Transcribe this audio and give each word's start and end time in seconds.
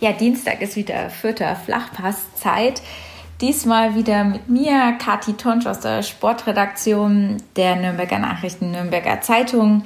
Ja, 0.00 0.12
Dienstag 0.12 0.62
ist 0.62 0.76
wieder 0.76 1.10
vierter 1.10 1.54
Flachpasszeit. 1.54 2.80
Diesmal 3.42 3.94
wieder 3.94 4.24
mit 4.24 4.48
mir, 4.48 4.92
Kati 4.98 5.34
Tonsch 5.34 5.66
aus 5.66 5.80
der 5.80 6.02
Sportredaktion 6.02 7.36
der 7.54 7.76
Nürnberger 7.76 8.18
Nachrichten, 8.18 8.70
Nürnberger 8.70 9.20
Zeitung 9.20 9.84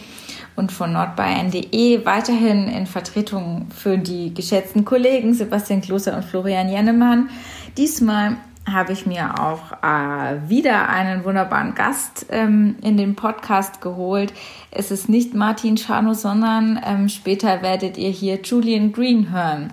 und 0.55 0.71
von 0.71 0.93
nordbayern.de. 0.93 2.07
Weiterhin 2.07 2.69
in 2.69 2.87
Vertretung 2.87 3.67
für 3.77 3.99
die 3.99 4.33
geschätzten 4.33 4.85
Kollegen 4.85 5.35
Sebastian 5.35 5.81
Kloser 5.81 6.17
und 6.17 6.25
Florian 6.25 6.69
Jennemann. 6.69 7.29
Diesmal 7.77 8.37
habe 8.73 8.93
ich 8.93 9.07
mir 9.07 9.41
auch 9.41 9.73
äh, 9.83 10.49
wieder 10.49 10.89
einen 10.91 11.25
wunderbaren 11.25 11.75
Gast 11.75 12.27
ähm, 12.31 12.77
in 12.83 12.97
den 12.97 13.17
Podcast 13.17 13.81
geholt. 13.81 14.33
Es 14.71 14.93
ist 14.93 15.09
nicht 15.09 15.35
Martin 15.35 15.77
Schano, 15.77 16.15
sondern 16.15 16.81
ähm, 16.87 17.09
später 17.09 17.63
werdet 17.63 17.99
ihr 17.99 18.11
hier 18.11 18.41
Julian 18.43 18.93
Green 18.93 19.33
hören 19.33 19.73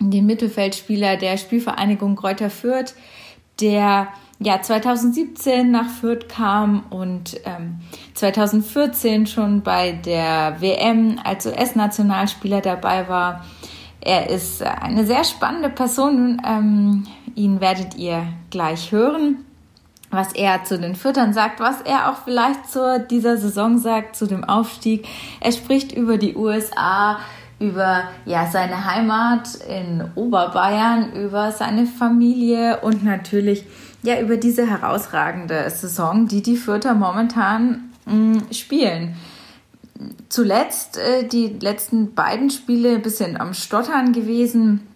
den 0.00 0.26
Mittelfeldspieler 0.26 1.16
der 1.16 1.36
Spielvereinigung 1.36 2.16
Kräuter 2.16 2.50
Fürth, 2.50 2.94
der 3.60 4.08
ja 4.38 4.62
2017 4.62 5.70
nach 5.70 5.88
Fürth 5.88 6.28
kam 6.28 6.84
und 6.88 7.38
ähm, 7.44 7.80
2014 8.14 9.26
schon 9.26 9.62
bei 9.62 9.92
der 9.92 10.56
WM 10.60 11.20
als 11.22 11.46
US-Nationalspieler 11.46 12.62
dabei 12.62 13.08
war. 13.08 13.44
Er 14.00 14.30
ist 14.30 14.62
eine 14.62 15.04
sehr 15.04 15.24
spannende 15.24 15.68
Person. 15.68 16.40
Ähm, 16.46 17.06
ihn 17.34 17.60
werdet 17.60 17.96
ihr 17.96 18.26
gleich 18.48 18.92
hören, 18.92 19.44
was 20.10 20.32
er 20.32 20.64
zu 20.64 20.78
den 20.78 20.96
Füttern 20.96 21.34
sagt, 21.34 21.60
was 21.60 21.82
er 21.82 22.10
auch 22.10 22.24
vielleicht 22.24 22.70
zu 22.70 23.06
dieser 23.10 23.36
Saison 23.36 23.76
sagt, 23.76 24.16
zu 24.16 24.26
dem 24.26 24.42
Aufstieg. 24.42 25.06
Er 25.40 25.52
spricht 25.52 25.92
über 25.92 26.16
die 26.16 26.34
USA, 26.34 27.18
über 27.60 28.04
ja, 28.24 28.48
seine 28.50 28.86
Heimat 28.86 29.54
in 29.68 30.02
Oberbayern, 30.16 31.12
über 31.12 31.52
seine 31.52 31.86
Familie 31.86 32.80
und 32.80 33.04
natürlich 33.04 33.64
ja, 34.02 34.18
über 34.20 34.38
diese 34.38 34.66
herausragende 34.66 35.68
Saison, 35.70 36.26
die 36.26 36.42
die 36.42 36.56
Fürther 36.56 36.94
momentan 36.94 37.90
mh, 38.06 38.14
mm, 38.14 38.52
spielen. 38.52 39.14
Zuletzt 40.30 40.96
äh, 40.96 41.28
die 41.28 41.58
letzten 41.60 42.14
beiden 42.14 42.48
Spiele 42.48 42.94
ein 42.94 43.02
bisschen 43.02 43.38
am 43.38 43.52
Stottern 43.52 44.12
gewesen, 44.12 44.86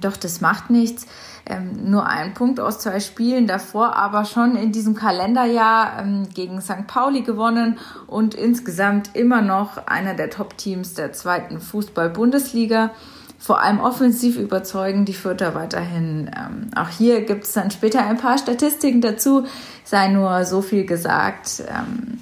doch 0.00 0.16
das 0.16 0.40
macht 0.40 0.70
nichts 0.70 1.06
ähm, 1.50 1.90
nur 1.90 2.06
ein 2.06 2.34
Punkt 2.34 2.60
aus 2.60 2.78
zwei 2.78 3.00
Spielen 3.00 3.46
davor, 3.46 3.96
aber 3.96 4.24
schon 4.24 4.56
in 4.56 4.72
diesem 4.72 4.94
Kalenderjahr 4.94 6.00
ähm, 6.00 6.28
gegen 6.32 6.60
St. 6.60 6.86
Pauli 6.86 7.22
gewonnen 7.22 7.78
und 8.06 8.34
insgesamt 8.34 9.14
immer 9.14 9.42
noch 9.42 9.86
einer 9.86 10.14
der 10.14 10.30
Top-Teams 10.30 10.94
der 10.94 11.12
zweiten 11.12 11.60
Fußball-Bundesliga. 11.60 12.90
Vor 13.38 13.62
allem 13.62 13.80
offensiv 13.80 14.36
überzeugen 14.36 15.06
die 15.06 15.14
Fürther 15.14 15.54
weiterhin. 15.54 16.30
Ähm, 16.36 16.70
auch 16.76 16.90
hier 16.90 17.22
gibt 17.22 17.44
es 17.44 17.52
dann 17.52 17.70
später 17.70 18.04
ein 18.06 18.18
paar 18.18 18.38
Statistiken 18.38 19.00
dazu, 19.00 19.46
sei 19.84 20.08
nur 20.08 20.44
so 20.44 20.60
viel 20.62 20.84
gesagt. 20.84 21.62
Ähm, 21.68 22.18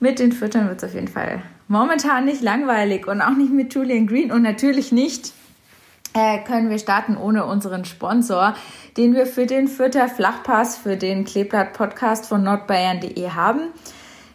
mit 0.00 0.18
den 0.18 0.32
Fürtern 0.32 0.68
wird 0.68 0.78
es 0.78 0.88
auf 0.88 0.94
jeden 0.94 1.08
Fall 1.08 1.42
momentan 1.68 2.24
nicht 2.24 2.42
langweilig 2.42 3.06
und 3.06 3.20
auch 3.20 3.36
nicht 3.36 3.52
mit 3.52 3.72
Julian 3.74 4.06
Green 4.06 4.32
und 4.32 4.42
natürlich 4.42 4.92
nicht 4.92 5.32
können 6.12 6.70
wir 6.70 6.78
starten 6.78 7.16
ohne 7.16 7.46
unseren 7.46 7.84
Sponsor, 7.84 8.54
den 8.96 9.14
wir 9.14 9.26
für 9.26 9.46
den 9.46 9.68
Fürther 9.68 10.08
Flachpass, 10.08 10.76
für 10.76 10.96
den 10.96 11.24
Kleeblatt 11.24 11.72
Podcast 11.72 12.26
von 12.26 12.42
nordbayern.de 12.42 13.30
haben. 13.30 13.70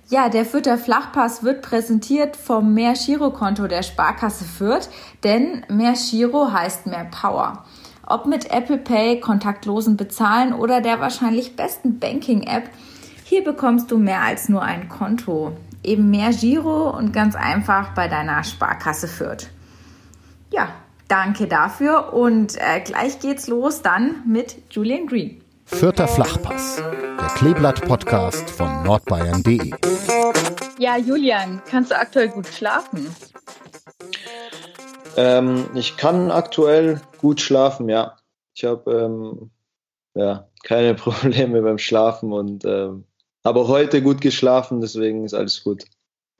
Ja, 0.09 0.29
der 0.29 0.45
Fürther 0.45 0.77
Flachpass 0.77 1.43
wird 1.43 1.61
präsentiert 1.61 2.37
vom 2.37 2.73
Mehr 2.73 2.93
Girokonto 2.93 3.67
der 3.67 3.83
Sparkasse 3.83 4.45
Fürth, 4.45 4.89
denn 5.23 5.65
Mehr 5.67 5.93
Giro 5.93 6.51
heißt 6.51 6.87
mehr 6.87 7.05
Power. 7.05 7.65
Ob 8.05 8.25
mit 8.25 8.49
Apple 8.49 8.77
Pay, 8.77 9.19
kontaktlosen 9.19 9.97
Bezahlen 9.97 10.53
oder 10.53 10.79
der 10.79 11.01
wahrscheinlich 11.01 11.57
besten 11.57 11.99
Banking-App, 11.99 12.69
hier 13.25 13.43
bekommst 13.43 13.91
du 13.91 13.97
mehr 13.97 14.21
als 14.21 14.47
nur 14.47 14.61
ein 14.61 14.87
Konto. 14.87 15.51
Eben 15.83 16.09
mehr 16.09 16.31
Giro 16.31 16.89
und 16.89 17.11
ganz 17.11 17.35
einfach 17.35 17.93
bei 17.93 18.07
deiner 18.07 18.45
Sparkasse 18.45 19.09
Fürth. 19.09 19.49
Ja, 20.49 20.69
Danke 21.07 21.47
dafür 21.47 22.13
und 22.13 22.57
äh, 22.57 22.81
gleich 22.81 23.19
geht's 23.19 23.47
los 23.47 23.81
dann 23.81 24.23
mit 24.27 24.57
Julian 24.71 25.07
Green. 25.07 25.41
Vierter 25.65 26.07
Flachpass, 26.07 26.77
der 26.77 27.27
Kleeblatt-Podcast 27.35 28.49
von 28.49 28.83
nordbayern.de. 28.83 29.71
Ja, 30.79 30.97
Julian, 30.97 31.61
kannst 31.69 31.91
du 31.91 31.97
aktuell 31.97 32.29
gut 32.29 32.47
schlafen? 32.47 33.13
Ähm, 35.15 35.65
ich 35.75 35.97
kann 35.97 36.29
aktuell 36.29 37.01
gut 37.19 37.41
schlafen, 37.41 37.89
ja. 37.89 38.17
Ich 38.55 38.65
habe 38.65 38.91
ähm, 38.91 39.51
ja, 40.13 40.47
keine 40.63 40.93
Probleme 40.95 41.61
beim 41.61 41.77
Schlafen 41.77 42.33
und 42.33 42.65
ähm, 42.65 43.05
habe 43.45 43.67
heute 43.67 44.01
gut 44.01 44.19
geschlafen, 44.19 44.81
deswegen 44.81 45.23
ist 45.23 45.33
alles 45.33 45.63
gut. 45.63 45.85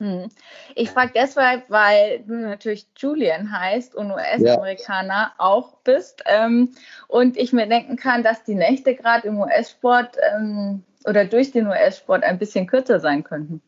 Hm. 0.00 0.28
Ich 0.76 0.90
frage 0.90 1.12
deshalb, 1.14 1.68
weil 1.70 2.20
du 2.20 2.34
natürlich 2.34 2.86
Julian 2.96 3.50
heißt 3.50 3.96
und 3.96 4.12
US-Amerikaner 4.12 5.12
ja. 5.12 5.34
auch 5.38 5.78
bist. 5.78 6.22
Ähm, 6.26 6.74
und 7.08 7.36
ich 7.36 7.52
mir 7.52 7.66
denken 7.66 7.96
kann, 7.96 8.22
dass 8.22 8.44
die 8.44 8.54
Nächte 8.54 8.94
gerade 8.94 9.26
im 9.26 9.40
US-Sport 9.40 10.16
ähm, 10.34 10.84
oder 11.04 11.24
durch 11.24 11.50
den 11.50 11.66
US-Sport 11.66 12.22
ein 12.22 12.38
bisschen 12.38 12.68
kürzer 12.68 13.00
sein 13.00 13.24
könnten. 13.24 13.60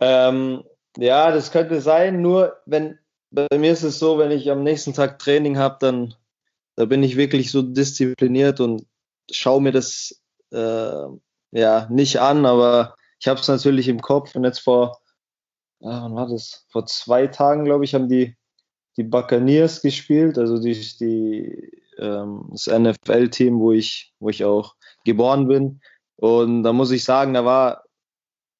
Ähm, 0.00 0.64
ja, 0.96 1.30
das 1.30 1.50
könnte 1.50 1.80
sein. 1.80 2.20
Nur 2.20 2.60
wenn 2.66 2.98
bei 3.30 3.46
mir 3.56 3.72
ist 3.72 3.84
es 3.84 3.98
so, 3.98 4.18
wenn 4.18 4.30
ich 4.30 4.50
am 4.50 4.62
nächsten 4.62 4.92
Tag 4.92 5.18
Training 5.18 5.56
habe, 5.56 5.76
dann 5.80 6.14
da 6.76 6.84
bin 6.84 7.02
ich 7.02 7.16
wirklich 7.16 7.50
so 7.50 7.62
diszipliniert 7.62 8.60
und 8.60 8.86
schaue 9.30 9.60
mir 9.62 9.72
das 9.72 10.20
äh, 10.52 11.06
ja 11.52 11.86
nicht 11.90 12.20
an, 12.20 12.46
aber 12.46 12.96
ich 13.20 13.28
habe 13.28 13.38
es 13.38 13.48
natürlich 13.48 13.88
im 13.88 14.00
Kopf 14.00 14.34
und 14.34 14.44
jetzt 14.44 14.60
vor, 14.60 15.00
äh, 15.80 15.86
wann 15.86 16.14
war 16.14 16.26
das? 16.26 16.66
Vor 16.70 16.86
zwei 16.86 17.26
Tagen, 17.26 17.64
glaube 17.64 17.84
ich, 17.84 17.94
haben 17.94 18.08
die, 18.08 18.34
die 18.96 19.04
Buccaneers 19.04 19.82
gespielt, 19.82 20.38
also 20.38 20.58
die, 20.58 20.72
die, 20.98 21.70
ähm, 21.98 22.48
das 22.50 22.66
NFL-Team, 22.66 23.60
wo 23.60 23.72
ich, 23.72 24.14
wo 24.20 24.30
ich 24.30 24.44
auch 24.44 24.74
geboren 25.04 25.48
bin. 25.48 25.80
Und 26.16 26.62
da 26.62 26.72
muss 26.72 26.90
ich 26.90 27.04
sagen, 27.04 27.34
da 27.34 27.44
war, 27.44 27.84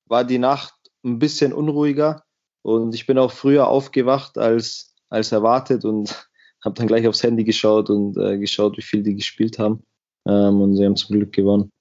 war 0.07 0.25
die 0.25 0.39
Nacht 0.39 0.75
ein 1.05 1.19
bisschen 1.19 1.55
unruhiger 1.55 2.23
und 2.63 2.95
ich 2.95 3.07
bin 3.07 3.17
auch 3.19 3.33
früher 3.33 3.69
aufgewacht 3.69 4.37
als, 4.37 4.95
als 5.09 5.33
erwartet 5.33 5.87
und 5.87 6.29
habe 6.65 6.75
dann 6.75 6.87
gleich 6.87 7.09
aufs 7.09 7.23
Handy 7.23 7.45
geschaut 7.45 7.89
und 7.89 8.19
äh, 8.19 8.39
geschaut, 8.39 8.77
wie 8.77 8.83
viel 8.83 9.03
die 9.03 9.15
gespielt 9.15 9.59
haben. 9.59 9.83
Ähm, 10.27 10.61
und 10.61 10.77
sie 10.77 10.85
haben 10.85 10.97
zum 10.97 11.17
Glück 11.17 11.33
gewonnen 11.33 11.73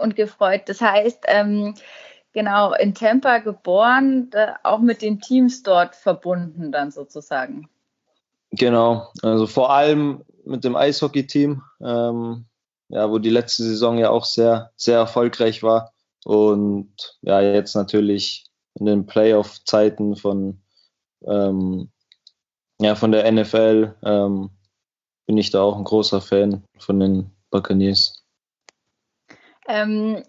und 0.00 0.16
gefreut. 0.16 0.62
Das 0.66 0.80
heißt, 0.80 1.24
ähm, 1.26 1.74
genau, 2.32 2.74
in 2.74 2.94
Tampa 2.94 3.38
geboren, 3.38 4.30
auch 4.62 4.80
mit 4.80 5.02
den 5.02 5.20
Teams 5.20 5.62
dort 5.62 5.94
verbunden 5.94 6.72
dann 6.72 6.90
sozusagen. 6.90 7.68
Genau, 8.50 9.08
also 9.22 9.46
vor 9.46 9.70
allem 9.70 10.24
mit 10.44 10.64
dem 10.64 10.76
Eishockey-Team, 10.76 11.62
ähm, 11.80 12.46
ja, 12.88 13.10
wo 13.10 13.18
die 13.18 13.30
letzte 13.30 13.64
Saison 13.64 13.98
ja 13.98 14.10
auch 14.10 14.24
sehr, 14.24 14.70
sehr 14.76 14.98
erfolgreich 14.98 15.62
war. 15.62 15.92
Und 16.24 17.18
ja, 17.22 17.40
jetzt 17.40 17.74
natürlich 17.74 18.46
in 18.74 18.86
den 18.86 19.06
Playoff-Zeiten 19.06 20.16
von, 20.16 20.60
ähm, 21.26 21.90
ja, 22.80 22.94
von 22.94 23.12
der 23.12 23.30
NFL 23.30 23.94
ähm, 24.04 24.50
bin 25.26 25.38
ich 25.38 25.50
da 25.50 25.62
auch 25.62 25.76
ein 25.76 25.84
großer 25.84 26.20
Fan 26.20 26.64
von 26.78 27.00
den 27.00 27.30
Buccaneers. 27.50 28.25
Ähm, 29.68 30.22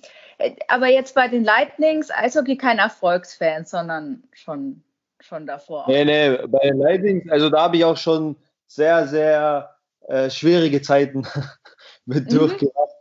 aber 0.68 0.88
jetzt 0.88 1.16
bei 1.16 1.28
den 1.28 1.44
Lightnings, 1.44 2.12
Eishockey 2.12 2.58
kein 2.58 2.80
Erfolgsfan, 2.80 3.66
sondern 3.66 4.24
schon, 4.34 4.84
schon 5.20 5.48
davor. 5.48 5.86
Nee, 5.88 6.06
nee, 6.06 6.38
bei 6.48 6.60
den 6.60 6.78
Lightnings, 6.78 7.30
also 7.32 7.50
da 7.50 7.64
habe 7.64 7.78
ich 7.78 7.86
auch 7.86 7.98
schon 7.98 8.36
sehr, 8.68 9.08
sehr 9.08 9.76
äh, 10.08 10.30
schwierige 10.30 10.82
Zeiten 10.82 11.26
mit 12.06 12.32
mhm. 12.32 12.38
durchgemacht. 12.38 12.96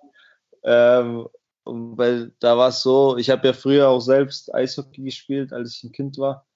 Ähm, 0.64 1.28
weil 1.64 2.32
da 2.38 2.56
war 2.56 2.68
es 2.68 2.82
so, 2.82 3.16
ich 3.16 3.30
habe 3.30 3.48
ja 3.48 3.52
früher 3.52 3.88
auch 3.88 4.00
selbst 4.00 4.54
Eishockey 4.54 5.02
gespielt, 5.02 5.52
als 5.52 5.76
ich 5.76 5.84
ein 5.84 5.92
Kind 5.92 6.18
war. 6.18 6.46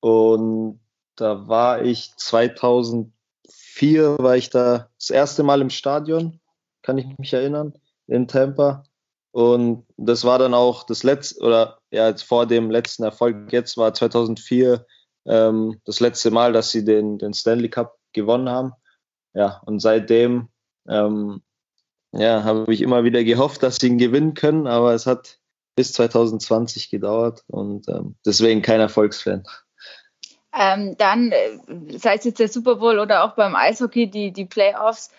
Und 0.00 0.80
da 1.16 1.48
war 1.48 1.82
ich 1.82 2.12
2004, 2.16 4.18
war 4.18 4.36
ich 4.36 4.50
da 4.50 4.88
das 4.96 5.10
erste 5.10 5.42
Mal 5.42 5.60
im 5.60 5.70
Stadion, 5.70 6.40
kann 6.82 6.98
ich 6.98 7.06
mich 7.18 7.32
erinnern, 7.32 7.74
in 8.06 8.28
Tampa. 8.28 8.84
Und 9.32 9.86
das 9.96 10.24
war 10.24 10.38
dann 10.38 10.54
auch 10.54 10.84
das 10.84 11.02
letzte, 11.02 11.40
oder 11.44 11.78
ja, 11.90 12.14
vor 12.16 12.46
dem 12.46 12.70
letzten 12.70 13.04
Erfolg 13.04 13.52
jetzt 13.52 13.76
war 13.76 13.94
2004 13.94 14.84
ähm, 15.26 15.80
das 15.84 16.00
letzte 16.00 16.30
Mal, 16.30 16.52
dass 16.52 16.70
sie 16.70 16.84
den, 16.84 17.18
den 17.18 17.32
Stanley 17.32 17.68
Cup 17.68 17.96
gewonnen 18.12 18.48
haben. 18.48 18.72
Ja, 19.34 19.60
und 19.66 19.80
seitdem 19.80 20.48
ähm, 20.88 21.42
ja, 22.12 22.42
habe 22.42 22.72
ich 22.72 22.80
immer 22.80 23.04
wieder 23.04 23.22
gehofft, 23.22 23.62
dass 23.62 23.76
sie 23.76 23.86
ihn 23.86 23.98
gewinnen 23.98 24.34
können, 24.34 24.66
aber 24.66 24.94
es 24.94 25.06
hat 25.06 25.38
bis 25.76 25.92
2020 25.92 26.90
gedauert 26.90 27.44
und 27.46 27.88
ähm, 27.88 28.16
deswegen 28.26 28.62
kein 28.62 28.80
Erfolgsfan. 28.80 29.44
Ähm, 30.52 30.96
dann, 30.98 31.30
äh, 31.30 31.96
sei 31.96 32.16
es 32.16 32.24
jetzt 32.24 32.40
der 32.40 32.48
Super 32.48 32.76
Bowl 32.76 32.98
oder 32.98 33.24
auch 33.24 33.36
beim 33.36 33.54
Eishockey, 33.54 34.10
die, 34.10 34.32
die 34.32 34.46
Playoffs, 34.46 35.10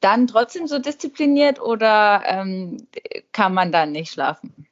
dann 0.00 0.26
trotzdem 0.26 0.66
so 0.66 0.78
diszipliniert 0.78 1.60
oder 1.60 2.22
ähm, 2.26 2.86
kann 3.32 3.54
man 3.54 3.72
dann 3.72 3.92
nicht 3.92 4.12
schlafen? 4.12 4.66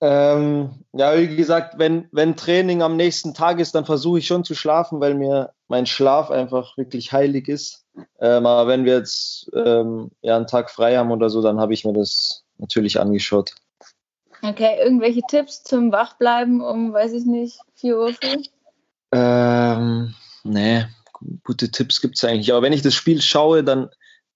Ähm, 0.00 0.84
ja, 0.92 1.18
wie 1.18 1.34
gesagt, 1.34 1.78
wenn, 1.78 2.08
wenn 2.12 2.36
Training 2.36 2.82
am 2.82 2.96
nächsten 2.96 3.34
Tag 3.34 3.58
ist, 3.58 3.74
dann 3.74 3.84
versuche 3.84 4.20
ich 4.20 4.26
schon 4.26 4.44
zu 4.44 4.54
schlafen, 4.54 5.00
weil 5.00 5.14
mir 5.14 5.52
mein 5.66 5.86
Schlaf 5.86 6.30
einfach 6.30 6.76
wirklich 6.76 7.12
heilig 7.12 7.48
ist. 7.48 7.84
Ähm, 8.20 8.46
aber 8.46 8.68
wenn 8.68 8.84
wir 8.84 8.94
jetzt 8.94 9.50
ähm, 9.54 10.10
ja, 10.22 10.36
einen 10.36 10.46
Tag 10.46 10.70
frei 10.70 10.96
haben 10.96 11.10
oder 11.10 11.30
so, 11.30 11.42
dann 11.42 11.58
habe 11.58 11.74
ich 11.74 11.84
mir 11.84 11.92
das 11.92 12.44
natürlich 12.58 13.00
angeschaut. 13.00 13.54
Okay, 14.42 14.78
irgendwelche 14.80 15.22
Tipps 15.28 15.64
zum 15.64 15.90
Wachbleiben 15.90 16.60
um, 16.60 16.92
weiß 16.92 17.12
ich 17.12 17.24
nicht, 17.24 17.58
4 17.74 17.98
Uhr 17.98 18.14
früh? 18.14 18.42
Ähm, 19.10 20.14
nee, 20.44 20.84
gute 21.44 21.70
Tipps 21.70 22.00
gibt 22.00 22.16
es 22.16 22.24
eigentlich. 22.24 22.52
Aber 22.52 22.62
wenn 22.62 22.72
ich 22.72 22.82
das 22.82 22.94
Spiel 22.94 23.20
schaue, 23.20 23.64
dann, 23.64 23.90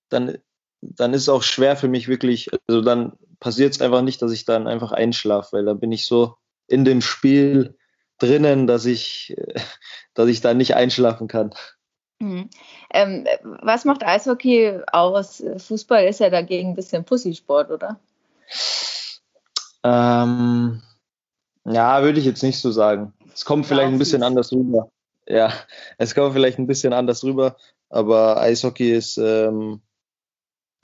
dann, 0.09 0.39
dann 0.81 1.15
ist 1.15 1.23
es 1.23 1.29
auch 1.29 1.43
schwer 1.43 1.77
für 1.77 1.89
mich 1.89 2.09
wirklich, 2.09 2.51
also 2.67 2.81
dann 2.81 3.13
passiert 3.41 3.75
es 3.75 3.81
einfach 3.81 4.03
nicht, 4.03 4.23
dass 4.23 4.33
ich 4.33 4.45
dann 4.45 4.67
einfach 4.67 4.93
einschlafe, 4.93 5.57
weil 5.57 5.65
dann 5.65 5.81
bin 5.81 5.93
ich 5.93 6.07
so 6.07 6.37
in 6.67 6.85
dem 6.85 7.01
Spiel 7.01 7.77
drinnen, 8.19 8.67
dass 8.67 8.85
ich, 8.85 9.37
dass 10.15 10.29
ich 10.29 10.41
dann 10.41 10.57
nicht 10.57 10.75
einschlafen 10.75 11.29
kann. 11.29 11.53
Mhm. 12.21 12.51
Ähm, 12.91 13.27
was 13.43 13.85
macht 13.85 14.05
Eishockey 14.05 14.81
aus? 14.93 15.43
Fußball 15.57 16.05
ist 16.05 16.21
ja 16.21 16.31
dagegen 16.31 16.71
ein 16.71 16.77
bisschen 16.77 17.05
Pussysport, 17.05 17.71
oder? 17.71 17.99
Ähm, 19.83 20.83
ja, 21.65 22.03
würde 22.03 22.21
ich 22.21 22.25
jetzt 22.25 22.43
nicht 22.43 22.61
so 22.61 22.71
sagen. 22.71 23.13
Es 23.35 23.45
kommt 23.45 23.67
vielleicht 23.67 23.89
ein 23.89 23.99
bisschen 23.99 24.23
anders 24.23 24.53
rüber. 24.53 24.89
Ja, 25.27 25.53
es 25.99 26.15
kommt 26.15 26.33
vielleicht 26.33 26.59
ein 26.59 26.67
bisschen 26.67 26.93
anders 26.93 27.23
rüber, 27.25 27.57
aber 27.89 28.41
Eishockey 28.41 28.93
ist, 28.93 29.19
ähm, 29.19 29.83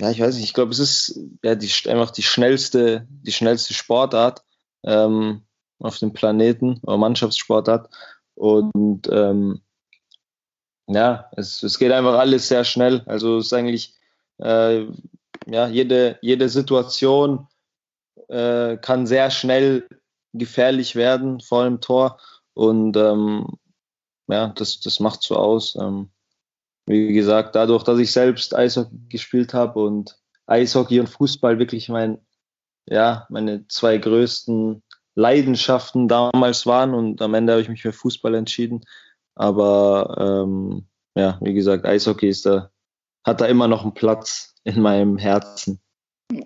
ja, 0.00 0.10
ich 0.10 0.20
weiß 0.20 0.36
nicht, 0.36 0.44
ich 0.44 0.54
glaube, 0.54 0.70
es 0.70 0.78
ist 0.78 1.20
ja 1.42 1.54
die, 1.56 1.70
einfach 1.88 2.10
die 2.10 2.22
schnellste, 2.22 3.06
die 3.10 3.32
schnellste 3.32 3.74
Sportart 3.74 4.44
ähm, 4.84 5.42
auf 5.80 5.98
dem 5.98 6.12
Planeten, 6.12 6.80
oder 6.82 6.96
Mannschaftssportart. 6.98 7.90
Und 8.34 9.08
ähm, 9.10 9.62
ja, 10.86 11.30
es, 11.36 11.62
es 11.62 11.78
geht 11.78 11.92
einfach 11.92 12.18
alles 12.18 12.48
sehr 12.48 12.64
schnell. 12.64 13.02
Also 13.06 13.38
es 13.38 13.46
ist 13.46 13.52
eigentlich 13.52 13.94
äh, 14.38 14.86
ja, 15.46 15.66
jede, 15.68 16.18
jede 16.22 16.48
Situation 16.48 17.48
äh, 18.28 18.76
kann 18.76 19.06
sehr 19.06 19.30
schnell 19.30 19.88
gefährlich 20.32 20.94
werden 20.94 21.40
vor 21.40 21.64
dem 21.64 21.80
Tor. 21.80 22.20
Und 22.54 22.96
ähm, 22.96 23.58
ja, 24.28 24.48
das, 24.48 24.80
das 24.80 25.00
macht 25.00 25.22
so 25.22 25.36
aus. 25.36 25.76
Ähm, 25.80 26.10
wie 26.86 27.12
gesagt, 27.12 27.54
dadurch, 27.54 27.82
dass 27.84 27.98
ich 27.98 28.12
selbst 28.12 28.54
Eishockey 28.54 28.96
gespielt 29.08 29.52
habe 29.54 29.80
und 29.80 30.18
Eishockey 30.46 31.00
und 31.00 31.08
Fußball 31.08 31.58
wirklich 31.58 31.88
mein, 31.88 32.18
ja, 32.86 33.26
meine 33.28 33.66
zwei 33.68 33.98
größten 33.98 34.82
Leidenschaften 35.14 36.08
damals 36.08 36.64
waren 36.64 36.94
und 36.94 37.20
am 37.20 37.34
Ende 37.34 37.52
habe 37.52 37.62
ich 37.62 37.68
mich 37.68 37.82
für 37.82 37.92
Fußball 37.92 38.34
entschieden. 38.34 38.84
Aber 39.34 40.16
ähm, 40.18 40.88
ja, 41.14 41.38
wie 41.42 41.54
gesagt, 41.54 41.84
Eishockey 41.84 42.28
ist 42.28 42.46
da, 42.46 42.70
hat 43.24 43.40
da 43.40 43.46
immer 43.46 43.68
noch 43.68 43.82
einen 43.82 43.94
Platz 43.94 44.54
in 44.64 44.80
meinem 44.80 45.18
Herzen. 45.18 45.80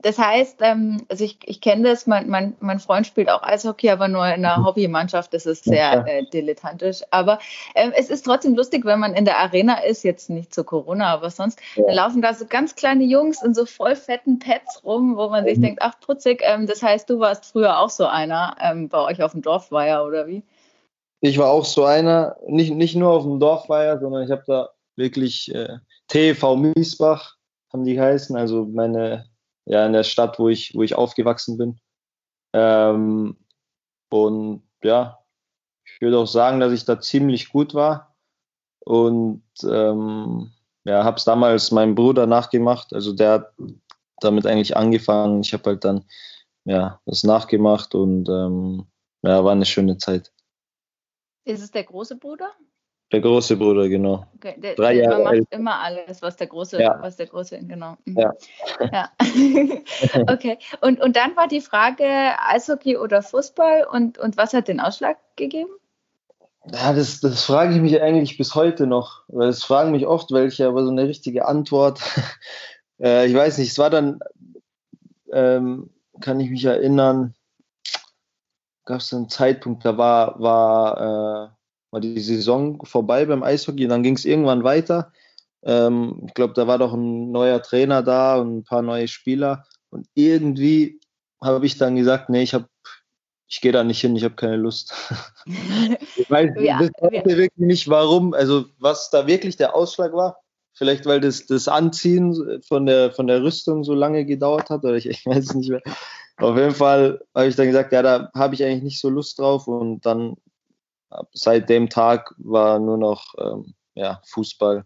Das 0.02 0.16
heißt, 0.16 0.58
ähm, 0.60 1.04
also 1.08 1.24
ich, 1.24 1.38
ich 1.44 1.60
kenne 1.60 1.88
das, 1.88 2.06
mein, 2.06 2.28
mein, 2.28 2.54
mein 2.60 2.78
Freund 2.78 3.04
spielt 3.04 3.28
auch 3.28 3.42
Eishockey, 3.42 3.90
aber 3.90 4.06
nur 4.06 4.24
in 4.26 4.44
einer 4.44 4.58
mhm. 4.58 4.66
Hobbymannschaft, 4.66 5.34
das 5.34 5.44
ist 5.44 5.64
sehr 5.64 6.06
äh, 6.06 6.24
dilettantisch. 6.32 7.00
Aber 7.10 7.40
äh, 7.74 7.90
es 7.96 8.08
ist 8.08 8.24
trotzdem 8.24 8.54
lustig, 8.54 8.84
wenn 8.84 9.00
man 9.00 9.14
in 9.14 9.24
der 9.24 9.38
Arena 9.38 9.82
ist, 9.82 10.04
jetzt 10.04 10.30
nicht 10.30 10.54
zu 10.54 10.62
Corona, 10.62 11.12
aber 11.12 11.30
sonst 11.30 11.58
ja. 11.74 11.92
laufen 11.92 12.22
da 12.22 12.32
so 12.32 12.46
ganz 12.46 12.76
kleine 12.76 13.02
Jungs 13.02 13.42
in 13.42 13.54
so 13.54 13.66
voll 13.66 13.96
fetten 13.96 14.38
Pads 14.38 14.84
rum, 14.84 15.16
wo 15.16 15.28
man 15.28 15.44
sich 15.44 15.58
mhm. 15.58 15.62
denkt, 15.62 15.82
ach 15.82 15.98
putzig, 15.98 16.42
ähm, 16.44 16.68
das 16.68 16.80
heißt, 16.80 17.10
du 17.10 17.18
warst 17.18 17.46
früher 17.46 17.80
auch 17.80 17.90
so 17.90 18.06
einer, 18.06 18.56
ähm, 18.60 18.88
bei 18.88 19.00
euch 19.00 19.20
auf 19.20 19.32
dem 19.32 19.42
Dorfweiher 19.42 20.04
oder 20.04 20.28
wie? 20.28 20.44
Ich 21.20 21.38
war 21.38 21.50
auch 21.50 21.64
so 21.64 21.84
einer, 21.84 22.36
nicht, 22.46 22.72
nicht 22.72 22.94
nur 22.94 23.10
auf 23.10 23.24
dem 23.24 23.40
Dorfweiher, 23.40 23.98
sondern 23.98 24.22
ich 24.22 24.30
habe 24.30 24.44
da 24.46 24.70
wirklich 24.94 25.52
äh, 25.52 25.78
TV 26.06 26.54
Miesbach, 26.54 27.34
haben 27.72 27.84
die 27.84 27.94
geheißen, 27.94 28.36
also 28.36 28.64
meine 28.64 29.31
ja, 29.64 29.86
in 29.86 29.92
der 29.92 30.04
Stadt, 30.04 30.38
wo 30.38 30.48
ich, 30.48 30.74
wo 30.74 30.82
ich 30.82 30.94
aufgewachsen 30.94 31.58
bin. 31.58 31.80
Ähm, 32.52 33.36
und 34.10 34.62
ja, 34.82 35.18
ich 35.84 36.00
würde 36.00 36.18
auch 36.18 36.26
sagen, 36.26 36.60
dass 36.60 36.72
ich 36.72 36.84
da 36.84 37.00
ziemlich 37.00 37.50
gut 37.50 37.74
war. 37.74 38.16
Und 38.80 39.44
ähm, 39.64 40.52
ja, 40.84 41.04
habe 41.04 41.16
es 41.16 41.24
damals 41.24 41.70
meinem 41.70 41.94
Bruder 41.94 42.26
nachgemacht. 42.26 42.92
Also 42.92 43.12
der 43.12 43.32
hat 43.32 43.54
damit 44.20 44.46
eigentlich 44.46 44.76
angefangen. 44.76 45.40
Ich 45.40 45.52
habe 45.52 45.70
halt 45.70 45.84
dann 45.84 46.04
ja 46.64 47.00
das 47.06 47.24
nachgemacht 47.24 47.94
und 47.94 48.28
ähm, 48.28 48.86
ja, 49.22 49.44
war 49.44 49.52
eine 49.52 49.66
schöne 49.66 49.98
Zeit. 49.98 50.32
Ist 51.44 51.62
es 51.62 51.70
der 51.70 51.84
große 51.84 52.16
Bruder? 52.16 52.50
Der 53.12 53.20
große 53.20 53.58
Bruder, 53.58 53.90
genau. 53.90 54.26
Okay, 54.36 54.54
der, 54.58 54.74
Drei 54.74 54.94
der 54.94 55.04
Jahre 55.04 55.22
macht 55.22 55.42
immer 55.50 55.80
alles, 55.80 56.22
was 56.22 56.36
der 56.36 56.46
große, 56.46 56.80
ja. 56.80 56.98
was 57.02 57.16
der 57.16 57.26
große, 57.26 57.58
genau. 57.58 57.98
Mhm. 58.06 58.18
Ja. 58.18 58.32
ja. 58.90 59.10
okay. 60.32 60.56
Und, 60.80 60.98
und 60.98 61.14
dann 61.14 61.36
war 61.36 61.46
die 61.46 61.60
Frage 61.60 62.04
Eishockey 62.04 62.96
oder 62.96 63.22
Fußball 63.22 63.86
und, 63.92 64.16
und 64.16 64.38
was 64.38 64.54
hat 64.54 64.68
den 64.68 64.80
Ausschlag 64.80 65.18
gegeben? 65.36 65.70
Ja, 66.72 66.94
das, 66.94 67.20
das 67.20 67.44
frage 67.44 67.74
ich 67.74 67.82
mich 67.82 68.00
eigentlich 68.00 68.38
bis 68.38 68.54
heute 68.54 68.86
noch, 68.86 69.24
weil 69.28 69.48
es 69.48 69.62
fragen 69.62 69.90
mich 69.90 70.06
oft 70.06 70.30
welche, 70.30 70.66
aber 70.66 70.82
so 70.82 70.90
eine 70.90 71.06
richtige 71.06 71.44
Antwort. 71.44 72.00
äh, 72.98 73.26
ich 73.26 73.34
weiß 73.34 73.58
nicht, 73.58 73.72
es 73.72 73.78
war 73.78 73.90
dann, 73.90 74.20
ähm, 75.32 75.90
kann 76.20 76.40
ich 76.40 76.48
mich 76.48 76.64
erinnern, 76.64 77.34
gab 78.86 79.00
es 79.00 79.12
einen 79.12 79.28
Zeitpunkt, 79.28 79.84
da 79.84 79.98
war, 79.98 80.40
war 80.40 81.50
äh, 81.50 81.61
war 81.92 82.00
die 82.00 82.18
Saison 82.18 82.84
vorbei 82.84 83.26
beim 83.26 83.42
Eishockey. 83.42 83.86
Dann 83.86 84.02
ging 84.02 84.16
es 84.16 84.24
irgendwann 84.24 84.64
weiter. 84.64 85.12
Ähm, 85.62 86.24
ich 86.26 86.34
glaube, 86.34 86.54
da 86.54 86.66
war 86.66 86.78
doch 86.78 86.94
ein 86.94 87.30
neuer 87.30 87.62
Trainer 87.62 88.02
da 88.02 88.36
und 88.36 88.58
ein 88.58 88.64
paar 88.64 88.82
neue 88.82 89.06
Spieler. 89.06 89.64
Und 89.90 90.08
irgendwie 90.14 91.00
habe 91.40 91.64
ich 91.66 91.76
dann 91.78 91.94
gesagt, 91.96 92.30
nee, 92.30 92.42
ich 92.42 92.54
habe 92.54 92.66
ich 93.46 93.60
gehe 93.60 93.72
da 93.72 93.84
nicht 93.84 94.00
hin, 94.00 94.16
ich 94.16 94.24
habe 94.24 94.34
keine 94.34 94.56
Lust. 94.56 94.94
ich 96.16 96.30
weiß 96.30 96.52
ja, 96.58 96.78
heute 96.78 97.36
wirklich 97.36 97.66
nicht, 97.66 97.86
warum, 97.86 98.32
also 98.32 98.64
was 98.78 99.10
da 99.10 99.26
wirklich 99.26 99.58
der 99.58 99.76
Ausschlag 99.76 100.14
war. 100.14 100.38
Vielleicht, 100.72 101.04
weil 101.04 101.20
das, 101.20 101.44
das 101.44 101.68
Anziehen 101.68 102.62
von 102.66 102.86
der, 102.86 103.12
von 103.12 103.26
der 103.26 103.42
Rüstung 103.42 103.84
so 103.84 103.92
lange 103.92 104.24
gedauert 104.24 104.70
hat, 104.70 104.84
oder 104.84 104.94
ich, 104.94 105.06
ich 105.06 105.26
weiß 105.26 105.50
es 105.50 105.54
nicht 105.54 105.68
mehr. 105.68 105.82
Auf 106.38 106.56
jeden 106.56 106.74
Fall 106.74 107.20
habe 107.34 107.46
ich 107.46 107.54
dann 107.54 107.66
gesagt, 107.66 107.92
ja, 107.92 108.00
da 108.00 108.30
habe 108.34 108.54
ich 108.54 108.64
eigentlich 108.64 108.84
nicht 108.84 109.00
so 109.00 109.10
Lust 109.10 109.38
drauf 109.38 109.68
und 109.68 110.00
dann 110.06 110.36
seit 111.32 111.68
dem 111.68 111.88
Tag 111.88 112.34
war 112.38 112.78
nur 112.78 112.98
noch 112.98 113.34
ähm, 113.38 113.74
ja, 113.94 114.20
Fußball. 114.26 114.84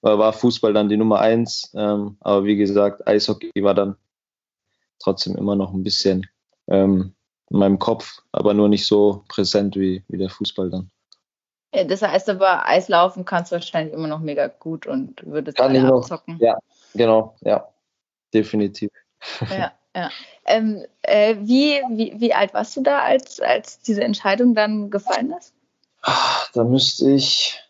War, 0.00 0.18
war 0.18 0.32
Fußball 0.32 0.72
dann 0.72 0.88
die 0.88 0.96
Nummer 0.96 1.20
eins. 1.20 1.72
Ähm, 1.74 2.16
aber 2.20 2.44
wie 2.44 2.56
gesagt, 2.56 3.06
Eishockey 3.06 3.50
war 3.62 3.74
dann 3.74 3.96
trotzdem 4.98 5.36
immer 5.36 5.56
noch 5.56 5.72
ein 5.72 5.82
bisschen 5.82 6.26
ähm, 6.68 7.14
in 7.50 7.58
meinem 7.58 7.78
Kopf, 7.78 8.22
aber 8.32 8.54
nur 8.54 8.68
nicht 8.68 8.86
so 8.86 9.24
präsent 9.28 9.76
wie, 9.76 10.04
wie 10.08 10.18
der 10.18 10.30
Fußball 10.30 10.70
dann. 10.70 10.90
Ja, 11.74 11.84
das 11.84 12.02
heißt 12.02 12.28
aber, 12.28 12.66
Eislaufen 12.66 13.24
kannst 13.24 13.52
du 13.52 13.56
wahrscheinlich 13.56 13.94
immer 13.94 14.08
noch 14.08 14.20
mega 14.20 14.48
gut 14.48 14.86
und 14.86 15.24
würdest 15.24 15.56
Kann 15.56 15.74
ich 15.74 15.82
noch, 15.82 16.02
abzocken. 16.02 16.38
Ja, 16.40 16.58
genau, 16.94 17.36
ja, 17.42 17.68
definitiv. 18.34 18.90
Ja, 19.48 19.72
ja. 19.94 20.10
Ähm, 20.44 20.84
äh, 21.02 21.36
wie, 21.40 21.82
wie, 21.90 22.14
wie 22.20 22.34
alt 22.34 22.54
warst 22.54 22.76
du 22.76 22.82
da, 22.82 23.00
als, 23.00 23.40
als 23.40 23.80
diese 23.80 24.02
Entscheidung 24.02 24.54
dann 24.54 24.90
gefallen 24.90 25.32
ist? 25.32 25.54
Ach, 26.02 26.50
da 26.52 26.64
müsste 26.64 27.10
ich 27.10 27.60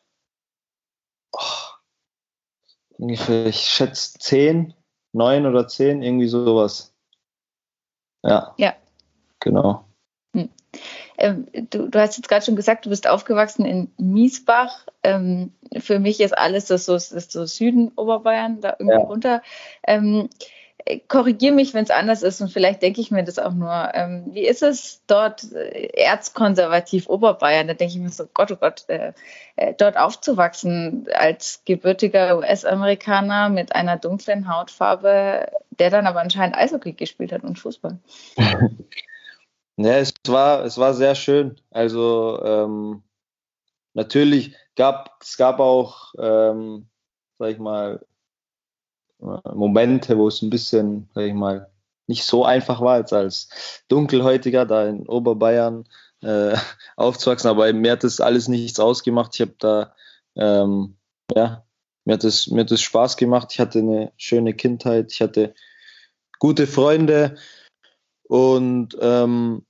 oh, 1.33 1.39
ungefähr, 2.99 3.47
ich 3.47 3.61
schätze 3.61 4.19
zehn, 4.19 4.75
neun 5.13 5.47
oder 5.47 5.67
zehn, 5.67 6.03
irgendwie 6.03 6.29
sowas. 6.29 6.95
Ja. 8.23 8.55
Ja. 8.59 8.75
Genau. 9.41 9.85
Hm. 10.35 10.51
Ähm, 11.19 11.47
du, 11.53 11.89
du, 11.89 11.99
hast 11.99 12.17
jetzt 12.17 12.29
gerade 12.29 12.45
schon 12.45 12.57
gesagt, 12.57 12.87
du 12.87 12.91
bist 12.91 13.07
aufgewachsen 13.07 13.65
in 13.65 13.91
Miesbach. 13.99 14.87
Ähm, 15.03 15.53
für 15.79 15.99
mich 15.99 16.21
ist 16.21 16.37
alles 16.37 16.67
das 16.67 16.87
so, 16.87 16.93
das 16.95 17.11
so 17.11 17.47
Süden 17.47 17.93
Oberbayern, 17.97 18.61
da 18.61 18.77
irgendwie 18.79 18.99
ja. 18.99 19.05
runter. 19.05 19.43
Ähm, 20.87 21.01
korrigiere 21.09 21.55
mich, 21.55 21.75
wenn 21.75 21.85
es 21.85 21.91
anders 21.91 22.23
ist 22.23 22.41
und 22.41 22.51
vielleicht 22.51 22.83
denke 22.83 23.01
ich 23.01 23.11
mir 23.11 23.25
das 23.25 23.39
auch 23.39 23.53
nur. 23.53 23.91
Ähm, 23.95 24.27
wie 24.33 24.47
ist 24.47 24.63
es 24.63 25.03
dort 25.07 25.53
äh, 25.53 25.89
erzkonservativ 25.95 27.09
Oberbayern? 27.09 27.69
Da 27.69 27.75
denke 27.75 27.95
ich 27.95 28.01
mir 28.01 28.11
so, 28.11 28.27
Gott, 28.33 28.53
oh 28.53 28.57
Gott, 28.57 28.85
äh, 28.89 29.13
äh, 29.57 29.75
dort 29.75 29.97
aufzuwachsen 29.97 31.07
als 31.13 31.63
gebürtiger 31.65 32.39
US-Amerikaner 32.39 33.49
mit 33.49 33.75
einer 33.75 33.97
dunklen 33.97 34.49
Hautfarbe, 34.53 35.51
der 35.71 35.91
dann 35.91 36.07
aber 36.07 36.21
anscheinend 36.21 36.57
Eishockey 36.57 36.93
gespielt 36.93 37.33
hat 37.33 37.45
und 37.45 37.59
Fußball. 37.59 37.99
ja, 39.77 39.93
es 39.99 40.13
war, 40.27 40.65
es 40.65 40.79
war 40.79 40.95
sehr 40.95 41.15
schön. 41.15 41.61
Also 41.71 42.43
ähm, 42.45 43.03
natürlich 43.95 44.57
gab 44.77 45.19
es 45.21 45.37
gab 45.37 45.61
auch, 45.61 46.15
ähm, 46.19 46.89
sag 47.39 47.51
ich 47.51 47.59
mal, 47.59 48.05
Momente, 49.21 50.17
wo 50.19 50.29
es 50.29 50.43
ein 50.43 50.51
bisschen, 50.51 51.09
sag 51.15 51.25
ich 51.25 51.35
mal, 51.35 51.71
nicht 52.07 52.25
so 52.25 52.45
einfach 52.45 52.81
war, 52.81 52.95
als 52.95 53.13
als 53.13 53.49
Dunkelhäutiger 53.89 54.67
da 54.67 54.87
in 54.87 55.07
Oberbayern 55.07 55.87
äh, 56.23 56.57
aufzuwachsen. 56.97 57.51
Aber 57.51 57.73
mir 57.73 57.93
hat 57.93 58.05
das 58.05 58.21
alles 58.21 58.49
nichts 58.49 58.81
ausgemacht. 58.81 59.35
Ich 59.35 59.41
habe 59.41 59.55
da, 59.59 59.95
ähm, 60.37 60.97
ja, 61.35 61.65
mir 62.05 62.15
hat, 62.15 62.25
das, 62.25 62.49
mir 62.49 62.63
hat 62.63 62.71
das 62.71 62.81
Spaß 62.81 63.17
gemacht. 63.17 63.49
Ich 63.53 63.61
hatte 63.61 63.79
eine 63.79 64.13
schöne 64.17 64.55
Kindheit. 64.55 65.13
Ich 65.13 65.21
hatte 65.21 65.55
gute 66.39 66.67
Freunde. 66.67 67.37
Und 68.25 68.97
ähm, 69.01 69.65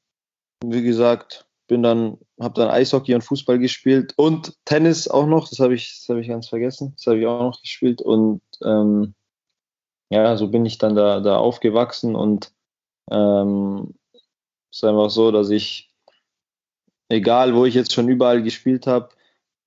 wie 0.64 0.82
gesagt, 0.82 1.46
bin 1.66 1.82
dann, 1.82 2.18
habe 2.40 2.54
dann 2.54 2.70
Eishockey 2.70 3.14
und 3.14 3.22
Fußball 3.22 3.58
gespielt 3.58 4.14
und 4.16 4.54
Tennis 4.64 5.08
auch 5.08 5.26
noch. 5.26 5.48
Das 5.48 5.60
habe 5.60 5.74
ich, 5.74 6.04
das 6.06 6.16
ich 6.16 6.28
ganz 6.28 6.48
vergessen. 6.48 6.94
Das 6.96 7.06
habe 7.06 7.18
ich 7.18 7.26
auch 7.26 7.42
noch 7.42 7.60
gespielt. 7.62 8.02
Und 8.02 8.42
ähm, 8.64 9.14
ja, 10.10 10.36
so 10.36 10.48
bin 10.48 10.66
ich 10.66 10.78
dann 10.78 10.94
da, 10.94 11.20
da 11.20 11.38
aufgewachsen 11.38 12.16
und 12.16 12.52
ähm, 13.10 13.94
es 14.70 14.78
ist 14.78 14.84
einfach 14.84 15.10
so, 15.10 15.30
dass 15.30 15.50
ich, 15.50 15.92
egal 17.08 17.54
wo 17.54 17.64
ich 17.64 17.74
jetzt 17.74 17.92
schon 17.92 18.08
überall 18.08 18.42
gespielt 18.42 18.86
habe, 18.86 19.10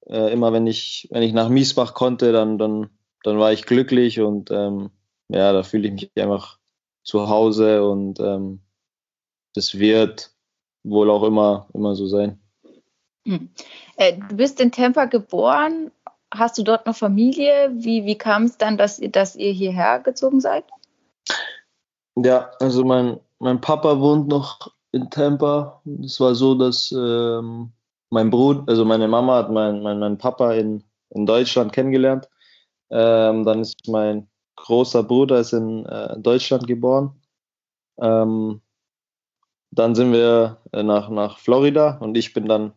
äh, 0.06 0.32
immer 0.32 0.54
wenn 0.54 0.68
ich, 0.68 1.08
wenn 1.12 1.24
ich 1.24 1.34
nach 1.34 1.50
Miesbach 1.50 1.94
konnte, 1.94 2.32
dann, 2.32 2.58
dann, 2.58 2.90
dann 3.24 3.40
war 3.40 3.54
ich 3.54 3.66
glücklich 3.66 4.20
und 4.20 4.52
ähm, 4.52 4.92
ja, 5.30 5.54
da 5.54 5.64
fühle 5.64 5.88
ich 5.88 5.94
mich 5.94 6.12
einfach 6.16 6.60
zu 7.04 7.30
Hause 7.30 7.88
und 7.88 8.20
ähm, 8.20 8.62
das 9.54 9.80
wird 9.80 10.32
wohl 10.84 11.10
auch 11.10 11.24
immer, 11.24 11.68
immer 11.74 11.96
so 11.96 12.08
sein. 12.08 12.40
Hm. 13.26 13.50
Äh, 13.96 14.18
du 14.30 14.36
bist 14.36 14.60
in 14.60 14.72
Tampa 14.72 15.06
geboren 15.06 15.92
hast 16.34 16.58
du 16.58 16.64
dort 16.64 16.86
noch 16.86 16.96
Familie? 16.96 17.72
Wie, 17.74 18.06
wie 18.06 18.18
kam 18.18 18.44
es 18.44 18.58
dann, 18.58 18.78
dass 18.78 19.00
ihr, 19.00 19.12
dass 19.12 19.36
ihr 19.36 19.52
hierher 19.52 20.00
gezogen 20.00 20.42
seid? 20.42 20.66
Ja, 22.16 22.52
also 22.60 22.84
mein, 22.84 23.20
mein 23.40 23.62
Papa 23.62 24.00
wohnt 24.00 24.28
noch 24.28 24.72
in 24.92 25.10
Tampa. 25.10 25.82
Es 26.04 26.20
war 26.20 26.36
so, 26.36 26.56
dass 26.56 26.92
ähm, 26.92 27.72
mein 28.10 28.30
Bruder, 28.30 28.64
also 28.68 28.86
meine 28.86 29.08
Mama 29.08 29.38
hat 29.38 29.52
meinen 29.52 29.82
mein, 29.82 30.00
mein 30.00 30.18
Papa 30.18 30.54
in, 30.54 30.84
in 31.10 31.26
Deutschland 31.26 31.74
kennengelernt. 31.74 32.30
Ähm, 32.92 33.44
dann 33.44 33.62
ist 33.62 33.88
mein 33.88 34.28
großer 34.56 35.04
Bruder 35.04 35.40
ist 35.40 35.54
in 35.54 35.86
äh, 35.86 36.20
Deutschland 36.20 36.68
geboren. 36.68 37.20
Ähm, 38.00 38.62
dann 39.72 39.96
sind 39.96 40.14
wir 40.14 40.62
äh, 40.72 40.84
nach, 40.84 41.10
nach 41.10 41.40
Florida 41.40 41.98
und 41.98 42.16
ich 42.16 42.34
bin 42.34 42.48
dann 42.48 42.74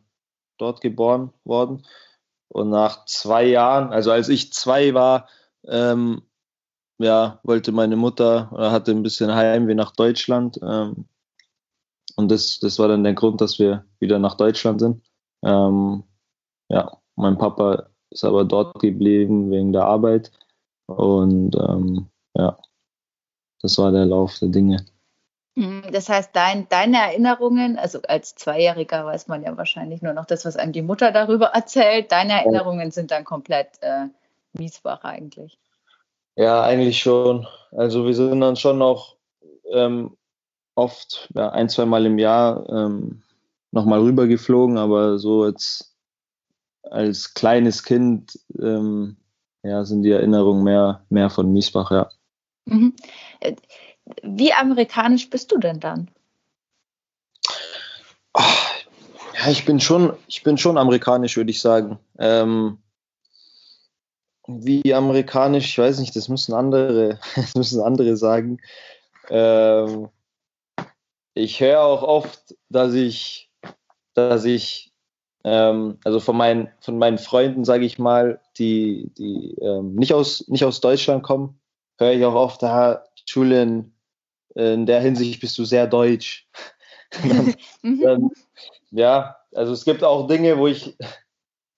dort 0.56 0.80
geboren 0.80 1.32
worden. 1.44 1.82
Und 2.48 2.70
nach 2.70 3.04
zwei 3.06 3.44
Jahren, 3.44 3.92
also 3.92 4.10
als 4.10 4.28
ich 4.28 4.52
zwei 4.52 4.94
war, 4.94 5.28
ähm, 5.66 6.22
ja, 6.98 7.40
wollte 7.42 7.72
meine 7.72 7.96
Mutter 7.96 8.50
oder 8.52 8.70
hatte 8.72 8.92
ein 8.92 9.02
bisschen 9.02 9.34
Heimweh 9.34 9.74
nach 9.74 9.92
Deutschland. 9.92 10.58
Ähm, 10.62 11.06
und 12.16 12.30
das, 12.30 12.58
das 12.60 12.78
war 12.78 12.88
dann 12.88 13.04
der 13.04 13.14
Grund, 13.14 13.40
dass 13.40 13.58
wir 13.58 13.84
wieder 14.00 14.18
nach 14.18 14.36
Deutschland 14.36 14.80
sind. 14.80 15.04
Ähm, 15.44 16.04
ja, 16.68 16.98
mein 17.16 17.36
Papa 17.36 17.90
ist 18.10 18.24
aber 18.24 18.44
dort 18.44 18.78
geblieben 18.80 19.50
wegen 19.50 19.72
der 19.72 19.84
Arbeit. 19.84 20.32
Und 20.86 21.56
ähm, 21.56 22.08
ja, 22.34 22.58
das 23.60 23.78
war 23.78 23.92
der 23.92 24.06
Lauf 24.06 24.38
der 24.38 24.48
Dinge. 24.48 24.86
Mhm, 25.56 25.84
das 25.90 26.10
heißt, 26.10 26.30
dein, 26.34 26.68
deine 26.68 26.98
Erinnerungen, 26.98 27.78
also 27.78 28.00
als 28.02 28.34
Zweijähriger 28.34 29.06
weiß 29.06 29.26
man 29.28 29.42
ja 29.42 29.56
wahrscheinlich 29.56 30.02
nur 30.02 30.12
noch 30.12 30.26
das, 30.26 30.44
was 30.44 30.56
einem 30.56 30.72
die 30.72 30.82
Mutter 30.82 31.12
darüber 31.12 31.46
erzählt. 31.46 32.12
Deine 32.12 32.34
Erinnerungen 32.34 32.90
sind 32.90 33.10
dann 33.10 33.24
komplett 33.24 33.68
äh, 33.80 34.08
Miesbach 34.52 35.02
eigentlich. 35.02 35.58
Ja, 36.36 36.62
eigentlich 36.62 36.98
schon. 36.98 37.46
Also 37.72 38.04
wir 38.04 38.14
sind 38.14 38.38
dann 38.42 38.56
schon 38.56 38.76
noch 38.76 39.16
ähm, 39.72 40.14
oft, 40.74 41.30
ja, 41.34 41.48
ein, 41.48 41.70
zwei 41.70 41.86
Mal 41.86 42.04
im 42.04 42.18
Jahr 42.18 42.68
ähm, 42.68 43.22
nochmal 43.72 44.00
rübergeflogen, 44.00 44.76
aber 44.76 45.18
so 45.18 45.46
jetzt 45.46 45.96
als 46.82 47.32
kleines 47.32 47.82
Kind 47.82 48.38
ähm, 48.60 49.16
ja, 49.62 49.86
sind 49.86 50.02
die 50.02 50.10
Erinnerungen 50.10 50.62
mehr, 50.64 51.06
mehr 51.08 51.30
von 51.30 51.50
Miesbach, 51.50 51.90
ja. 51.90 52.10
Mhm. 52.66 52.94
Wie 54.22 54.52
amerikanisch 54.52 55.30
bist 55.30 55.50
du 55.52 55.58
denn 55.58 55.80
dann? 55.80 56.10
Ja, 58.36 59.50
ich 59.50 59.64
bin 59.64 59.80
schon, 59.80 60.16
ich 60.26 60.42
bin 60.42 60.58
schon 60.58 60.78
amerikanisch, 60.78 61.36
würde 61.36 61.50
ich 61.50 61.60
sagen. 61.60 61.98
Ähm, 62.18 62.78
wie 64.46 64.94
amerikanisch, 64.94 65.66
ich 65.66 65.78
weiß 65.78 65.98
nicht, 65.98 66.14
das 66.14 66.28
müssen 66.28 66.54
andere, 66.54 67.18
das 67.36 67.54
müssen 67.54 67.82
andere 67.82 68.16
sagen. 68.16 68.58
Ähm, 69.28 70.08
ich 71.34 71.60
höre 71.60 71.80
auch 71.80 72.02
oft, 72.02 72.54
dass 72.68 72.94
ich, 72.94 73.50
dass 74.14 74.44
ich, 74.44 74.92
ähm, 75.44 75.98
also 76.04 76.20
von 76.20 76.36
meinen, 76.36 76.68
von 76.80 76.96
meinen 76.96 77.18
Freunden, 77.18 77.64
sage 77.64 77.84
ich 77.84 77.98
mal, 77.98 78.40
die, 78.56 79.10
die 79.18 79.56
ähm, 79.60 79.94
nicht, 79.94 80.12
aus, 80.12 80.46
nicht 80.48 80.64
aus 80.64 80.80
Deutschland 80.80 81.22
kommen, 81.22 81.60
höre 81.98 82.12
ich 82.12 82.24
auch 82.24 82.34
oft, 82.34 82.62
da, 82.62 83.04
Julian, 83.26 83.92
in 84.56 84.86
der 84.86 85.00
Hinsicht 85.00 85.40
bist 85.40 85.56
du 85.58 85.64
sehr 85.64 85.86
deutsch. 85.86 86.48
dann, 87.22 87.54
mhm. 87.82 88.00
dann, 88.00 88.30
ja, 88.90 89.36
also 89.54 89.72
es 89.72 89.84
gibt 89.84 90.02
auch 90.02 90.26
Dinge, 90.26 90.58
wo 90.58 90.66
ich 90.66 90.96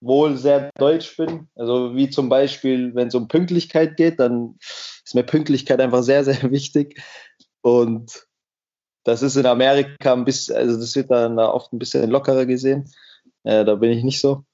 wohl 0.01 0.37
sehr 0.37 0.71
deutsch 0.77 1.17
bin. 1.17 1.49
Also 1.55 1.95
wie 1.95 2.09
zum 2.09 2.29
Beispiel, 2.29 2.95
wenn 2.95 3.09
es 3.09 3.15
um 3.15 3.27
Pünktlichkeit 3.27 3.97
geht, 3.97 4.19
dann 4.19 4.55
ist 4.59 5.13
mir 5.13 5.23
Pünktlichkeit 5.23 5.81
einfach 5.81 6.03
sehr, 6.03 6.23
sehr 6.23 6.41
wichtig. 6.51 7.01
Und 7.61 8.25
das 9.03 9.21
ist 9.21 9.35
in 9.35 9.45
Amerika 9.45 10.13
ein 10.13 10.25
bisschen, 10.25 10.55
also 10.55 10.79
das 10.79 10.95
wird 10.95 11.11
dann 11.11 11.37
da 11.37 11.49
oft 11.49 11.73
ein 11.73 11.79
bisschen 11.79 12.09
lockerer 12.09 12.45
gesehen. 12.45 12.89
Äh, 13.43 13.65
da 13.65 13.75
bin 13.75 13.91
ich 13.91 14.03
nicht 14.03 14.19
so. 14.19 14.45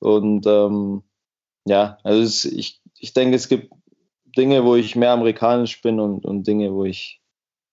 Und 0.00 0.46
ähm, 0.46 1.02
ja, 1.64 1.98
also 2.02 2.22
es, 2.22 2.44
ich, 2.44 2.80
ich 2.98 3.12
denke, 3.12 3.36
es 3.36 3.48
gibt 3.48 3.72
Dinge, 4.36 4.64
wo 4.64 4.76
ich 4.76 4.96
mehr 4.96 5.12
amerikanisch 5.12 5.80
bin 5.80 6.00
und, 6.00 6.24
und 6.24 6.46
Dinge, 6.46 6.72
wo 6.72 6.84
ich 6.84 7.17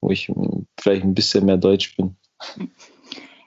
wo 0.05 0.11
ich 0.11 0.31
vielleicht 0.79 1.03
ein 1.03 1.15
bisschen 1.15 1.45
mehr 1.45 1.57
deutsch 1.57 1.97
bin. 1.97 2.15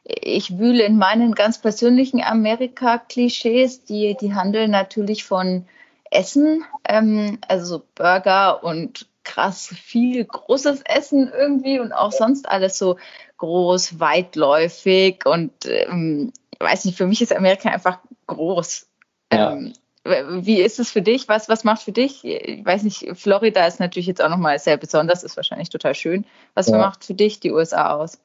Ich 0.05 0.59
wühle 0.59 0.85
in 0.85 0.99
meinen 0.99 1.35
ganz 1.35 1.61
persönlichen 1.61 2.21
Amerika-Klischees, 2.21 3.85
die, 3.85 4.17
die 4.21 4.35
handeln 4.35 4.73
natürlich 4.73 5.23
von 5.23 5.67
Essen, 6.11 6.65
ähm, 6.85 7.39
also 7.47 7.83
Burger 7.95 8.65
und 8.65 9.07
krass 9.23 9.69
viel 9.69 10.25
großes 10.25 10.83
Essen 10.83 11.31
irgendwie 11.33 11.79
und 11.79 11.93
auch 11.93 12.13
sonst 12.13 12.49
alles 12.49 12.77
so 12.77 12.97
groß, 13.37 14.01
weitläufig 14.01 15.27
und 15.27 15.53
ähm, 15.67 16.33
weiß 16.59 16.87
nicht, 16.87 16.99
für 16.99 17.07
mich 17.07 17.23
ist 17.23 17.37
Amerika 17.37 17.69
einfach 17.69 18.01
groß. 18.27 18.89
Ja. 19.33 19.53
Ähm, 19.53 19.75
wie 20.05 20.61
ist 20.61 20.79
es 20.79 20.91
für 20.91 21.03
dich? 21.03 21.29
Was, 21.29 21.49
was 21.49 21.65
macht 21.65 21.83
für 21.83 21.93
dich? 21.93 22.25
Ich 22.25 22.65
weiß 22.65 22.83
nicht, 22.83 23.07
Florida 23.15 23.67
ist 23.67 23.81
natürlich 23.81 24.07
jetzt 24.07 24.23
auch 24.23 24.29
nochmal 24.29 24.59
sehr 24.59 24.77
besonders, 24.77 25.23
ist 25.23 25.37
wahrscheinlich 25.37 25.71
total 25.71 25.95
schön. 25.95 26.25
Was 26.55 26.69
ja. 26.69 26.79
macht 26.79 27.05
für 27.05 27.15
dich 27.15 27.41
die 27.41 27.53
USA 27.53 27.95
aus? 27.95 28.19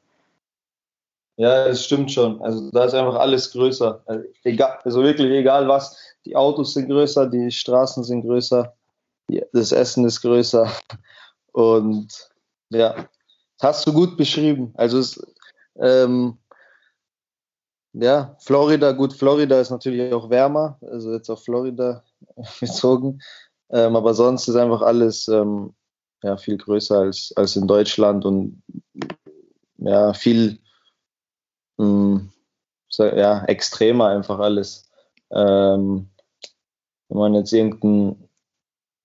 Ja, 1.36 1.66
es 1.66 1.86
stimmt 1.86 2.12
schon. 2.12 2.42
Also 2.42 2.70
da 2.72 2.86
ist 2.86 2.94
einfach 2.94 3.16
alles 3.16 3.52
größer. 3.52 4.04
Also, 4.06 4.26
egal, 4.44 4.80
also 4.84 5.04
wirklich 5.04 5.32
egal 5.32 5.68
was. 5.68 5.98
Die 6.26 6.36
Autos 6.36 6.74
sind 6.74 6.90
größer, 6.90 7.28
die 7.28 7.52
Straßen 7.52 8.04
sind 8.04 8.22
größer, 8.22 8.74
das 9.52 9.72
Essen 9.72 10.06
ist 10.06 10.22
größer. 10.22 10.72
Und 11.52 12.30
ja, 12.70 12.94
das 13.58 13.70
hast 13.78 13.88
du 13.88 13.94
gut 13.94 14.16
beschrieben. 14.16 14.74
Also 14.76 15.00
es, 15.00 15.20
ähm, 15.80 16.38
ja, 17.94 18.36
Florida, 18.40 18.92
gut, 18.92 19.14
Florida 19.14 19.60
ist 19.60 19.70
natürlich 19.70 20.12
auch 20.14 20.30
wärmer, 20.30 20.80
also 20.82 21.14
jetzt 21.14 21.30
auf 21.30 21.44
Florida 21.44 22.04
bezogen. 22.60 23.22
Ähm, 23.70 23.96
aber 23.96 24.14
sonst 24.14 24.48
ist 24.48 24.56
einfach 24.56 24.82
alles 24.82 25.28
ähm, 25.28 25.74
ja, 26.24 26.38
viel 26.38 26.58
größer 26.58 27.00
als, 27.00 27.34
als 27.36 27.56
in 27.56 27.68
Deutschland 27.68 28.26
und 28.26 28.64
ja, 29.78 30.14
viel 30.14 30.60
ähm, 31.80 32.32
ja, 32.98 33.44
extremer 33.46 34.08
einfach 34.08 34.40
alles. 34.40 34.90
Ähm, 35.32 36.10
wenn 37.10 37.18
man 37.18 37.36
jetzt 37.36 37.54
irgendein 37.54 38.30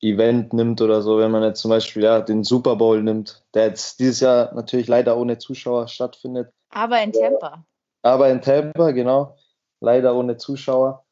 Event 0.01 0.53
nimmt 0.53 0.81
oder 0.81 1.03
so, 1.03 1.19
wenn 1.19 1.31
man 1.31 1.43
jetzt 1.43 1.61
zum 1.61 1.71
Beispiel 1.71 2.05
ja, 2.05 2.21
den 2.21 2.45
Super 2.45 2.77
Bowl 2.77 3.03
nimmt, 3.03 3.45
der 3.53 3.67
jetzt 3.67 4.01
dieses 4.01 4.21
Jahr 4.21 4.55
natürlich 4.55 4.87
leider 4.87 5.17
ohne 5.17 5.39
Zuschauer 5.39 5.89
stattfindet. 5.89 6.53
Aber 6.71 7.03
in 7.03 7.13
Tampa 7.13 7.65
aber 8.03 8.31
in 8.31 8.41
Tampa, 8.41 8.91
genau. 8.93 9.37
Leider 9.81 10.15
ohne 10.15 10.37
Zuschauer. 10.37 11.05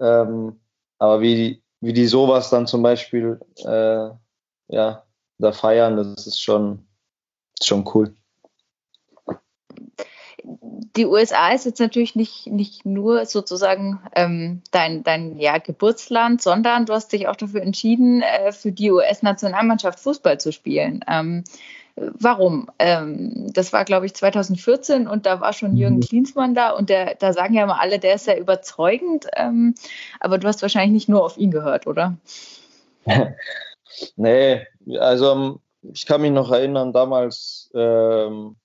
Ähm, 0.00 0.60
aber 0.98 1.20
wie, 1.20 1.62
wie 1.80 1.92
die 1.92 2.06
sowas 2.06 2.50
dann 2.50 2.66
zum 2.66 2.82
Beispiel 2.82 3.40
äh, 3.64 4.10
ja, 4.68 5.04
da 5.38 5.52
feiern, 5.52 5.96
das 5.96 6.26
ist 6.26 6.40
schon, 6.40 6.86
schon 7.60 7.88
cool. 7.94 8.14
die 10.98 11.06
USA 11.06 11.52
ist 11.52 11.64
jetzt 11.64 11.78
natürlich 11.78 12.16
nicht, 12.16 12.48
nicht 12.48 12.84
nur 12.84 13.24
sozusagen 13.24 14.00
ähm, 14.16 14.62
dein, 14.72 15.04
dein 15.04 15.38
ja, 15.38 15.58
Geburtsland, 15.58 16.42
sondern 16.42 16.86
du 16.86 16.92
hast 16.92 17.12
dich 17.12 17.28
auch 17.28 17.36
dafür 17.36 17.62
entschieden, 17.62 18.20
äh, 18.20 18.50
für 18.50 18.72
die 18.72 18.90
US-Nationalmannschaft 18.90 20.00
Fußball 20.00 20.40
zu 20.40 20.50
spielen. 20.52 21.04
Ähm, 21.06 21.44
warum? 22.18 22.70
Ähm, 22.78 23.52
das 23.52 23.72
war, 23.72 23.84
glaube 23.84 24.06
ich, 24.06 24.14
2014 24.14 25.08
und 25.08 25.26
da 25.26 25.40
war 25.40 25.52
schon 25.52 25.76
Jürgen 25.76 25.96
mhm. 25.96 26.00
Klinsmann 26.00 26.54
da 26.54 26.70
und 26.70 26.88
der, 26.90 27.14
da 27.14 27.32
sagen 27.32 27.54
ja 27.54 27.64
immer 27.64 27.80
alle, 27.80 27.98
der 27.98 28.14
ist 28.14 28.24
sehr 28.24 28.40
überzeugend, 28.40 29.26
ähm, 29.36 29.74
aber 30.20 30.38
du 30.38 30.48
hast 30.48 30.62
wahrscheinlich 30.62 30.92
nicht 30.92 31.08
nur 31.08 31.24
auf 31.24 31.36
ihn 31.36 31.50
gehört, 31.50 31.86
oder? 31.86 32.16
nee, 34.16 34.66
also 34.98 35.60
ich 35.82 36.06
kann 36.06 36.20
mich 36.20 36.32
noch 36.32 36.50
erinnern, 36.50 36.92
damals, 36.92 37.70
ähm, 37.74 38.56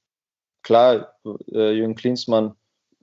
klar, 0.62 1.14
äh, 1.52 1.72
Jürgen 1.72 1.96
Klinsmann, 1.96 2.56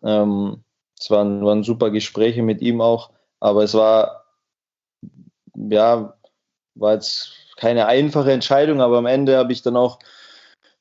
ähm, 0.02 0.64
es 0.98 1.10
waren, 1.10 1.44
waren 1.44 1.62
super 1.62 1.90
Gespräche 1.90 2.42
mit 2.42 2.60
ihm 2.60 2.80
auch, 2.80 3.10
aber 3.40 3.64
es 3.64 3.74
war, 3.74 4.24
ja, 5.54 6.14
war 6.74 6.94
jetzt 6.94 7.32
keine 7.56 7.86
einfache 7.86 8.32
Entscheidung, 8.32 8.80
aber 8.80 8.98
am 8.98 9.06
Ende 9.06 9.36
habe 9.36 9.52
ich 9.52 9.62
dann 9.62 9.76
auch, 9.76 9.98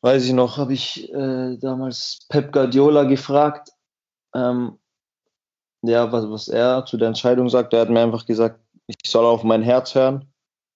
weiß 0.02 0.26
ich 0.26 0.34
noch, 0.34 0.58
habe 0.58 0.74
ich 0.74 1.12
äh, 1.14 1.58
damals 1.58 2.26
Pep 2.30 2.52
Guardiola 2.52 3.04
gefragt, 3.04 3.70
ähm, 4.34 4.78
ja, 5.82 6.12
was, 6.12 6.30
was 6.30 6.48
er 6.48 6.86
zu 6.86 6.98
der 6.98 7.10
Entscheidung 7.10 7.50
sagt. 7.50 7.74
Er 7.74 7.82
hat 7.82 7.90
mir 7.90 8.02
einfach 8.02 8.26
gesagt, 8.26 8.60
ich 8.88 8.98
soll 9.06 9.26
auf 9.26 9.44
mein 9.44 9.64
Herz 9.64 9.96
hören. 9.96 10.26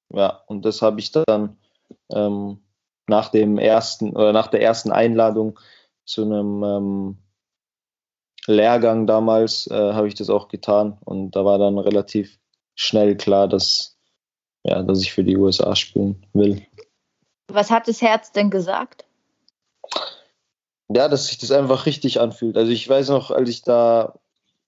Ja, 0.10 0.44
und 0.48 0.64
das 0.66 0.82
habe 0.82 1.00
ich 1.00 1.12
dann 1.12 1.58
ähm, 2.12 2.60
nach 3.08 3.30
dem 3.30 3.58
ersten 3.58 4.12
oder 4.12 4.32
nach 4.32 4.48
der 4.48 4.62
ersten 4.62 4.92
Einladung 4.92 5.60
zu 6.06 6.24
einem 6.24 6.64
ähm, 6.64 7.18
Lehrgang 8.46 9.08
damals 9.08 9.68
äh, 9.68 9.94
habe 9.94 10.08
ich 10.08 10.16
das 10.16 10.30
auch 10.30 10.50
getan 10.50 10.98
und 11.06 11.32
da 11.32 11.46
war 11.46 11.58
dann 11.58 11.78
relativ 11.78 12.40
schnell 12.76 13.16
klar, 13.16 13.48
dass 13.48 13.98
ja, 14.64 14.82
dass 14.82 15.02
ich 15.02 15.12
für 15.12 15.24
die 15.24 15.38
USA 15.38 15.76
spielen 15.76 16.26
will. 16.34 16.66
Was 17.48 17.70
hat 17.70 17.88
das 17.88 18.02
Herz 18.02 18.32
denn 18.32 18.50
gesagt? 18.50 19.03
Ja, 20.90 21.08
dass 21.08 21.28
sich 21.28 21.38
das 21.38 21.52
einfach 21.52 21.86
richtig 21.86 22.20
anfühlt. 22.20 22.58
Also 22.58 22.72
ich 22.72 22.88
weiß 22.88 23.10
noch, 23.10 23.32
als 23.32 23.50
ich 23.50 23.62
da 23.64 24.20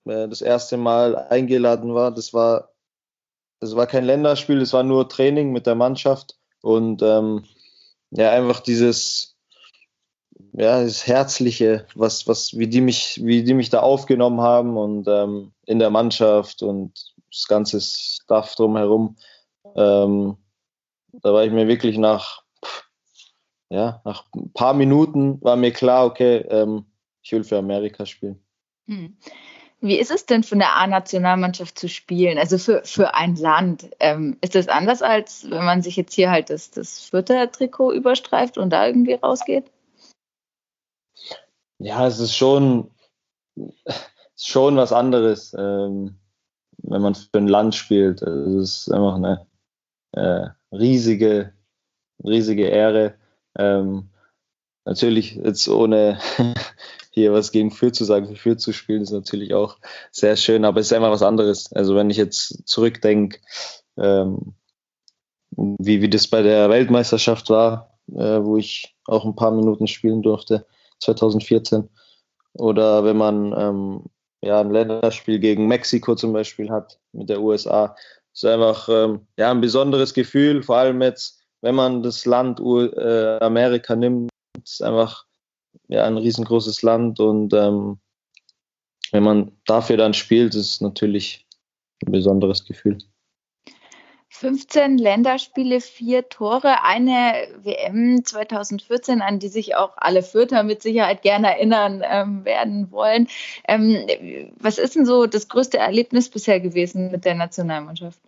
äh, 0.04 0.28
das 0.28 0.40
erste 0.40 0.76
Mal 0.76 1.16
eingeladen 1.16 1.94
war, 1.94 2.10
das 2.12 2.32
war 2.32 2.70
das 3.60 3.74
war 3.74 3.86
kein 3.86 4.04
Länderspiel, 4.04 4.60
das 4.60 4.72
war 4.72 4.82
nur 4.82 5.08
Training 5.08 5.52
mit 5.52 5.66
der 5.66 5.74
Mannschaft 5.74 6.36
und 6.62 7.02
ähm, 7.02 7.44
ja, 8.10 8.30
einfach 8.30 8.60
dieses, 8.60 9.36
ja, 10.52 10.82
das 10.82 11.06
Herzliche, 11.06 11.86
was, 11.94 12.26
was, 12.28 12.56
wie 12.56 12.68
die 12.68 12.80
mich, 12.80 13.20
wie 13.24 13.42
die 13.44 13.54
mich 13.54 13.70
da 13.70 13.80
aufgenommen 13.80 14.40
haben 14.40 14.76
und 14.76 15.08
ähm, 15.08 15.52
in 15.66 15.78
der 15.78 15.90
Mannschaft 15.90 16.62
und 16.62 17.14
das 17.30 17.46
ganze 17.48 17.80
Stuff 17.80 18.54
drumherum. 18.54 19.16
Ähm, 19.74 20.36
da 21.22 21.32
war 21.32 21.44
ich 21.44 21.52
mir 21.52 21.66
wirklich 21.66 21.98
nach, 21.98 22.42
ja, 23.70 24.00
nach 24.04 24.24
ein 24.34 24.52
paar 24.52 24.74
Minuten 24.74 25.40
war 25.42 25.56
mir 25.56 25.72
klar, 25.72 26.06
okay, 26.06 26.38
ähm, 26.48 26.86
ich 27.22 27.32
will 27.32 27.44
für 27.44 27.58
Amerika 27.58 28.06
spielen. 28.06 28.40
Hm. 28.86 29.16
Wie 29.80 29.98
ist 29.98 30.10
es 30.10 30.24
denn 30.24 30.42
für 30.42 30.54
eine 30.54 30.72
A-Nationalmannschaft 30.72 31.78
zu 31.78 31.88
spielen? 31.88 32.38
Also 32.38 32.56
für, 32.56 32.82
für 32.84 33.14
ein 33.14 33.36
Land. 33.36 33.90
Ähm, 34.00 34.38
ist 34.40 34.54
das 34.54 34.68
anders, 34.68 35.02
als 35.02 35.48
wenn 35.50 35.64
man 35.64 35.82
sich 35.82 35.96
jetzt 35.96 36.14
hier 36.14 36.30
halt 36.30 36.48
das, 36.50 36.70
das 36.70 37.00
vierte 37.00 37.50
Trikot 37.50 37.92
überstreift 37.92 38.56
und 38.56 38.70
da 38.70 38.86
irgendwie 38.86 39.14
rausgeht? 39.14 39.70
Ja, 41.78 42.06
es 42.06 42.20
ist 42.20 42.34
schon, 42.34 42.90
schon 44.36 44.76
was 44.76 44.92
anderes, 44.92 45.54
ähm, 45.58 46.18
wenn 46.78 47.02
man 47.02 47.14
für 47.14 47.28
ein 47.34 47.48
Land 47.48 47.74
spielt. 47.74 48.22
Es 48.22 48.86
ist 48.86 48.92
einfach 48.92 49.16
eine 49.16 49.46
äh, 50.12 50.48
riesige, 50.74 51.52
riesige 52.24 52.66
Ehre. 52.68 53.14
Ähm, 53.58 54.10
natürlich 54.84 55.36
jetzt 55.36 55.68
ohne 55.68 56.18
hier 57.10 57.32
was 57.32 57.52
gegen 57.52 57.70
Fürth 57.70 57.94
zu 57.94 58.04
sagen, 58.04 58.28
für 58.28 58.36
Fürth 58.36 58.60
zu 58.60 58.72
spielen, 58.72 59.02
ist 59.02 59.10
natürlich 59.10 59.54
auch 59.54 59.78
sehr 60.10 60.36
schön, 60.36 60.64
aber 60.64 60.80
es 60.80 60.86
ist 60.86 60.92
einfach 60.92 61.10
was 61.10 61.22
anderes. 61.22 61.72
Also 61.72 61.94
wenn 61.96 62.10
ich 62.10 62.16
jetzt 62.16 62.66
zurückdenke, 62.68 63.38
ähm, 63.96 64.54
wie, 65.56 66.02
wie 66.02 66.10
das 66.10 66.28
bei 66.28 66.42
der 66.42 66.68
Weltmeisterschaft 66.68 67.48
war, 67.50 67.98
äh, 68.12 68.42
wo 68.42 68.56
ich 68.56 68.94
auch 69.06 69.24
ein 69.24 69.36
paar 69.36 69.50
Minuten 69.50 69.86
spielen 69.86 70.22
durfte, 70.22 70.66
2014, 71.00 71.88
oder 72.54 73.04
wenn 73.04 73.16
man 73.16 73.54
ähm, 73.56 74.04
ja, 74.42 74.60
ein 74.60 74.70
Länderspiel 74.70 75.38
gegen 75.38 75.66
Mexiko 75.66 76.14
zum 76.14 76.32
Beispiel 76.32 76.70
hat 76.70 76.98
mit 77.12 77.28
der 77.28 77.40
USA, 77.40 77.96
ist 78.32 78.44
einfach 78.44 78.88
ähm, 78.88 79.26
ja, 79.38 79.50
ein 79.50 79.60
besonderes 79.60 80.14
Gefühl, 80.14 80.62
vor 80.62 80.76
allem 80.76 81.02
jetzt, 81.02 81.42
wenn 81.66 81.74
man 81.74 82.04
das 82.04 82.24
Land 82.26 82.60
äh, 82.60 83.38
Amerika 83.40 83.96
nimmt, 83.96 84.30
ist 84.62 84.84
einfach 84.84 85.26
ja, 85.88 86.04
ein 86.04 86.16
riesengroßes 86.16 86.82
Land 86.82 87.18
und 87.18 87.52
ähm, 87.54 87.98
wenn 89.10 89.24
man 89.24 89.50
dafür 89.66 89.96
dann 89.96 90.14
spielt, 90.14 90.54
ist 90.54 90.70
es 90.70 90.80
natürlich 90.80 91.44
ein 92.06 92.12
besonderes 92.12 92.64
Gefühl. 92.64 92.98
15 94.28 94.98
Länderspiele, 94.98 95.80
vier 95.80 96.28
Tore, 96.28 96.84
eine 96.84 97.48
WM 97.64 98.24
2014, 98.24 99.20
an 99.20 99.40
die 99.40 99.48
sich 99.48 99.74
auch 99.74 99.94
alle 99.96 100.22
Fürther 100.22 100.62
mit 100.62 100.82
Sicherheit 100.82 101.22
gerne 101.22 101.48
erinnern 101.48 102.04
ähm, 102.08 102.44
werden 102.44 102.92
wollen. 102.92 103.26
Ähm, 103.66 104.06
was 104.60 104.78
ist 104.78 104.94
denn 104.94 105.04
so 105.04 105.26
das 105.26 105.48
größte 105.48 105.78
Erlebnis 105.78 106.28
bisher 106.28 106.60
gewesen 106.60 107.10
mit 107.10 107.24
der 107.24 107.34
Nationalmannschaft? 107.34 108.20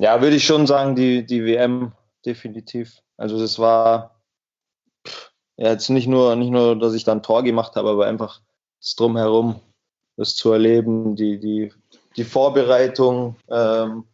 Ja, 0.00 0.22
würde 0.22 0.36
ich 0.36 0.46
schon 0.46 0.66
sagen, 0.66 0.96
die, 0.96 1.26
die 1.26 1.44
WM 1.44 1.92
definitiv. 2.24 3.02
Also 3.18 3.38
das 3.38 3.58
war 3.58 4.18
ja, 5.58 5.72
jetzt 5.72 5.90
nicht 5.90 6.06
nur, 6.06 6.36
nicht 6.36 6.48
nur, 6.48 6.78
dass 6.78 6.94
ich 6.94 7.04
dann 7.04 7.22
Tor 7.22 7.42
gemacht 7.42 7.76
habe, 7.76 7.90
aber 7.90 8.06
einfach 8.06 8.40
das 8.80 8.94
Drumherum, 8.94 9.60
das 10.16 10.36
zu 10.36 10.52
erleben, 10.52 11.16
die, 11.16 11.38
die, 11.38 11.70
die 12.16 12.24
Vorbereitung, 12.24 13.36
ähm, 13.50 14.04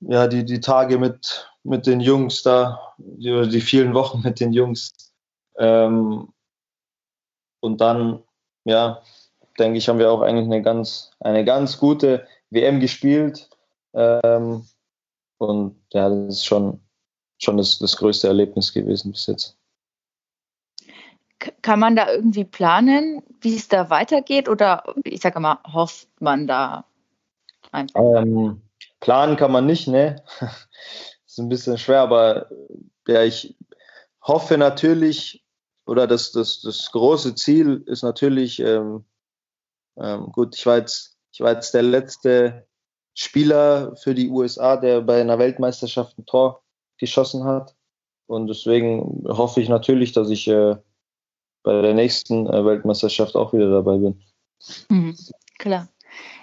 ja, 0.00 0.26
die, 0.26 0.42
die 0.42 0.60
Tage 0.60 0.96
mit, 0.96 1.50
mit 1.64 1.86
den 1.86 2.00
Jungs 2.00 2.42
da, 2.42 2.94
die, 2.96 3.46
die 3.50 3.60
vielen 3.60 3.92
Wochen 3.92 4.22
mit 4.22 4.40
den 4.40 4.54
Jungs. 4.54 5.12
Ähm, 5.58 6.32
und 7.60 7.82
dann, 7.82 8.22
ja, 8.64 9.02
denke 9.58 9.76
ich, 9.76 9.90
haben 9.90 9.98
wir 9.98 10.10
auch 10.10 10.22
eigentlich 10.22 10.46
eine 10.46 10.62
ganz, 10.62 11.10
eine 11.20 11.44
ganz 11.44 11.76
gute 11.76 12.26
WM 12.48 12.80
gespielt. 12.80 13.50
Ähm, 13.94 14.66
und 15.38 15.82
ja, 15.92 16.08
das 16.08 16.36
ist 16.36 16.46
schon, 16.46 16.80
schon 17.38 17.56
das, 17.56 17.78
das 17.78 17.96
größte 17.96 18.28
Erlebnis 18.28 18.72
gewesen 18.72 19.12
bis 19.12 19.26
jetzt. 19.26 19.58
Kann 21.62 21.80
man 21.80 21.96
da 21.96 22.10
irgendwie 22.10 22.44
planen, 22.44 23.22
wie 23.40 23.56
es 23.56 23.66
da 23.66 23.90
weitergeht? 23.90 24.48
Oder 24.48 24.84
ich 25.02 25.20
sage 25.20 25.40
mal, 25.40 25.58
hofft 25.72 26.08
man 26.20 26.46
da 26.46 26.84
einfach? 27.72 28.00
Ähm, 28.00 28.62
planen 29.00 29.36
kann 29.36 29.50
man 29.50 29.66
nicht, 29.66 29.88
ne? 29.88 30.22
ist 31.26 31.38
ein 31.38 31.48
bisschen 31.48 31.78
schwer, 31.78 32.00
aber 32.00 32.48
ja, 33.08 33.22
ich 33.22 33.56
hoffe 34.22 34.58
natürlich, 34.58 35.44
oder 35.86 36.06
das, 36.06 36.30
das, 36.32 36.60
das 36.60 36.90
große 36.92 37.34
Ziel 37.34 37.82
ist 37.86 38.02
natürlich, 38.02 38.60
ähm, 38.60 39.04
ähm, 39.96 40.30
gut, 40.30 40.54
ich 40.54 40.64
war, 40.66 40.78
jetzt, 40.78 41.18
ich 41.32 41.40
war 41.40 41.52
jetzt 41.52 41.74
der 41.74 41.82
letzte 41.82 42.66
Spieler 43.14 43.94
für 43.96 44.14
die 44.14 44.28
USA, 44.28 44.76
der 44.76 45.00
bei 45.00 45.20
einer 45.20 45.38
Weltmeisterschaft 45.38 46.18
ein 46.18 46.26
Tor 46.26 46.62
geschossen 46.98 47.44
hat. 47.44 47.74
Und 48.26 48.46
deswegen 48.46 49.24
hoffe 49.28 49.60
ich 49.60 49.68
natürlich, 49.68 50.12
dass 50.12 50.30
ich 50.30 50.48
äh, 50.48 50.76
bei 51.62 51.82
der 51.82 51.94
nächsten 51.94 52.46
äh, 52.46 52.64
Weltmeisterschaft 52.64 53.36
auch 53.36 53.52
wieder 53.52 53.70
dabei 53.70 53.98
bin. 53.98 54.22
Mhm, 54.88 55.16
klar. 55.58 55.88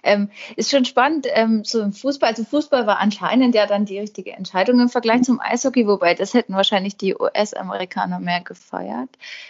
Ähm, 0.03 0.29
ist 0.55 0.71
schon 0.71 0.85
spannend, 0.85 1.27
ähm, 1.29 1.63
so 1.63 1.81
im 1.81 1.93
Fußball. 1.93 2.29
Also 2.29 2.43
Fußball 2.43 2.87
war 2.87 2.99
anscheinend 2.99 3.55
ja 3.55 3.65
dann 3.65 3.85
die 3.85 3.99
richtige 3.99 4.33
Entscheidung 4.33 4.79
im 4.79 4.89
Vergleich 4.89 5.23
zum 5.23 5.39
Eishockey, 5.39 5.87
wobei 5.87 6.13
das 6.13 6.33
hätten 6.33 6.53
wahrscheinlich 6.53 6.97
die 6.97 7.15
US-Amerikaner 7.15 8.19
mehr 8.19 8.41
gefeiert. 8.41 9.09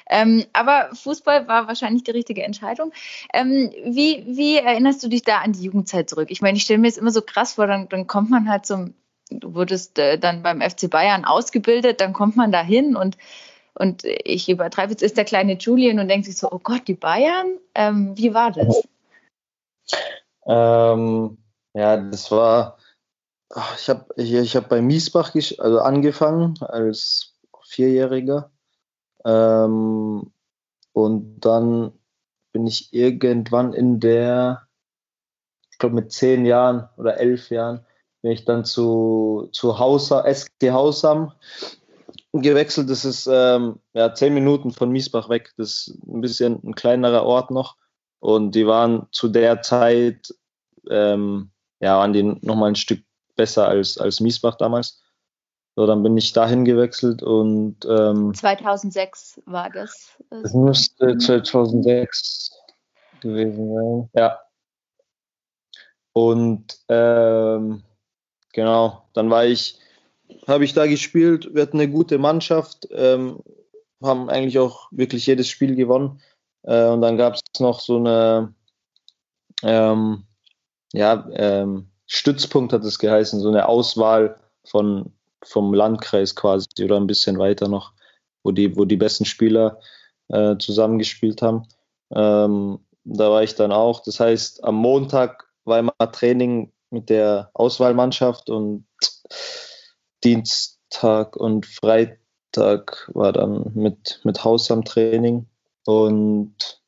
Ähm, 0.09 0.45
aber 0.53 0.89
Fußball 0.93 1.47
war 1.47 1.67
wahrscheinlich 1.67 2.03
die 2.03 2.11
richtige 2.11 2.43
Entscheidung. 2.43 2.91
Ähm, 3.33 3.71
wie, 3.85 4.23
wie 4.27 4.57
erinnerst 4.57 5.03
du 5.03 5.07
dich 5.07 5.23
da 5.23 5.39
an 5.39 5.53
die 5.53 5.63
Jugendzeit 5.63 6.09
zurück? 6.09 6.29
Ich 6.31 6.41
meine, 6.41 6.57
ich 6.57 6.63
stelle 6.63 6.79
mir 6.79 6.87
jetzt 6.87 6.97
immer 6.97 7.11
so 7.11 7.21
krass 7.21 7.53
vor, 7.53 7.67
dann, 7.67 7.89
dann 7.89 8.07
kommt 8.07 8.29
man 8.29 8.49
halt 8.49 8.65
zum, 8.65 8.93
du 9.29 9.53
wurdest 9.53 9.99
äh, 9.99 10.17
dann 10.17 10.43
beim 10.43 10.61
FC 10.61 10.89
Bayern 10.89 11.25
ausgebildet, 11.25 12.01
dann 12.01 12.13
kommt 12.13 12.35
man 12.35 12.51
da 12.51 12.61
hin 12.61 12.95
und 12.95 13.17
und 13.79 14.03
ich 14.03 14.49
übertreibe 14.49 14.91
jetzt, 14.91 15.01
ist 15.01 15.15
der 15.15 15.23
kleine 15.23 15.53
Julian 15.53 15.99
und 15.99 16.09
denkt 16.09 16.25
sich 16.25 16.35
so, 16.35 16.51
oh 16.51 16.59
Gott, 16.59 16.87
die 16.89 16.95
Bayern? 16.95 17.57
Ähm, 17.73 18.11
wie 18.17 18.33
war 18.33 18.51
das? 18.51 18.83
Ähm, 20.49 21.37
ja, 21.75 21.97
das 21.97 22.31
war, 22.31 22.79
ich 23.77 23.89
habe 23.89 24.07
ich, 24.17 24.33
ich 24.33 24.55
hab 24.57 24.69
bei 24.69 24.81
Miesbach 24.81 25.35
also 25.59 25.79
angefangen 25.79 26.55
als 26.61 27.37
Vierjähriger. 27.65 28.51
Ähm, 29.25 30.31
Und 30.93 31.39
dann 31.41 31.93
bin 32.53 32.67
ich 32.67 32.93
irgendwann 32.93 33.73
in 33.73 33.99
der, 33.99 34.67
ich 35.71 35.77
glaube 35.79 35.95
mit 35.95 36.11
zehn 36.11 36.45
Jahren 36.45 36.89
oder 36.97 37.19
elf 37.19 37.49
Jahren, 37.51 37.85
bin 38.21 38.31
ich 38.31 38.45
dann 38.45 38.65
zu, 38.65 39.49
zu 39.53 39.79
Hausa, 39.79 40.25
SG 40.25 40.71
Hausam 40.71 41.33
gewechselt. 42.33 42.89
Das 42.89 43.05
ist 43.05 43.27
ähm, 43.31 43.79
ja, 43.93 44.13
zehn 44.13 44.33
Minuten 44.33 44.71
von 44.71 44.91
Miesbach 44.91 45.29
weg. 45.29 45.53
Das 45.57 45.87
ist 45.87 46.03
ein 46.07 46.21
bisschen 46.21 46.59
ein 46.63 46.75
kleinerer 46.75 47.23
Ort 47.23 47.51
noch. 47.51 47.77
Und 48.19 48.55
die 48.55 48.67
waren 48.67 49.07
zu 49.11 49.29
der 49.29 49.61
Zeit, 49.61 50.33
ähm, 50.89 51.51
ja, 51.79 51.97
waren 51.97 52.13
die 52.13 52.23
nochmal 52.23 52.69
ein 52.69 52.75
Stück 52.75 53.03
besser 53.35 53.67
als, 53.67 53.97
als 53.97 54.19
Miesbach 54.19 54.55
damals. 54.55 55.01
So, 55.75 55.85
dann 55.85 56.03
bin 56.03 56.17
ich 56.17 56.33
dahin 56.33 56.65
gewechselt 56.65 57.23
und 57.23 57.77
ähm, 57.85 58.33
2006 58.33 59.41
war 59.45 59.69
das. 59.69 60.17
Das 60.29 60.53
müsste 60.53 61.17
2006 61.17 62.51
gewesen 63.21 63.73
sein. 63.73 64.09
Ja. 64.13 64.39
Und 66.11 66.79
ähm, 66.89 67.83
genau, 68.51 69.05
dann 69.13 69.29
war 69.29 69.45
ich, 69.45 69.79
habe 70.47 70.65
ich 70.65 70.73
da 70.73 70.85
gespielt. 70.85 71.53
Wir 71.53 71.61
hatten 71.61 71.79
eine 71.79 71.89
gute 71.89 72.17
Mannschaft, 72.17 72.87
ähm, 72.91 73.41
haben 74.01 74.29
eigentlich 74.29 74.59
auch 74.59 74.89
wirklich 74.91 75.25
jedes 75.27 75.47
Spiel 75.47 75.75
gewonnen. 75.75 76.19
Äh, 76.63 76.87
und 76.87 77.01
dann 77.01 77.17
gab 77.17 77.35
es 77.35 77.41
noch 77.59 77.79
so 77.79 77.97
eine, 77.97 78.53
ähm, 79.63 80.25
ja, 80.93 81.27
ähm, 81.33 81.89
Stützpunkt 82.07 82.73
hat 82.73 82.83
es 82.83 82.99
geheißen, 82.99 83.39
so 83.39 83.49
eine 83.49 83.67
Auswahl 83.67 84.37
von 84.65 85.13
vom 85.43 85.73
Landkreis 85.73 86.35
quasi 86.35 86.67
oder 86.83 86.97
ein 86.97 87.07
bisschen 87.07 87.39
weiter 87.39 87.67
noch, 87.67 87.93
wo 88.43 88.51
die, 88.51 88.75
wo 88.75 88.85
die 88.85 88.97
besten 88.97 89.25
Spieler 89.25 89.79
äh, 90.29 90.57
zusammengespielt 90.57 91.41
haben. 91.41 91.67
Ähm, 92.11 92.79
da 93.03 93.31
war 93.31 93.43
ich 93.43 93.55
dann 93.55 93.71
auch. 93.71 94.01
Das 94.01 94.19
heißt, 94.19 94.63
am 94.63 94.75
Montag 94.75 95.47
war 95.63 95.79
immer 95.79 95.93
Training 96.11 96.71
mit 96.89 97.09
der 97.09 97.51
Auswahlmannschaft 97.53 98.49
und 98.49 98.85
Dienstag 100.23 101.35
und 101.35 101.65
Freitag 101.65 103.09
war 103.13 103.31
dann 103.31 103.71
mit, 103.75 104.19
mit 104.23 104.43
Haus 104.43 104.69
am 104.71 104.83
Training. 104.83 105.47
Und 105.85 106.81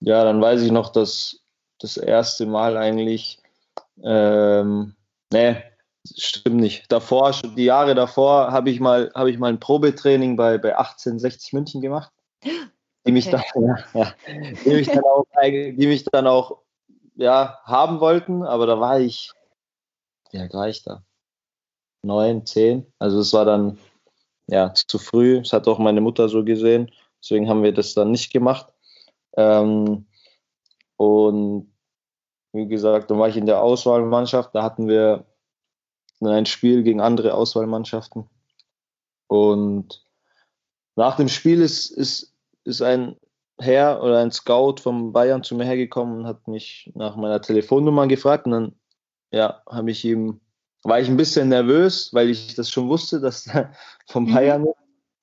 ja, 0.00 0.24
dann 0.24 0.40
weiß 0.40 0.62
ich 0.62 0.72
noch, 0.72 0.90
dass 0.90 1.41
das 1.82 1.96
erste 1.96 2.46
Mal 2.46 2.76
eigentlich, 2.76 3.40
ähm, 4.02 4.94
nee, 5.32 5.62
Stimmt 6.04 6.56
nicht. 6.56 6.90
Davor, 6.90 7.32
die 7.56 7.64
Jahre 7.64 7.94
davor, 7.94 8.50
habe 8.50 8.70
ich 8.70 8.80
mal, 8.80 9.12
habe 9.14 9.30
ich 9.30 9.38
mal 9.38 9.50
ein 9.50 9.60
Probetraining 9.60 10.36
bei, 10.36 10.58
bei 10.58 10.76
1860 10.76 11.52
München 11.52 11.80
gemacht, 11.80 12.12
die 13.06 13.12
mich 13.12 13.32
okay. 13.32 13.44
dann, 13.54 13.84
ja, 13.94 14.14
die 14.64 14.70
mich 14.70 14.88
dann 14.88 15.04
auch, 15.04 15.24
die 15.42 15.86
mich 15.86 16.04
dann 16.04 16.26
auch, 16.26 16.58
ja, 17.14 17.60
haben 17.64 18.00
wollten, 18.00 18.42
aber 18.42 18.66
da 18.66 18.80
war 18.80 18.98
ich, 18.98 19.30
ja, 20.32 20.52
war 20.52 20.68
ich 20.68 20.82
da? 20.82 21.04
Neun, 22.02 22.46
zehn. 22.46 22.92
Also 22.98 23.20
es 23.20 23.32
war 23.32 23.44
dann, 23.44 23.78
ja, 24.48 24.74
zu 24.74 24.98
früh. 24.98 25.38
Das 25.38 25.52
hat 25.52 25.68
auch 25.68 25.78
meine 25.78 26.00
Mutter 26.00 26.28
so 26.28 26.42
gesehen. 26.42 26.90
Deswegen 27.22 27.48
haben 27.48 27.62
wir 27.62 27.72
das 27.72 27.94
dann 27.94 28.10
nicht 28.10 28.32
gemacht. 28.32 28.66
Ähm, 29.36 30.06
und 30.96 31.71
wie 32.52 32.66
gesagt, 32.66 33.10
dann 33.10 33.18
war 33.18 33.28
ich 33.28 33.36
in 33.36 33.46
der 33.46 33.62
Auswahlmannschaft. 33.62 34.54
Da 34.54 34.62
hatten 34.62 34.88
wir 34.88 35.24
ein 36.20 36.46
Spiel 36.46 36.82
gegen 36.82 37.00
andere 37.00 37.34
Auswahlmannschaften. 37.34 38.28
Und 39.26 40.04
nach 40.94 41.16
dem 41.16 41.28
Spiel 41.28 41.62
ist, 41.62 41.90
ist, 41.90 42.34
ist 42.64 42.82
ein 42.82 43.16
Herr 43.58 44.02
oder 44.02 44.18
ein 44.18 44.30
Scout 44.30 44.76
von 44.82 45.12
Bayern 45.12 45.42
zu 45.42 45.54
mir 45.54 45.64
hergekommen 45.64 46.18
und 46.18 46.26
hat 46.26 46.46
mich 46.48 46.92
nach 46.94 47.16
meiner 47.16 47.40
Telefonnummer 47.40 48.06
gefragt. 48.06 48.46
Und 48.46 48.52
dann 48.52 48.74
ja, 49.30 49.62
habe 49.68 49.90
ich 49.90 50.04
ihm, 50.04 50.40
war 50.82 51.00
ich 51.00 51.08
ein 51.08 51.16
bisschen 51.16 51.48
nervös, 51.48 52.12
weil 52.12 52.28
ich 52.28 52.54
das 52.54 52.70
schon 52.70 52.88
wusste, 52.88 53.20
dass 53.20 53.46
er 53.46 53.72
von 54.06 54.24
mhm. 54.24 54.34
Bayern 54.34 54.66
ist. 54.66 54.76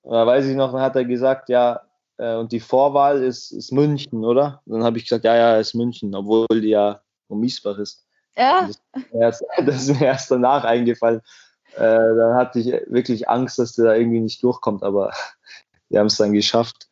Da 0.03 0.25
weiß 0.25 0.47
ich 0.47 0.55
noch, 0.55 0.71
dann 0.71 0.81
hat 0.81 0.95
er 0.95 1.05
gesagt, 1.05 1.49
ja, 1.49 1.81
äh, 2.17 2.35
und 2.35 2.51
die 2.51 2.59
Vorwahl 2.59 3.21
ist, 3.21 3.51
ist 3.51 3.71
München, 3.71 4.25
oder? 4.25 4.61
Und 4.65 4.73
dann 4.73 4.83
habe 4.83 4.97
ich 4.97 5.03
gesagt, 5.03 5.25
ja, 5.25 5.35
ja, 5.35 5.57
ist 5.57 5.75
München, 5.75 6.15
obwohl 6.15 6.47
die 6.49 6.69
ja 6.69 7.01
um 7.29 7.39
Miesbach 7.39 7.77
ist. 7.77 8.05
Ja. 8.35 8.69
Das, 9.13 9.43
das 9.65 9.87
ist 9.87 9.99
mir 9.99 10.07
erst 10.07 10.31
danach 10.31 10.63
eingefallen. 10.63 11.21
Äh, 11.75 11.79
dann 11.79 12.35
hatte 12.35 12.59
ich 12.59 12.67
wirklich 12.87 13.29
Angst, 13.29 13.59
dass 13.59 13.73
der 13.73 13.85
da 13.85 13.95
irgendwie 13.95 14.19
nicht 14.19 14.43
durchkommt, 14.43 14.83
aber 14.83 15.13
wir 15.89 15.99
haben 15.99 16.07
es 16.07 16.17
dann 16.17 16.33
geschafft. 16.33 16.89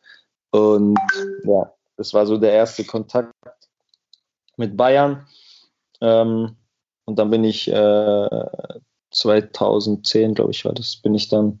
Und 0.50 0.98
ja, 1.44 1.72
das 1.96 2.14
war 2.14 2.26
so 2.26 2.38
der 2.38 2.52
erste 2.52 2.84
Kontakt 2.84 3.32
mit 4.56 4.76
Bayern. 4.76 5.26
Ähm, 6.00 6.56
und 7.04 7.18
dann 7.18 7.30
bin 7.30 7.44
ich 7.44 7.68
äh, 7.68 8.46
2010, 9.10 10.34
glaube 10.34 10.52
ich, 10.52 10.64
war 10.64 10.72
das, 10.72 10.96
bin 10.96 11.14
ich 11.14 11.28
dann 11.28 11.60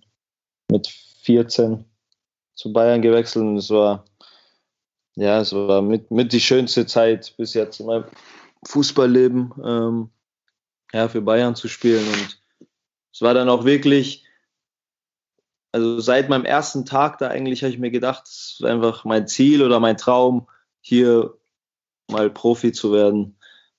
mit 0.70 0.86
14 0.86 1.84
zu 2.54 2.72
Bayern 2.72 3.02
gewechselt 3.02 3.44
und 3.44 3.56
es 3.56 3.70
war 3.70 4.04
ja, 5.18 5.40
es 5.40 5.52
war 5.52 5.82
mit, 5.82 6.12
mit 6.12 6.32
die 6.32 6.40
schönste 6.40 6.86
Zeit 6.86 7.34
bis 7.36 7.52
jetzt 7.54 7.80
in 7.80 7.86
meinem 7.86 8.04
Fußballleben 8.66 9.52
ähm, 9.64 10.10
ja, 10.92 11.08
für 11.08 11.20
Bayern 11.20 11.54
zu 11.54 11.68
spielen. 11.68 12.06
Und 12.06 12.42
es 13.12 13.20
war 13.20 13.34
dann 13.34 13.48
auch 13.48 13.64
wirklich, 13.64 14.24
also 15.72 16.00
seit 16.00 16.28
meinem 16.28 16.44
ersten 16.44 16.86
Tag 16.86 17.18
da 17.18 17.28
eigentlich 17.28 17.62
habe 17.62 17.72
ich 17.72 17.78
mir 17.78 17.90
gedacht, 17.90 18.24
es 18.26 18.56
ist 18.58 18.64
einfach 18.64 19.04
mein 19.04 19.28
Ziel 19.28 19.62
oder 19.62 19.80
mein 19.80 19.96
Traum, 19.96 20.48
hier 20.80 21.34
mal 22.10 22.30
Profi 22.30 22.72
zu 22.72 22.92
werden 22.92 23.36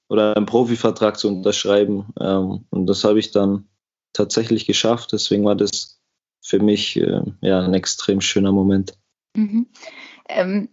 oder 0.07 0.35
einen 0.35 0.45
Profivertrag 0.45 1.17
zu 1.17 1.27
unterschreiben. 1.27 2.13
Ähm, 2.19 2.65
und 2.69 2.85
das 2.87 3.03
habe 3.03 3.19
ich 3.19 3.31
dann 3.31 3.67
tatsächlich 4.13 4.65
geschafft. 4.65 5.11
Deswegen 5.11 5.45
war 5.45 5.55
das 5.55 5.99
für 6.41 6.59
mich 6.59 6.97
äh, 6.97 7.21
ja 7.41 7.61
ein 7.61 7.73
extrem 7.73 8.21
schöner 8.21 8.51
Moment. 8.51 8.97
Mhm. 9.35 9.67
Ähm, 10.27 10.69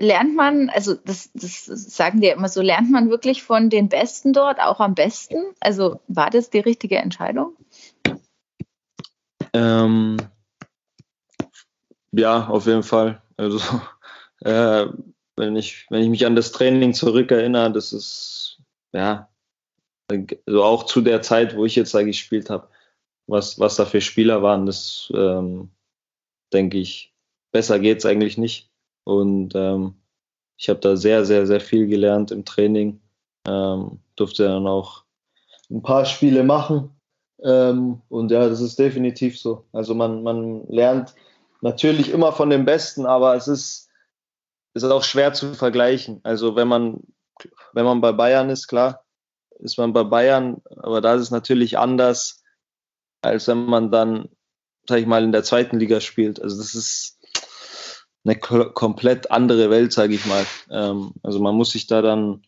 lernt 0.00 0.34
man, 0.34 0.70
also 0.70 0.94
das, 0.94 1.30
das 1.34 1.66
sagen 1.66 2.20
die 2.20 2.28
ja 2.28 2.34
immer 2.34 2.48
so, 2.48 2.62
lernt 2.62 2.90
man 2.90 3.10
wirklich 3.10 3.42
von 3.42 3.70
den 3.70 3.88
Besten 3.88 4.32
dort 4.32 4.60
auch 4.60 4.80
am 4.80 4.94
besten? 4.94 5.36
Also 5.60 6.00
war 6.08 6.30
das 6.30 6.50
die 6.50 6.60
richtige 6.60 6.96
Entscheidung? 6.96 7.56
Ähm, 9.52 10.16
ja, 12.12 12.46
auf 12.48 12.66
jeden 12.66 12.82
Fall. 12.82 13.22
Also 13.36 13.60
äh, 14.40 14.86
wenn 15.36 15.56
ich, 15.56 15.86
wenn 15.90 16.02
ich 16.02 16.08
mich 16.08 16.26
an 16.26 16.36
das 16.36 16.52
Training 16.52 16.94
zurückerinnere, 16.94 17.72
das 17.72 17.92
ist 17.92 18.58
ja 18.92 19.28
also 20.46 20.64
auch 20.64 20.84
zu 20.84 21.00
der 21.00 21.22
Zeit, 21.22 21.56
wo 21.56 21.64
ich 21.64 21.76
jetzt 21.76 21.94
da 21.94 22.02
gespielt 22.02 22.50
habe, 22.50 22.68
was, 23.26 23.58
was 23.58 23.76
da 23.76 23.84
für 23.84 24.00
Spieler 24.00 24.42
waren, 24.42 24.64
das 24.64 25.12
ähm, 25.14 25.70
denke 26.52 26.78
ich, 26.78 27.14
besser 27.52 27.78
geht 27.78 27.98
es 27.98 28.06
eigentlich 28.06 28.38
nicht. 28.38 28.67
Und 29.08 29.54
ähm, 29.54 29.94
ich 30.58 30.68
habe 30.68 30.80
da 30.80 30.94
sehr, 30.94 31.24
sehr, 31.24 31.46
sehr 31.46 31.62
viel 31.62 31.86
gelernt 31.86 32.30
im 32.30 32.44
Training. 32.44 33.00
Ähm, 33.46 34.00
durfte 34.16 34.44
dann 34.44 34.66
auch 34.66 35.04
ein 35.70 35.82
paar 35.82 36.04
Spiele 36.04 36.44
machen. 36.44 36.90
Ähm, 37.42 38.02
und 38.10 38.30
ja, 38.30 38.46
das 38.46 38.60
ist 38.60 38.78
definitiv 38.78 39.40
so. 39.40 39.64
Also 39.72 39.94
man, 39.94 40.22
man 40.22 40.66
lernt 40.68 41.14
natürlich 41.62 42.10
immer 42.10 42.32
von 42.32 42.50
dem 42.50 42.66
Besten, 42.66 43.06
aber 43.06 43.34
es 43.34 43.48
ist, 43.48 43.88
ist 44.74 44.84
auch 44.84 45.04
schwer 45.04 45.32
zu 45.32 45.54
vergleichen. 45.54 46.20
Also 46.22 46.54
wenn 46.54 46.68
man, 46.68 47.00
wenn 47.72 47.86
man 47.86 48.02
bei 48.02 48.12
Bayern 48.12 48.50
ist, 48.50 48.68
klar, 48.68 49.06
ist 49.60 49.78
man 49.78 49.94
bei 49.94 50.04
Bayern, 50.04 50.60
aber 50.76 51.00
da 51.00 51.14
ist 51.14 51.22
es 51.22 51.30
natürlich 51.30 51.78
anders, 51.78 52.44
als 53.22 53.48
wenn 53.48 53.64
man 53.64 53.90
dann, 53.90 54.28
sag 54.86 54.98
ich 54.98 55.06
mal, 55.06 55.24
in 55.24 55.32
der 55.32 55.44
zweiten 55.44 55.78
Liga 55.78 56.02
spielt. 56.02 56.42
Also 56.42 56.58
das 56.58 56.74
ist, 56.74 57.17
eine 58.24 58.36
komplett 58.38 59.30
andere 59.30 59.70
Welt, 59.70 59.92
sage 59.92 60.14
ich 60.14 60.26
mal. 60.26 60.44
Ähm, 60.70 61.12
also 61.22 61.40
man 61.40 61.54
muss 61.54 61.70
sich 61.70 61.86
da 61.86 62.02
dann, 62.02 62.42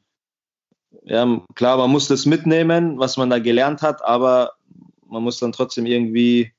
ja, 1.03 1.43
klar, 1.55 1.79
man 1.79 1.91
muss 1.91 2.09
das 2.09 2.27
mitnehmen, 2.27 2.99
was 2.99 3.17
man 3.17 3.31
da 3.31 3.39
gelernt 3.39 3.83
hat, 3.83 4.05
aber 4.05 4.53
man 5.07 5.23
muss 5.23 5.39
dann 5.39 5.53
trotzdem 5.53 5.87
irgendwie 5.87 6.53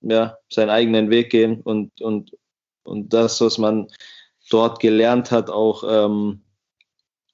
ja, 0.00 0.36
seinen 0.48 0.70
eigenen 0.70 1.10
Weg 1.10 1.30
gehen 1.30 1.60
und, 1.62 2.00
und, 2.00 2.36
und 2.84 3.12
das, 3.12 3.40
was 3.40 3.58
man 3.58 3.88
dort 4.50 4.80
gelernt 4.80 5.30
hat, 5.30 5.48
auch 5.48 5.84
ähm, 5.86 6.42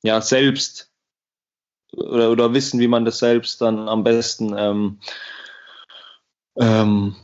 ja, 0.02 0.20
selbst 0.20 0.92
oder, 1.92 2.30
oder 2.30 2.54
wissen, 2.54 2.80
wie 2.80 2.88
man 2.88 3.04
das 3.04 3.18
selbst 3.18 3.60
dann 3.60 3.88
am 3.88 4.04
besten 4.04 4.54
ähm, 4.56 5.00
ähm, 6.56 7.16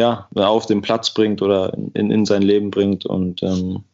ja, 0.00 0.28
auf 0.48 0.66
den 0.66 0.80
Platz 0.80 1.12
bringt 1.12 1.42
oder 1.42 1.74
in, 1.74 2.10
in 2.10 2.24
sein 2.24 2.42
Leben 2.42 2.70
bringt. 2.70 3.04
Und 3.06 3.42
ähm, 3.42 3.84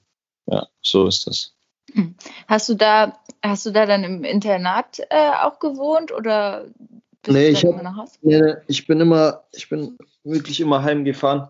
ja, 0.46 0.66
so 0.80 1.06
ist 1.06 1.26
das. 1.26 1.52
Hm. 1.92 2.14
Hast 2.46 2.68
du 2.68 2.74
da, 2.74 3.18
hast 3.42 3.66
du 3.66 3.70
da 3.70 3.86
dann 3.86 4.04
im 4.04 4.24
Internat 4.24 5.00
äh, 5.10 5.30
auch 5.42 5.58
gewohnt 5.58 6.12
oder 6.12 6.66
bist 7.22 7.36
nee, 7.36 7.48
ich 7.48 7.64
hab, 7.64 8.08
nee, 8.22 8.54
ich 8.68 8.86
bin 8.86 9.00
immer, 9.00 9.44
ich 9.52 9.68
bin 9.68 9.98
wirklich 10.22 10.60
immer 10.60 10.82
heimgefahren. 10.82 11.48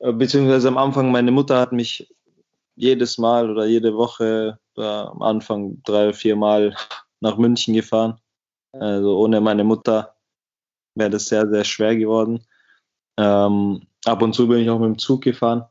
äh, 0.00 0.12
beziehungsweise 0.12 0.68
am 0.68 0.78
Anfang, 0.78 1.10
meine 1.10 1.30
Mutter 1.30 1.58
hat 1.58 1.72
mich 1.72 2.14
jedes 2.74 3.18
Mal 3.18 3.50
oder 3.50 3.66
jede 3.66 3.96
Woche 3.96 4.58
da 4.74 5.06
am 5.08 5.22
Anfang 5.22 5.82
drei, 5.84 6.12
vier 6.12 6.36
Mal 6.36 6.74
nach 7.20 7.36
München 7.36 7.74
gefahren. 7.74 8.18
Also 8.72 9.18
ohne 9.18 9.40
meine 9.40 9.64
Mutter 9.64 10.14
wäre 10.94 11.10
das 11.10 11.28
sehr, 11.28 11.48
sehr 11.48 11.64
schwer 11.64 11.96
geworden. 11.96 12.44
Ähm, 13.16 13.86
ab 14.04 14.22
und 14.22 14.34
zu 14.34 14.48
bin 14.48 14.58
ich 14.58 14.70
auch 14.70 14.78
mit 14.78 14.88
dem 14.88 14.98
Zug 14.98 15.22
gefahren. 15.22 15.64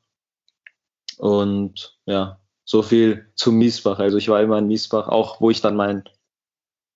Und 1.18 1.98
ja, 2.06 2.40
so 2.66 2.82
viel 2.82 3.32
zu 3.36 3.52
Miesbach. 3.52 4.00
Also 4.00 4.18
ich 4.18 4.30
war 4.30 4.42
immer 4.42 4.58
in 4.58 4.68
Miesbach, 4.68 5.08
auch 5.08 5.42
wo 5.42 5.50
ich 5.50 5.62
dann 5.62 5.76
meinen 5.76 6.04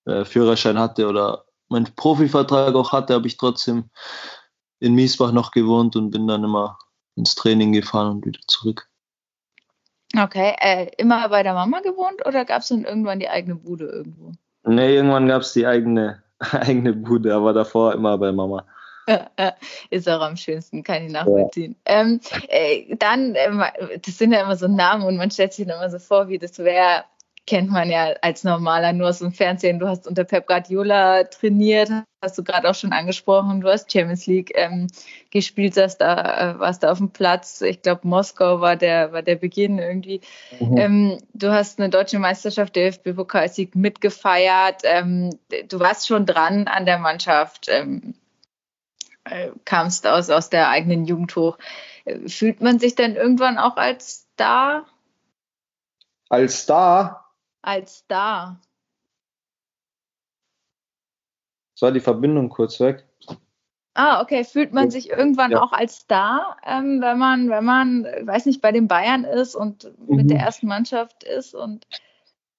äh, 0.05 0.25
Führerschein 0.25 0.79
hatte 0.79 1.07
oder 1.07 1.45
meinen 1.67 1.93
Profivertrag 1.95 2.75
auch 2.75 2.91
hatte, 2.91 3.13
habe 3.13 3.27
ich 3.27 3.37
trotzdem 3.37 3.89
in 4.79 4.95
Miesbach 4.95 5.31
noch 5.31 5.51
gewohnt 5.51 5.95
und 5.95 6.11
bin 6.11 6.27
dann 6.27 6.43
immer 6.43 6.77
ins 7.15 7.35
Training 7.35 7.71
gefahren 7.71 8.17
und 8.17 8.25
wieder 8.25 8.39
zurück. 8.47 8.87
Okay, 10.17 10.55
äh, 10.59 10.91
immer 10.97 11.27
bei 11.29 11.43
der 11.43 11.53
Mama 11.53 11.81
gewohnt 11.81 12.25
oder 12.25 12.45
gab 12.45 12.61
es 12.61 12.69
dann 12.69 12.85
irgendwann 12.85 13.19
die 13.19 13.29
eigene 13.29 13.55
Bude 13.55 13.85
irgendwo? 13.85 14.31
Nee, 14.63 14.95
irgendwann 14.95 15.27
gab 15.27 15.41
es 15.41 15.53
die 15.53 15.67
eigene, 15.67 16.23
eigene 16.39 16.93
Bude, 16.93 17.33
aber 17.33 17.53
davor 17.53 17.93
immer 17.93 18.17
bei 18.17 18.31
Mama. 18.31 18.65
Ist 19.89 20.09
auch 20.09 20.21
am 20.21 20.37
schönsten, 20.37 20.83
kann 20.83 21.05
ich 21.05 21.11
nachvollziehen. 21.11 21.75
Ja. 21.87 22.01
Ähm, 22.01 22.19
äh, 22.47 22.95
dann, 22.95 23.35
äh, 23.35 23.49
das 24.01 24.17
sind 24.17 24.31
ja 24.31 24.41
immer 24.41 24.55
so 24.55 24.67
Namen 24.67 25.03
und 25.03 25.17
man 25.17 25.31
stellt 25.31 25.53
sich 25.53 25.67
dann 25.67 25.77
immer 25.77 25.89
so 25.89 25.99
vor, 25.99 26.27
wie 26.27 26.37
das 26.37 26.57
wäre, 26.59 27.03
kennt 27.47 27.69
man 27.69 27.89
ja 27.89 28.13
als 28.21 28.43
normaler 28.43 28.93
nur 28.93 29.09
aus 29.09 29.19
dem 29.19 29.31
Fernsehen. 29.31 29.79
Du 29.79 29.87
hast 29.87 30.07
unter 30.07 30.23
Pep 30.23 30.47
Guardiola 30.47 31.25
trainiert, 31.25 31.89
hast 32.21 32.37
du 32.37 32.43
gerade 32.43 32.67
auch 32.69 32.75
schon 32.75 32.91
angesprochen. 32.91 33.61
Du 33.61 33.69
hast 33.69 33.91
Champions 33.91 34.25
League 34.25 34.51
ähm, 34.55 34.87
gespielt, 35.29 35.75
warst 35.77 36.01
da, 36.01 36.53
äh, 36.53 36.59
warst 36.59 36.81
da 36.81 36.91
auf 36.91 36.97
dem 36.97 37.11
Platz. 37.11 37.61
Ich 37.61 37.83
glaube, 37.83 38.07
Moskau 38.07 38.61
war 38.61 38.75
der, 38.75 39.13
war 39.13 39.21
der 39.21 39.35
Beginn 39.35 39.77
irgendwie. 39.77 40.21
Mhm. 40.59 40.77
Ähm, 40.77 41.17
du 41.33 41.51
hast 41.51 41.79
eine 41.79 41.89
deutsche 41.89 42.17
Meisterschaft, 42.17 42.75
der 42.75 42.91
DFB-Pokalsieg 42.91 43.75
mitgefeiert. 43.75 44.81
Ähm, 44.83 45.29
du 45.69 45.79
warst 45.79 46.07
schon 46.07 46.25
dran 46.25 46.67
an 46.67 46.85
der 46.85 46.97
Mannschaft, 46.97 47.67
ähm, 47.69 48.01
äh, 48.01 48.24
kamst 49.65 50.07
aus, 50.07 50.29
aus 50.29 50.49
der 50.49 50.69
eigenen 50.69 51.05
Jugend 51.05 51.35
hoch. 51.35 51.57
Äh, 52.05 52.27
fühlt 52.27 52.61
man 52.61 52.79
sich 52.79 52.95
dann 52.95 53.15
irgendwann 53.15 53.57
auch 53.57 53.77
als 53.77 54.27
Star? 54.33 54.85
Als 56.29 56.61
Star? 56.63 57.25
als 57.65 57.97
Star? 57.97 58.59
War 61.81 61.91
die 61.91 61.99
Verbindung 61.99 62.49
kurz 62.49 62.79
weg. 62.79 63.05
Ah, 63.95 64.21
okay. 64.21 64.43
Fühlt 64.43 64.73
man 64.73 64.89
sich 64.89 65.09
irgendwann 65.09 65.51
ja. 65.51 65.61
auch 65.61 65.71
als 65.71 65.97
Star, 65.97 66.57
ähm, 66.65 67.01
wenn 67.01 67.17
man, 67.17 67.49
wenn 67.49 67.65
man, 67.65 68.03
weiß 68.03 68.45
nicht, 68.45 68.61
bei 68.61 68.71
den 68.71 68.87
Bayern 68.87 69.23
ist 69.23 69.55
und 69.55 69.91
mhm. 70.07 70.15
mit 70.15 70.29
der 70.29 70.39
ersten 70.39 70.67
Mannschaft 70.67 71.23
ist 71.23 71.53
und 71.53 71.85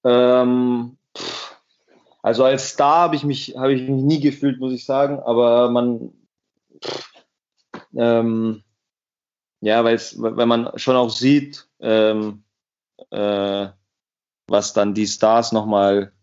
ähm, 0.03 0.97
also 2.21 2.43
als 2.43 2.69
Star 2.69 2.97
habe 2.97 3.15
ich 3.15 3.23
mich, 3.23 3.55
habe 3.57 3.73
ich 3.73 3.89
mich 3.89 4.03
nie 4.03 4.19
gefühlt, 4.19 4.59
muss 4.59 4.73
ich 4.73 4.85
sagen, 4.85 5.19
aber 5.19 5.69
man 5.69 6.13
ähm, 7.95 8.63
ja, 9.61 9.83
weil 9.83 9.99
weil 10.17 10.45
man 10.45 10.71
schon 10.77 10.95
auch 10.95 11.09
sieht, 11.09 11.67
ähm, 11.79 12.43
äh, 13.11 13.67
was 14.47 14.73
dann 14.73 14.93
die 14.93 15.07
Stars 15.07 15.51
nochmal, 15.51 16.13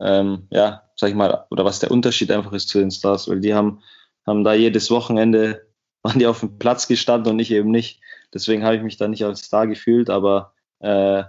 ähm, 0.00 0.46
ja, 0.50 0.90
sag 0.96 1.10
ich 1.10 1.16
mal, 1.16 1.46
oder 1.50 1.64
was 1.64 1.80
der 1.80 1.90
Unterschied 1.90 2.30
einfach 2.30 2.52
ist 2.52 2.68
zu 2.68 2.78
den 2.78 2.90
Stars, 2.90 3.28
weil 3.28 3.40
die 3.40 3.54
haben, 3.54 3.82
haben 4.26 4.44
da 4.44 4.54
jedes 4.54 4.90
Wochenende, 4.90 5.66
waren 6.02 6.18
die 6.18 6.26
auf 6.26 6.40
dem 6.40 6.58
Platz 6.58 6.86
gestanden 6.86 7.32
und 7.32 7.38
ich 7.38 7.50
eben 7.50 7.70
nicht. 7.70 8.00
Deswegen 8.32 8.64
habe 8.64 8.76
ich 8.76 8.82
mich 8.82 8.96
da 8.96 9.08
nicht 9.08 9.24
als 9.24 9.40
Star 9.40 9.66
gefühlt, 9.66 10.10
aber 10.10 10.54
äh, 10.80 11.24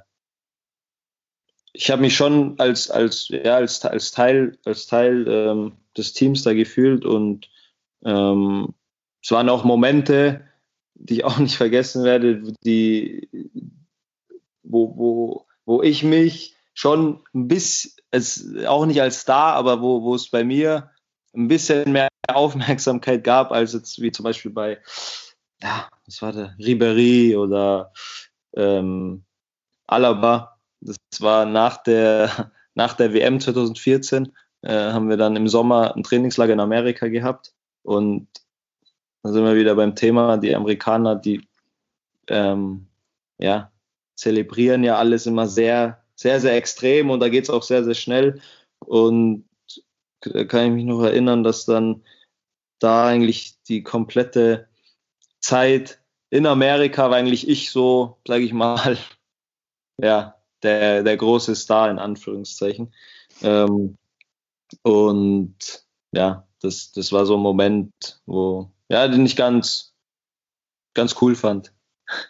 ich 1.73 1.91
habe 1.91 2.01
mich 2.01 2.15
schon 2.15 2.57
als, 2.57 2.89
als, 2.89 3.27
ja, 3.29 3.55
als, 3.55 3.83
als 3.85 4.11
Teil, 4.11 4.57
als 4.65 4.87
Teil 4.87 5.27
ähm, 5.27 5.73
des 5.97 6.13
Teams 6.13 6.43
da 6.43 6.53
gefühlt 6.53 7.05
und 7.05 7.49
ähm, 8.03 8.73
es 9.21 9.31
waren 9.31 9.49
auch 9.49 9.63
Momente, 9.63 10.45
die 10.93 11.15
ich 11.15 11.25
auch 11.25 11.37
nicht 11.37 11.57
vergessen 11.57 12.03
werde, 12.03 12.43
die, 12.63 13.29
wo, 14.63 14.95
wo, 14.97 15.47
wo 15.65 15.81
ich 15.81 16.03
mich 16.03 16.55
schon 16.73 17.23
ein 17.33 17.47
bisschen, 17.47 17.91
es, 18.11 18.47
auch 18.65 18.85
nicht 18.85 19.01
als 19.01 19.21
Star, 19.21 19.53
aber 19.53 19.81
wo, 19.81 20.03
wo 20.03 20.15
es 20.15 20.29
bei 20.29 20.43
mir 20.43 20.91
ein 21.33 21.47
bisschen 21.47 21.91
mehr 21.91 22.07
Aufmerksamkeit 22.27 23.23
gab, 23.23 23.51
als 23.51 23.73
jetzt 23.73 24.01
wie 24.01 24.11
zum 24.11 24.23
Beispiel 24.23 24.51
bei, 24.51 24.79
ja, 25.61 25.89
was 26.05 26.21
war 26.21 26.31
der, 26.31 26.55
Ribery 26.59 27.35
oder 27.35 27.91
ähm, 28.55 29.25
Alaba. 29.87 30.59
Das 30.81 30.97
war 31.19 31.45
nach 31.45 31.81
der, 31.83 32.51
nach 32.75 32.93
der 32.93 33.13
WM 33.13 33.39
2014, 33.39 34.33
äh, 34.61 34.91
haben 34.91 35.09
wir 35.09 35.17
dann 35.17 35.35
im 35.35 35.47
Sommer 35.47 35.95
ein 35.95 36.03
Trainingslager 36.03 36.53
in 36.53 36.59
Amerika 36.59 37.07
gehabt 37.07 37.55
und 37.85 38.27
da 39.23 39.31
sind 39.31 39.45
wir 39.45 39.55
wieder 39.55 39.75
beim 39.75 39.95
Thema, 39.95 40.37
die 40.37 40.55
Amerikaner, 40.55 41.15
die 41.15 41.47
ähm, 42.27 42.87
ja, 43.37 43.71
zelebrieren 44.15 44.83
ja 44.83 44.97
alles 44.97 45.25
immer 45.25 45.47
sehr, 45.47 46.03
sehr, 46.15 46.39
sehr 46.39 46.55
extrem 46.55 47.09
und 47.09 47.19
da 47.19 47.29
geht 47.29 47.45
es 47.45 47.49
auch 47.49 47.63
sehr, 47.63 47.83
sehr 47.83 47.93
schnell. 47.93 48.41
Und 48.79 49.47
da 50.21 50.43
kann 50.45 50.67
ich 50.67 50.71
mich 50.71 50.85
noch 50.85 51.03
erinnern, 51.03 51.43
dass 51.43 51.65
dann 51.65 52.03
da 52.79 53.07
eigentlich 53.07 53.61
die 53.63 53.83
komplette 53.83 54.67
Zeit 55.39 56.01
in 56.29 56.45
Amerika 56.45 57.09
war 57.09 57.17
eigentlich 57.17 57.47
ich 57.47 57.71
so, 57.71 58.17
sage 58.27 58.43
ich 58.43 58.53
mal, 58.53 58.97
ja, 60.01 60.35
der, 60.63 61.03
der 61.03 61.17
große 61.17 61.55
Star 61.55 61.89
in 61.89 61.99
Anführungszeichen. 61.99 62.93
Ähm, 63.41 63.97
und 64.81 65.85
ja, 66.11 66.47
das, 66.65 66.91
das 66.91 67.11
war 67.11 67.25
so 67.25 67.35
ein 67.35 67.41
Moment, 67.41 67.93
wo, 68.25 68.69
ja, 68.89 69.07
den 69.07 69.25
ich 69.25 69.35
ganz, 69.35 69.93
ganz 70.93 71.15
cool 71.21 71.35
fand. 71.35 71.71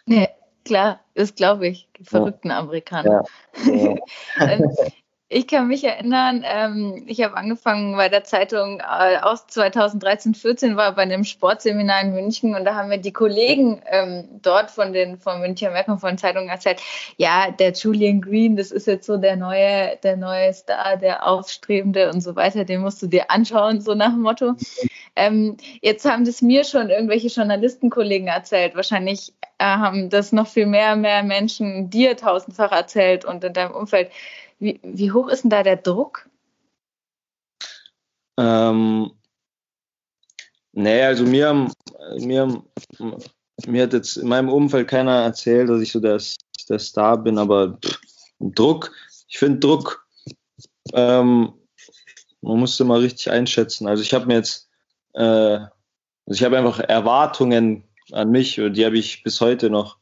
Nee, 0.06 0.30
Klar, 0.66 1.00
das 1.14 1.36
glaube 1.36 1.68
ich. 1.68 1.88
Die 1.98 2.04
verrückten 2.04 2.50
ja. 2.50 2.60
Amerikaner. 2.60 3.24
Ja. 3.66 3.96
Ich 5.28 5.48
kann 5.48 5.68
mich 5.68 5.84
erinnern, 5.84 6.46
ähm, 6.46 7.04
ich 7.08 7.24
habe 7.24 7.36
angefangen 7.36 7.98
bei 7.98 8.10
der 8.10 8.24
Zeitung 8.24 8.80
äh, 8.80 9.18
aus 9.18 9.48
2013, 9.48 10.36
14 10.36 10.76
war 10.78 10.94
bei 10.94 11.02
einem 11.02 11.24
Sportseminar 11.24 12.02
in 12.02 12.14
München 12.14 12.54
und 12.54 12.64
da 12.64 12.76
haben 12.76 12.90
mir 12.90 13.00
die 13.00 13.12
Kollegen 13.12 13.82
ähm, 13.88 14.40
dort 14.44 14.70
von 14.70 14.94
den 14.94 15.18
von 15.18 15.42
Münchner 15.42 15.72
Merkur 15.72 15.98
von 15.98 16.20
Zeitungen 16.20 16.50
erzählt, 16.50 16.80
ja, 17.18 17.50
der 17.50 17.72
Julian 17.72 18.22
Green, 18.22 18.56
das 18.56 18.70
ist 18.70 18.86
jetzt 18.86 19.08
so 19.08 19.18
der 19.18 19.36
neue, 19.36 19.98
der 20.04 20.16
neue 20.16 20.54
Star, 20.54 20.96
der 20.98 21.26
Aufstrebende 21.28 22.12
und 22.12 22.22
so 22.22 22.36
weiter, 22.36 22.64
den 22.64 22.82
musst 22.82 23.02
du 23.02 23.08
dir 23.08 23.32
anschauen, 23.32 23.82
so 23.82 23.96
nach 23.96 24.12
dem 24.12 24.22
Motto. 24.22 24.54
Ähm, 25.16 25.58
jetzt 25.82 26.06
haben 26.06 26.26
das 26.26 26.44
mir 26.44 26.64
schon 26.66 26.92
irgendwelche 26.92 27.30
Journalistenkollegen 27.30 28.28
erzählt. 28.28 28.76
Wahrscheinlich 28.76 29.34
äh, 29.58 29.64
haben 29.64 30.10
das 30.12 30.34
noch 30.34 30.48
viel 30.48 30.68
mehr, 30.68 30.96
mehr 30.96 31.24
Menschen 31.24 31.90
dir 31.90 32.16
tausendfach 32.16 32.72
erzählt 32.72 33.26
und 33.26 33.44
in 33.44 33.54
deinem 33.54 33.74
Umfeld. 33.74 34.12
Wie, 34.60 34.80
wie 34.84 35.12
hoch 35.12 35.28
ist 35.28 35.44
denn 35.44 35.50
da 35.50 35.64
der 35.64 35.78
Druck? 35.78 36.30
Ähm, 38.38 39.12
nee, 40.74 41.04
also 41.04 41.24
mir, 41.24 41.70
mir, 42.18 42.64
mir 43.68 43.84
hat 43.84 43.94
jetzt 43.94 44.18
in 44.18 44.28
meinem 44.28 44.50
Umfeld 44.50 44.88
keiner 44.88 45.24
erzählt, 45.24 45.70
dass 45.70 45.82
ich 45.82 45.92
so 45.92 46.00
der, 46.00 46.22
der 46.70 46.80
Star 46.80 47.18
bin, 47.18 47.38
aber 47.38 47.78
Druck, 48.40 48.92
ich 49.28 49.38
finde 49.38 49.60
Druck, 49.60 50.06
ähm, 50.94 51.54
man 52.42 52.60
musste 52.60 52.84
mal 52.84 53.00
richtig 53.00 53.32
einschätzen. 53.32 53.88
Also 53.88 54.04
ich 54.04 54.14
habe 54.14 54.28
mir 54.28 54.36
jetzt, 54.36 54.70
äh, 55.14 55.22
also 55.22 55.70
ich 56.28 56.44
habe 56.44 56.58
einfach 56.58 56.80
Erwartungen 56.80 57.84
an 58.12 58.32
mich 58.32 58.60
und 58.60 58.74
die 58.76 58.86
habe 58.86 58.98
ich 58.98 59.24
bis 59.24 59.42
heute 59.42 59.70
noch. 59.70 59.98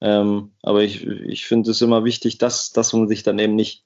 Ähm, 0.00 0.52
aber 0.62 0.82
ich, 0.82 1.04
ich 1.04 1.46
finde 1.46 1.72
es 1.72 1.82
immer 1.82 2.04
wichtig, 2.04 2.38
dass, 2.38 2.70
dass 2.70 2.92
man 2.92 3.08
sich 3.08 3.24
dann 3.24 3.38
eben 3.38 3.56
nicht 3.56 3.84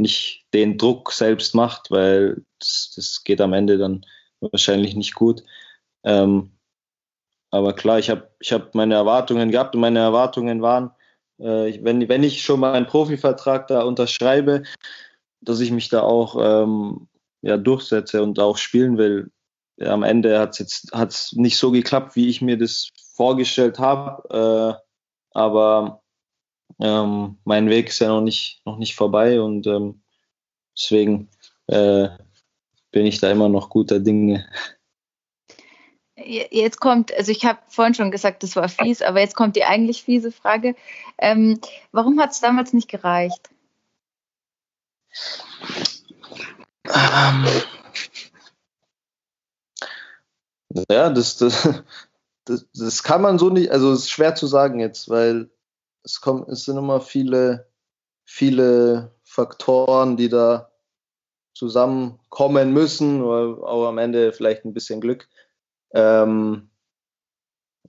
nicht 0.00 0.46
den 0.52 0.78
Druck 0.78 1.12
selbst 1.12 1.54
macht, 1.54 1.90
weil 1.90 2.44
das, 2.58 2.92
das 2.96 3.24
geht 3.24 3.40
am 3.40 3.52
Ende 3.52 3.78
dann 3.78 4.04
wahrscheinlich 4.40 4.94
nicht 4.94 5.14
gut. 5.14 5.42
Ähm, 6.04 6.50
aber 7.50 7.72
klar, 7.72 7.98
ich 7.98 8.10
habe 8.10 8.30
ich 8.40 8.52
hab 8.52 8.74
meine 8.74 8.94
Erwartungen 8.94 9.50
gehabt 9.50 9.74
und 9.74 9.80
meine 9.80 10.00
Erwartungen 10.00 10.60
waren, 10.60 10.90
äh, 11.38 11.78
wenn, 11.82 12.08
wenn 12.08 12.22
ich 12.22 12.42
schon 12.42 12.60
mal 12.60 12.74
einen 12.74 12.86
Profivertrag 12.86 13.68
da 13.68 13.82
unterschreibe, 13.82 14.64
dass 15.40 15.60
ich 15.60 15.70
mich 15.70 15.88
da 15.88 16.02
auch 16.02 16.36
ähm, 16.38 17.08
ja, 17.42 17.56
durchsetze 17.56 18.22
und 18.22 18.38
auch 18.40 18.56
spielen 18.56 18.98
will. 18.98 19.30
Ja, 19.76 19.92
am 19.92 20.02
Ende 20.02 20.38
hat 20.38 20.52
es 20.52 20.58
jetzt 20.58 20.92
hat's 20.92 21.32
nicht 21.34 21.58
so 21.58 21.70
geklappt, 21.70 22.16
wie 22.16 22.28
ich 22.28 22.40
mir 22.40 22.58
das 22.58 22.90
vorgestellt 23.14 23.78
habe. 23.78 24.78
Äh, 24.80 24.82
aber 25.32 26.03
ähm, 26.80 27.38
mein 27.44 27.68
Weg 27.68 27.88
ist 27.88 28.00
ja 28.00 28.08
noch 28.08 28.20
nicht, 28.20 28.62
noch 28.64 28.78
nicht 28.78 28.94
vorbei 28.94 29.40
und 29.40 29.66
ähm, 29.66 30.02
deswegen 30.76 31.28
äh, 31.66 32.08
bin 32.90 33.06
ich 33.06 33.20
da 33.20 33.30
immer 33.30 33.48
noch 33.48 33.70
guter 33.70 34.00
Dinge. 34.00 34.46
Jetzt 36.16 36.80
kommt, 36.80 37.12
also 37.12 37.32
ich 37.32 37.44
habe 37.44 37.58
vorhin 37.68 37.94
schon 37.94 38.10
gesagt, 38.10 38.42
das 38.44 38.54
war 38.54 38.68
fies, 38.68 39.02
aber 39.02 39.20
jetzt 39.20 39.34
kommt 39.34 39.56
die 39.56 39.64
eigentlich 39.64 40.04
fiese 40.04 40.30
Frage. 40.30 40.76
Ähm, 41.18 41.60
warum 41.90 42.20
hat 42.20 42.30
es 42.30 42.40
damals 42.40 42.72
nicht 42.72 42.88
gereicht? 42.88 43.50
Ähm, 46.86 47.46
ja, 50.88 51.10
das, 51.10 51.36
das, 51.36 51.68
das, 52.44 52.66
das, 52.72 53.02
kann 53.02 53.22
man 53.22 53.38
so 53.38 53.50
nicht, 53.50 53.70
also 53.70 53.92
es 53.92 54.00
ist 54.00 54.10
schwer 54.10 54.34
zu 54.34 54.46
sagen 54.46 54.80
jetzt, 54.80 55.08
weil 55.08 55.50
es 56.04 56.20
kommt, 56.20 56.48
es 56.48 56.64
sind 56.64 56.76
immer 56.76 57.00
viele, 57.00 57.66
viele 58.24 59.12
Faktoren, 59.22 60.16
die 60.16 60.28
da 60.28 60.70
zusammenkommen 61.54 62.72
müssen, 62.72 63.22
auch 63.22 63.86
am 63.86 63.98
Ende 63.98 64.32
vielleicht 64.32 64.64
ein 64.64 64.74
bisschen 64.74 65.00
Glück. 65.00 65.28
Ähm, 65.92 66.70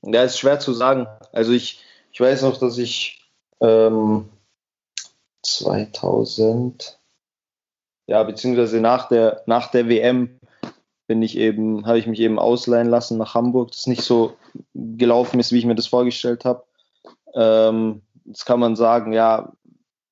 ja, 0.03 0.23
ist 0.23 0.39
schwer 0.39 0.59
zu 0.59 0.73
sagen. 0.73 1.07
Also 1.31 1.51
ich, 1.51 1.83
ich 2.11 2.19
weiß 2.19 2.43
noch, 2.43 2.57
dass 2.57 2.77
ich 2.77 3.31
ähm, 3.59 4.29
2000, 5.43 6.99
ja, 8.07 8.23
beziehungsweise 8.23 8.79
nach 8.79 9.07
der, 9.07 9.43
nach 9.47 9.71
der 9.71 9.89
WM 9.89 10.39
bin 11.07 11.21
ich 11.21 11.37
eben, 11.37 11.85
habe 11.85 11.99
ich 11.99 12.07
mich 12.07 12.19
eben 12.19 12.39
ausleihen 12.39 12.89
lassen 12.89 13.17
nach 13.17 13.33
Hamburg, 13.33 13.71
das 13.71 13.87
nicht 13.87 14.03
so 14.03 14.37
gelaufen 14.73 15.39
ist, 15.39 15.51
wie 15.51 15.59
ich 15.59 15.65
mir 15.65 15.75
das 15.75 15.87
vorgestellt 15.87 16.45
habe. 16.45 16.63
Ähm, 17.33 18.01
jetzt 18.25 18.45
kann 18.45 18.59
man 18.59 18.75
sagen, 18.75 19.13
ja, 19.13 19.53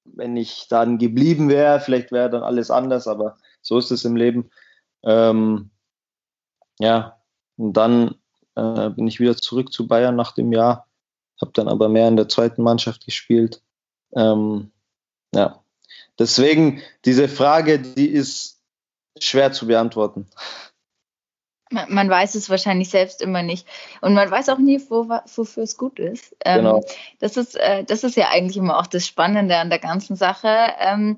wenn 0.05 0.37
ich 0.37 0.67
dann 0.69 0.97
geblieben 0.97 1.49
wäre, 1.49 1.79
vielleicht 1.79 2.11
wäre 2.11 2.29
dann 2.29 2.43
alles 2.43 2.71
anders, 2.71 3.07
aber 3.07 3.37
so 3.61 3.77
ist 3.77 3.91
es 3.91 4.05
im 4.05 4.15
Leben. 4.15 4.51
Ähm, 5.03 5.71
ja, 6.79 7.17
und 7.57 7.73
dann 7.73 8.15
äh, 8.55 8.89
bin 8.89 9.07
ich 9.07 9.19
wieder 9.19 9.35
zurück 9.35 9.71
zu 9.71 9.87
Bayern 9.87 10.15
nach 10.15 10.33
dem 10.33 10.51
Jahr, 10.51 10.87
habe 11.41 11.51
dann 11.53 11.67
aber 11.67 11.89
mehr 11.89 12.07
in 12.07 12.17
der 12.17 12.29
zweiten 12.29 12.63
Mannschaft 12.63 13.05
gespielt. 13.05 13.61
Ähm, 14.15 14.71
ja, 15.33 15.63
deswegen 16.19 16.81
diese 17.05 17.27
Frage, 17.27 17.79
die 17.79 18.07
ist 18.07 18.61
schwer 19.19 19.51
zu 19.51 19.67
beantworten. 19.67 20.27
Man, 21.73 22.09
weiß 22.09 22.35
es 22.35 22.49
wahrscheinlich 22.49 22.89
selbst 22.89 23.21
immer 23.21 23.43
nicht. 23.43 23.67
Und 24.01 24.13
man 24.13 24.29
weiß 24.29 24.49
auch 24.49 24.59
nie, 24.59 24.81
wo, 24.89 25.09
wofür 25.09 25.63
es 25.63 25.77
gut 25.77 25.99
ist. 25.99 26.35
Ähm, 26.45 26.57
genau. 26.57 26.83
das, 27.19 27.37
ist 27.37 27.55
äh, 27.55 27.83
das 27.83 28.03
ist 28.03 28.15
ja 28.15 28.29
eigentlich 28.29 28.57
immer 28.57 28.79
auch 28.79 28.87
das 28.87 29.07
Spannende 29.07 29.57
an 29.57 29.69
der 29.69 29.79
ganzen 29.79 30.15
Sache. 30.15 30.73
Ähm, 30.79 31.17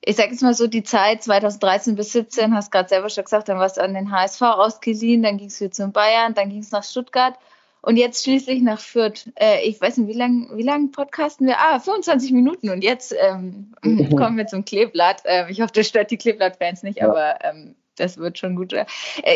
ich 0.00 0.16
sage 0.16 0.30
jetzt 0.30 0.42
mal 0.42 0.54
so, 0.54 0.66
die 0.66 0.82
Zeit 0.84 1.22
2013 1.22 1.96
bis 1.96 2.12
17, 2.12 2.54
hast 2.54 2.70
gerade 2.70 2.88
selber 2.88 3.10
schon 3.10 3.24
gesagt, 3.24 3.48
dann 3.48 3.58
warst 3.58 3.76
du 3.76 3.82
an 3.82 3.94
den 3.94 4.10
HSV 4.10 4.42
ausgeliehen, 4.42 5.22
dann 5.22 5.38
ging 5.38 5.48
es 5.48 5.60
wieder 5.60 5.72
zu 5.72 5.88
Bayern, 5.88 6.34
dann 6.34 6.48
ging 6.48 6.60
es 6.60 6.70
nach 6.70 6.84
Stuttgart 6.84 7.34
und 7.80 7.96
jetzt 7.96 8.24
schließlich 8.24 8.62
nach 8.62 8.80
Fürth. 8.80 9.30
Äh, 9.34 9.66
ich 9.66 9.80
weiß 9.80 9.98
nicht, 9.98 10.08
wie 10.08 10.18
lange 10.18 10.56
wie 10.56 10.62
lang 10.62 10.92
podcasten 10.92 11.46
wir? 11.46 11.58
Ah, 11.58 11.78
25 11.78 12.32
Minuten 12.32 12.70
und 12.70 12.82
jetzt 12.82 13.14
ähm, 13.18 13.74
kommen 14.16 14.36
wir 14.36 14.46
zum 14.46 14.64
Kleeblatt. 14.64 15.22
Äh, 15.24 15.50
ich 15.50 15.60
hoffe, 15.60 15.72
das 15.74 15.88
stört 15.88 16.10
die 16.10 16.16
Kleeblatt-Fans 16.16 16.82
nicht, 16.82 16.98
ja. 16.98 17.08
aber 17.08 17.44
ähm, 17.44 17.76
das 18.00 18.18
wird 18.18 18.38
schon 18.38 18.56
gut. 18.56 18.72
Äh, 18.72 18.86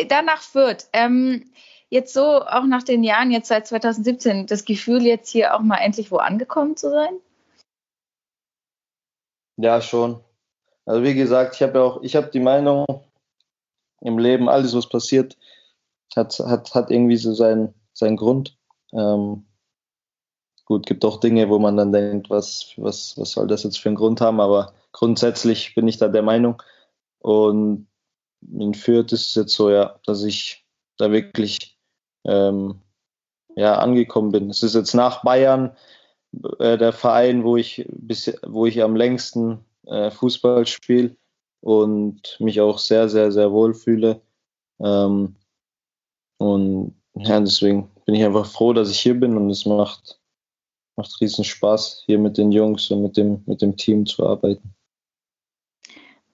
danach 0.07 0.41
Fürth. 0.41 0.87
Ähm, 0.93 1.45
jetzt 1.89 2.13
so, 2.13 2.43
auch 2.43 2.65
nach 2.65 2.83
den 2.83 3.03
Jahren, 3.03 3.31
jetzt 3.31 3.47
seit 3.47 3.67
2017, 3.67 4.47
das 4.47 4.65
Gefühl, 4.65 5.03
jetzt 5.03 5.29
hier 5.29 5.55
auch 5.55 5.61
mal 5.61 5.77
endlich 5.77 6.11
wo 6.11 6.17
angekommen 6.17 6.75
zu 6.75 6.89
sein? 6.89 7.19
Ja, 9.57 9.81
schon. 9.81 10.19
Also 10.85 11.03
wie 11.03 11.13
gesagt, 11.13 11.55
ich 11.55 11.61
habe 11.61 11.77
ja 11.77 11.83
auch, 11.83 12.01
ich 12.01 12.15
habe 12.15 12.27
die 12.27 12.39
Meinung 12.39 12.85
im 14.01 14.17
Leben, 14.17 14.49
alles 14.49 14.75
was 14.75 14.89
passiert, 14.89 15.37
hat, 16.15 16.39
hat, 16.39 16.73
hat 16.73 16.91
irgendwie 16.91 17.17
so 17.17 17.33
seinen, 17.33 17.73
seinen 17.93 18.17
Grund. 18.17 18.57
Ähm, 18.91 19.45
gut, 20.65 20.85
gibt 20.85 21.05
auch 21.05 21.19
Dinge, 21.19 21.49
wo 21.49 21.59
man 21.59 21.77
dann 21.77 21.91
denkt, 21.91 22.29
was, 22.29 22.73
was, 22.77 23.17
was 23.17 23.31
soll 23.31 23.47
das 23.47 23.63
jetzt 23.63 23.79
für 23.79 23.89
einen 23.89 23.95
Grund 23.95 24.19
haben, 24.19 24.41
aber 24.41 24.73
grundsätzlich 24.91 25.75
bin 25.75 25.87
ich 25.87 25.97
da 25.97 26.07
der 26.07 26.23
Meinung. 26.23 26.61
Und 27.19 27.87
in 28.51 28.73
Fürth 28.73 29.11
ist 29.11 29.27
es 29.27 29.35
jetzt 29.35 29.53
so, 29.53 29.69
ja, 29.69 29.99
dass 30.05 30.23
ich 30.23 30.65
da 30.97 31.11
wirklich 31.11 31.77
ähm, 32.25 32.81
ja, 33.55 33.75
angekommen 33.75 34.31
bin. 34.31 34.49
Es 34.49 34.63
ist 34.63 34.75
jetzt 34.75 34.93
nach 34.93 35.23
Bayern 35.23 35.75
äh, 36.59 36.77
der 36.77 36.93
Verein, 36.93 37.43
wo 37.43 37.57
ich, 37.57 37.85
bis, 37.89 38.33
wo 38.45 38.65
ich 38.65 38.81
am 38.81 38.95
längsten 38.95 39.65
äh, 39.85 40.11
Fußball 40.11 40.65
spiele 40.65 41.15
und 41.61 42.37
mich 42.39 42.61
auch 42.61 42.79
sehr, 42.79 43.09
sehr, 43.09 43.31
sehr 43.31 43.51
wohl 43.51 43.73
fühle. 43.73 44.21
Ähm, 44.79 45.35
und 46.37 46.95
ja, 47.15 47.39
deswegen 47.39 47.89
bin 48.05 48.15
ich 48.15 48.23
einfach 48.23 48.45
froh, 48.45 48.73
dass 48.73 48.89
ich 48.89 48.99
hier 48.99 49.19
bin 49.19 49.37
und 49.37 49.49
es 49.49 49.65
macht, 49.65 50.19
macht 50.95 51.21
riesen 51.21 51.43
Spaß, 51.43 52.03
hier 52.05 52.19
mit 52.19 52.37
den 52.37 52.51
Jungs 52.51 52.89
und 52.91 53.03
mit 53.03 53.17
dem, 53.17 53.43
mit 53.45 53.61
dem 53.61 53.77
Team 53.77 54.05
zu 54.05 54.25
arbeiten. 54.25 54.75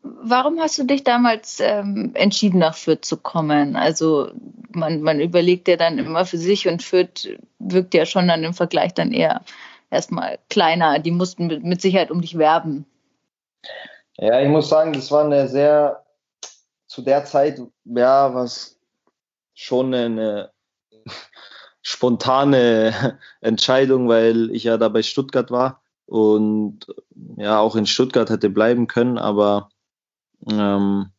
Warum 0.01 0.59
hast 0.59 0.77
du 0.77 0.85
dich 0.85 1.03
damals 1.03 1.59
ähm, 1.59 2.11
entschieden, 2.13 2.59
nach 2.59 2.75
Fürth 2.75 3.03
zu 3.03 3.17
kommen? 3.17 3.75
Also 3.75 4.31
man, 4.71 5.01
man 5.01 5.19
überlegt 5.19 5.67
ja 5.67 5.75
dann 5.75 5.97
immer 5.97 6.25
für 6.25 6.37
sich 6.37 6.67
und 6.67 6.83
Fürth 6.83 7.27
wirkt 7.59 7.93
ja 7.93 8.05
schon 8.05 8.27
dann 8.27 8.43
im 8.43 8.53
Vergleich 8.53 8.93
dann 8.93 9.11
eher 9.11 9.41
erstmal 9.91 10.39
kleiner. 10.49 10.99
Die 10.99 11.11
mussten 11.11 11.47
mit, 11.47 11.63
mit 11.63 11.81
Sicherheit 11.81 12.11
um 12.11 12.21
dich 12.21 12.37
werben. 12.37 12.85
Ja, 14.17 14.41
ich 14.41 14.49
muss 14.49 14.69
sagen, 14.69 14.93
das 14.93 15.11
war 15.11 15.25
eine 15.25 15.47
sehr, 15.47 16.05
zu 16.87 17.01
der 17.01 17.25
Zeit, 17.25 17.61
ja, 17.85 18.33
was 18.33 18.79
schon 19.53 19.93
eine 19.93 20.51
spontane 21.81 23.19
Entscheidung, 23.41 24.07
weil 24.07 24.49
ich 24.51 24.63
ja 24.63 24.77
da 24.77 24.87
bei 24.87 25.03
Stuttgart 25.03 25.51
war 25.51 25.81
und 26.05 26.87
ja 27.35 27.59
auch 27.59 27.75
in 27.75 27.85
Stuttgart 27.85 28.29
hätte 28.29 28.49
bleiben 28.49 28.87
können, 28.87 29.17
aber 29.17 29.69
ähm, 30.47 31.11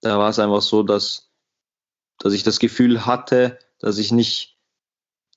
da 0.00 0.18
war 0.18 0.30
es 0.30 0.38
einfach 0.38 0.62
so, 0.62 0.82
dass, 0.82 1.30
dass 2.18 2.32
ich 2.32 2.42
das 2.42 2.58
Gefühl 2.58 3.06
hatte, 3.06 3.58
dass 3.78 3.98
ich 3.98 4.12
nicht 4.12 4.58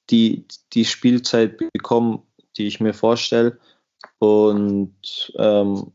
die, 0.09 0.45
die 0.73 0.85
Spielzeit 0.85 1.57
bekomme, 1.57 2.23
die 2.57 2.67
ich 2.67 2.79
mir 2.79 2.93
vorstelle. 2.93 3.59
Und 4.19 5.33
ähm, 5.37 5.93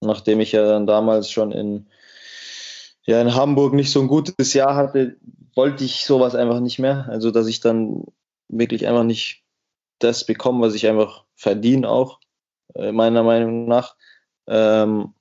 nachdem 0.00 0.40
ich 0.40 0.52
ja 0.52 0.66
dann 0.66 0.86
damals 0.86 1.30
schon 1.30 1.52
in, 1.52 1.88
ja, 3.02 3.20
in 3.20 3.34
Hamburg 3.34 3.74
nicht 3.74 3.90
so 3.90 4.00
ein 4.00 4.08
gutes 4.08 4.52
Jahr 4.54 4.76
hatte, 4.76 5.16
wollte 5.54 5.84
ich 5.84 6.04
sowas 6.04 6.34
einfach 6.34 6.60
nicht 6.60 6.78
mehr. 6.78 7.06
Also, 7.08 7.30
dass 7.30 7.46
ich 7.46 7.60
dann 7.60 8.04
wirklich 8.48 8.86
einfach 8.86 9.04
nicht 9.04 9.44
das 9.98 10.24
bekomme, 10.24 10.66
was 10.66 10.74
ich 10.74 10.86
einfach 10.86 11.24
verdiene, 11.34 11.88
auch 11.88 12.20
äh, 12.74 12.92
meiner 12.92 13.22
Meinung 13.22 13.66
nach. 13.66 13.96
Ähm, 14.46 15.14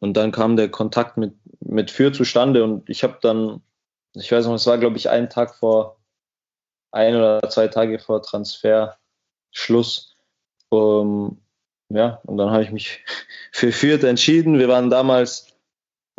und 0.00 0.14
dann 0.14 0.32
kam 0.32 0.56
der 0.56 0.70
Kontakt 0.70 1.16
mit, 1.16 1.34
mit 1.60 1.90
Für 1.90 2.12
zustande 2.12 2.64
und 2.64 2.88
ich 2.88 3.02
habe 3.02 3.18
dann, 3.20 3.62
ich 4.14 4.30
weiß 4.30 4.46
noch, 4.46 4.54
es 4.54 4.66
war 4.66 4.78
glaube 4.78 4.96
ich 4.96 5.10
einen 5.10 5.30
Tag 5.30 5.54
vor, 5.54 5.98
ein 6.92 7.14
oder 7.14 7.48
zwei 7.50 7.68
Tage 7.68 7.98
vor 7.98 8.22
Transferschluss. 8.22 10.14
Um, 10.68 11.40
ja, 11.88 12.20
und 12.24 12.36
dann 12.38 12.50
habe 12.50 12.64
ich 12.64 12.72
mich 12.72 13.04
für 13.52 13.72
Fürth 13.72 14.04
entschieden. 14.04 14.58
Wir 14.58 14.68
waren 14.68 14.90
damals 14.90 15.56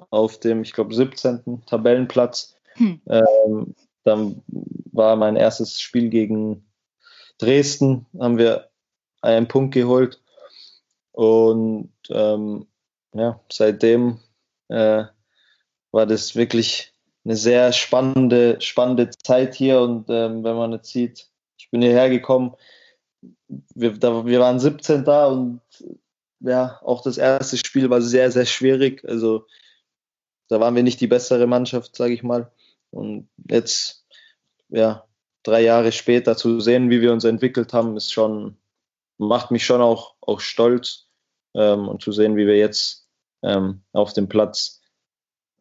auf 0.09 0.39
dem, 0.39 0.61
ich 0.61 0.73
glaube, 0.73 0.93
17. 0.93 1.63
Tabellenplatz. 1.65 2.55
Hm. 2.73 3.01
Ähm, 3.07 3.75
dann 4.03 4.43
war 4.91 5.15
mein 5.15 5.35
erstes 5.35 5.81
Spiel 5.81 6.09
gegen 6.09 6.65
Dresden, 7.39 8.05
haben 8.19 8.37
wir 8.37 8.69
einen 9.21 9.47
Punkt 9.47 9.73
geholt. 9.73 10.21
Und 11.11 11.91
ähm, 12.09 12.67
ja, 13.17 13.39
seitdem 13.51 14.19
äh, 14.69 15.06
war 15.91 16.06
das 16.06 16.36
wirklich 16.36 16.93
eine 17.25 17.36
sehr 17.36 17.73
spannende, 17.73 18.62
spannende 18.62 19.10
Zeit 19.10 19.56
hier. 19.56 19.82
Und 19.82 20.10
ähm, 20.10 20.43
wenn 20.43 20.56
man 20.56 20.73
jetzt 20.73 20.91
sieht, 20.91 21.30
ich 21.58 21.69
bin 21.71 21.82
hierher 21.82 22.10
gekommen, 22.10 22.56
wir, 23.75 23.93
da, 23.93 24.25
wir 24.25 24.39
waren 24.39 24.60
17 24.60 25.04
da 25.04 25.27
und 25.27 25.62
ja, 26.39 26.79
auch 26.83 27.02
das 27.02 27.17
erste 27.17 27.58
Spiel 27.58 27.89
war 27.89 28.02
sehr, 28.02 28.31
sehr 28.31 28.46
schwierig. 28.46 29.04
Also 29.06 29.48
da 30.50 30.60
waren 30.60 30.75
wir 30.75 30.83
nicht 30.83 31.02
die 31.02 31.08
bessere 31.08 31.48
Mannschaft, 31.48 31.96
sage 31.96 32.13
ich 32.13 32.23
mal. 32.23 32.52
Und 32.91 33.27
jetzt, 33.50 34.06
ja, 34.69 35.06
drei 35.44 35.62
Jahre 35.62 35.91
später 35.91 36.37
zu 36.37 36.60
sehen, 36.60 36.89
wie 36.89 37.02
wir 37.02 37.12
uns 37.12 37.23
entwickelt 37.23 37.73
haben, 37.73 37.98
ist 37.98 38.12
schon, 38.12 38.58
macht 39.17 39.52
mich 39.52 39.65
schon 39.65 39.81
auch, 39.81 40.15
auch 40.21 40.39
stolz. 40.39 41.08
Ähm, 41.54 41.87
und 41.87 42.02
zu 42.02 42.12
sehen, 42.12 42.35
wie 42.35 42.48
wir 42.48 42.58
jetzt 42.58 43.06
ähm, 43.44 43.81
auf 43.94 44.13
dem 44.13 44.27
Platz, 44.27 44.81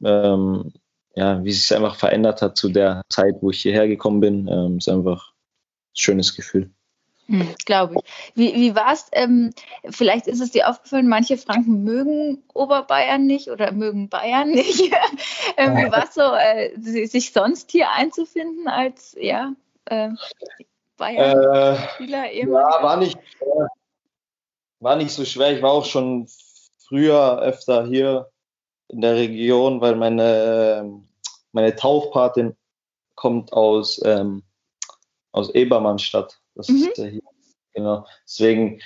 ähm, 0.05 0.73
ja, 1.15 1.43
wie 1.45 1.53
sich 1.53 1.75
einfach 1.75 1.97
verändert 1.97 2.43
hat 2.43 2.57
zu 2.57 2.69
der 2.69 3.03
Zeit, 3.09 3.37
wo 3.41 3.51
ich 3.51 3.63
hierher 3.63 3.89
gekommen 3.89 4.21
bin, 4.21 4.49
ähm, 4.49 4.79
ist 4.79 4.89
einfach 4.89 5.31
ein 5.31 5.95
schönes 5.95 6.35
Gefühl. 6.35 6.71
Hm, 7.29 7.55
Glaube 7.65 7.97
ich. 7.97 8.03
Wie, 8.35 8.55
wie 8.55 8.75
war 8.77 8.93
es? 8.93 9.09
Ähm, 9.13 9.53
vielleicht 9.91 10.27
ist 10.29 10.41
es 10.41 10.53
dir 10.53 10.69
aufgefallen, 10.69 11.09
manche 11.09 11.37
Franken 11.37 11.83
mögen 11.83 12.43
Oberbayern 12.55 13.27
nicht 13.27 13.51
oder 13.51 13.73
mögen 13.73 14.09
Bayern 14.09 14.51
nicht. 14.51 14.81
ähm, 15.57 15.77
wie 15.77 15.91
war 15.91 16.05
es 16.05 16.15
so, 16.15 16.23
äh, 16.23 17.07
sich 17.07 17.33
sonst 17.33 17.71
hier 17.71 17.91
einzufinden 17.91 18.69
als 18.69 19.17
ja, 19.19 19.53
äh, 19.87 20.11
Bayern-Spieler? 20.97 22.31
Äh, 22.31 22.47
ja, 22.47 22.53
war 22.53 22.97
nicht, 22.97 23.19
war 24.79 24.97
nicht 24.97 25.11
so 25.11 25.25
schwer. 25.25 25.53
Ich 25.53 25.63
war 25.63 25.73
auch 25.73 25.85
schon 25.85 26.29
früher 26.89 27.39
öfter 27.41 27.87
hier 27.87 28.31
in 28.89 29.01
der 29.01 29.17
Region, 29.17 29.81
weil 29.81 29.97
meine, 29.97 30.81
ähm, 30.81 31.09
meine 31.53 31.75
Taufpatin 31.75 32.57
kommt 33.15 33.53
aus, 33.53 34.01
ähm, 34.05 34.43
aus 35.33 35.51
Ebermannstadt. 35.51 36.39
Das 36.55 36.69
mhm. 36.69 36.77
ist 36.77 36.97
hier. 36.97 37.21
Genau. 37.75 38.07
Deswegen, 38.25 38.81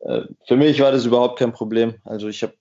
äh, 0.00 0.22
für 0.46 0.56
mich 0.56 0.80
war 0.80 0.92
das 0.92 1.04
überhaupt 1.04 1.38
kein 1.38 1.52
Problem. 1.52 1.94
Also 2.04 2.28
ich 2.28 2.42
habe 2.42 2.54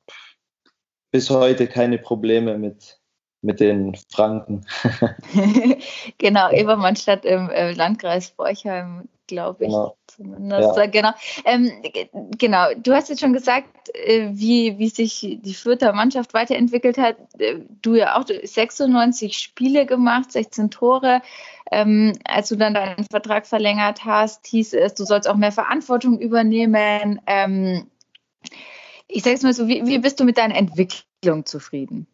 bis 1.12 1.30
heute 1.30 1.68
keine 1.68 1.98
Probleme 1.98 2.58
mit, 2.58 3.00
mit 3.42 3.60
den 3.60 3.96
Franken. 4.10 4.66
genau, 6.18 6.52
Ebermannstadt 6.52 7.26
im 7.26 7.50
äh, 7.50 7.72
Landkreis 7.72 8.32
Borchheim 8.32 9.08
glaube 9.28 9.66
ich. 9.66 9.72
Genau. 9.72 9.98
Zumindest. 10.08 10.78
Ja. 10.78 10.86
Genau. 10.86 11.12
Ähm, 11.46 11.72
genau. 12.38 12.68
Du 12.78 12.94
hast 12.94 13.10
jetzt 13.10 13.20
schon 13.20 13.34
gesagt, 13.34 13.90
äh, 13.94 14.30
wie, 14.32 14.78
wie 14.78 14.90
sich 14.90 15.40
die 15.42 15.54
Fürther 15.54 15.94
Mannschaft 15.94 16.34
weiterentwickelt 16.34 16.98
hat. 16.98 17.18
Äh, 17.40 17.60
du 17.82 17.96
ja 17.96 18.18
auch 18.18 18.26
96 18.26 19.38
Spiele 19.38 19.86
gemacht, 19.86 20.32
16 20.32 20.72
Tore. 20.72 21.22
Ähm, 21.72 22.14
als 22.24 22.50
du 22.50 22.56
dann 22.56 22.74
deinen 22.74 23.06
Vertrag 23.06 23.48
verlängert 23.48 24.06
hast, 24.06 24.46
hieß 24.48 24.74
es, 24.74 24.94
du 24.94 25.04
sollst 25.04 25.28
auch 25.28 25.36
mehr 25.36 25.52
Verantwortung 25.52 26.20
übernehmen. 26.20 27.20
Ähm, 27.26 27.88
ich 29.08 29.24
sage 29.24 29.36
es 29.36 29.44
mal 29.44 29.54
so, 29.54 29.68
wie, 29.68 29.86
wie 29.86 30.00
bist 30.00 30.20
du 30.20 30.24
mit 30.24 30.38
deiner 30.38 30.56
Entwicklung 30.56 31.46
zufrieden? 31.46 32.08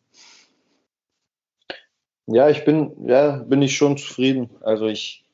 Ja, 2.28 2.49
ich 2.49 2.64
bin, 2.64 2.93
ja, 3.07 3.38
bin 3.38 3.62
ich 3.62 3.76
schon 3.76 3.97
zufrieden. 3.97 4.49
Also 4.62 4.88
ich, 4.88 5.26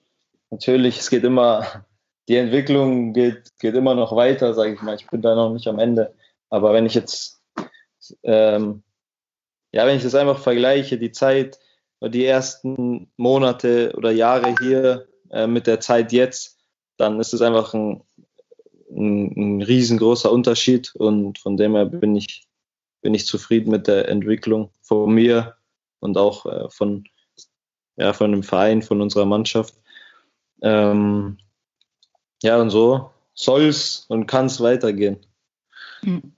natürlich, 0.49 0.99
es 0.99 1.09
geht 1.09 1.23
immer, 1.23 1.85
die 2.27 2.35
Entwicklung 2.35 3.13
geht, 3.13 3.51
geht 3.59 3.75
immer 3.75 3.95
noch 3.95 4.15
weiter, 4.15 4.53
sage 4.53 4.73
ich 4.73 4.81
mal. 4.81 4.95
Ich 4.95 5.07
bin 5.07 5.21
da 5.21 5.35
noch 5.35 5.53
nicht 5.53 5.67
am 5.67 5.79
Ende. 5.79 6.13
Aber 6.49 6.73
wenn 6.73 6.85
ich 6.85 6.93
jetzt, 6.93 7.41
ähm, 8.23 8.83
ja, 9.71 9.85
wenn 9.85 9.97
ich 9.97 10.03
das 10.03 10.15
einfach 10.15 10.39
vergleiche, 10.39 10.97
die 10.97 11.11
Zeit, 11.11 11.59
die 12.01 12.25
ersten 12.25 13.11
Monate 13.17 13.93
oder 13.97 14.11
Jahre 14.11 14.55
hier 14.59 15.07
äh, 15.31 15.47
mit 15.47 15.67
der 15.67 15.79
Zeit 15.79 16.11
jetzt, 16.11 16.57
dann 16.97 17.19
ist 17.19 17.33
es 17.33 17.41
einfach 17.41 17.73
ein, 17.73 18.03
ein, 18.91 19.33
ein, 19.35 19.61
riesengroßer 19.61 20.31
Unterschied 20.31 20.95
und 20.95 21.39
von 21.39 21.57
dem 21.57 21.75
her 21.75 21.85
bin 21.85 22.15
ich, 22.15 22.47
bin 23.01 23.13
ich 23.13 23.25
zufrieden 23.25 23.71
mit 23.71 23.87
der 23.87 24.07
Entwicklung 24.09 24.71
von 24.81 25.13
mir 25.13 25.55
und 25.99 26.17
auch 26.17 26.45
äh, 26.45 26.69
von, 26.69 27.05
ja, 27.97 28.13
von 28.13 28.31
dem 28.31 28.43
Verein, 28.43 28.81
von 28.81 29.01
unserer 29.01 29.25
Mannschaft. 29.25 29.75
Ähm, 30.61 31.37
ja, 32.41 32.57
und 32.57 32.69
so 32.69 33.11
soll 33.33 33.67
es 33.67 34.05
und 34.09 34.25
kann 34.25 34.47
es 34.47 34.61
weitergehen. 34.61 35.17
Hm. 36.01 36.33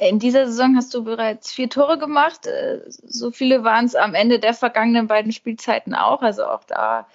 In 0.00 0.18
dieser 0.18 0.46
Saison 0.46 0.76
hast 0.76 0.92
du 0.94 1.04
bereits 1.04 1.52
vier 1.52 1.68
Tore 1.68 1.98
gemacht. 1.98 2.46
Äh, 2.46 2.80
so 2.88 3.30
viele 3.30 3.62
waren 3.62 3.84
es 3.84 3.94
am 3.94 4.14
Ende 4.14 4.40
der 4.40 4.54
vergangenen 4.54 5.06
beiden 5.06 5.32
Spielzeiten 5.32 5.94
auch. 5.94 6.22
Also 6.22 6.44
auch 6.44 6.64
da 6.64 7.06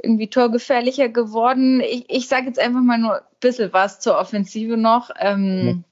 irgendwie 0.00 0.28
torgefährlicher 0.28 1.08
geworden. 1.08 1.80
Ich, 1.80 2.08
ich 2.08 2.28
sage 2.28 2.46
jetzt 2.46 2.60
einfach 2.60 2.80
mal 2.80 2.98
nur 2.98 3.16
ein 3.16 3.26
bisschen 3.40 3.72
was 3.72 3.98
zur 4.00 4.18
Offensive 4.18 4.76
noch. 4.76 5.10
Ähm, 5.18 5.84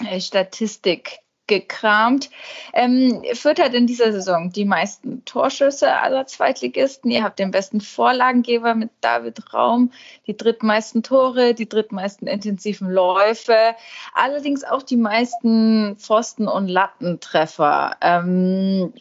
ja. 0.00 0.18
Statistik 0.18 1.18
gekramt. 1.46 2.30
Ähm, 2.72 3.22
Fürth 3.34 3.60
hat 3.60 3.74
in 3.74 3.86
dieser 3.86 4.12
Saison 4.12 4.50
die 4.50 4.64
meisten 4.64 5.24
Torschüsse 5.24 5.92
aller 5.92 6.26
Zweitligisten. 6.26 7.10
Ihr 7.10 7.22
habt 7.22 7.38
den 7.38 7.50
besten 7.50 7.80
Vorlagengeber 7.80 8.74
mit 8.74 8.90
David 9.00 9.52
Raum, 9.52 9.92
die 10.26 10.36
drittmeisten 10.36 11.02
Tore, 11.02 11.54
die 11.54 11.68
drittmeisten 11.68 12.26
intensiven 12.26 12.90
Läufe, 12.90 13.74
allerdings 14.14 14.64
auch 14.64 14.82
die 14.82 14.96
meisten 14.96 15.96
Pfosten- 15.96 16.48
und 16.48 16.68
Lattentreffer. 16.68 17.96
Ähm, 18.00 18.92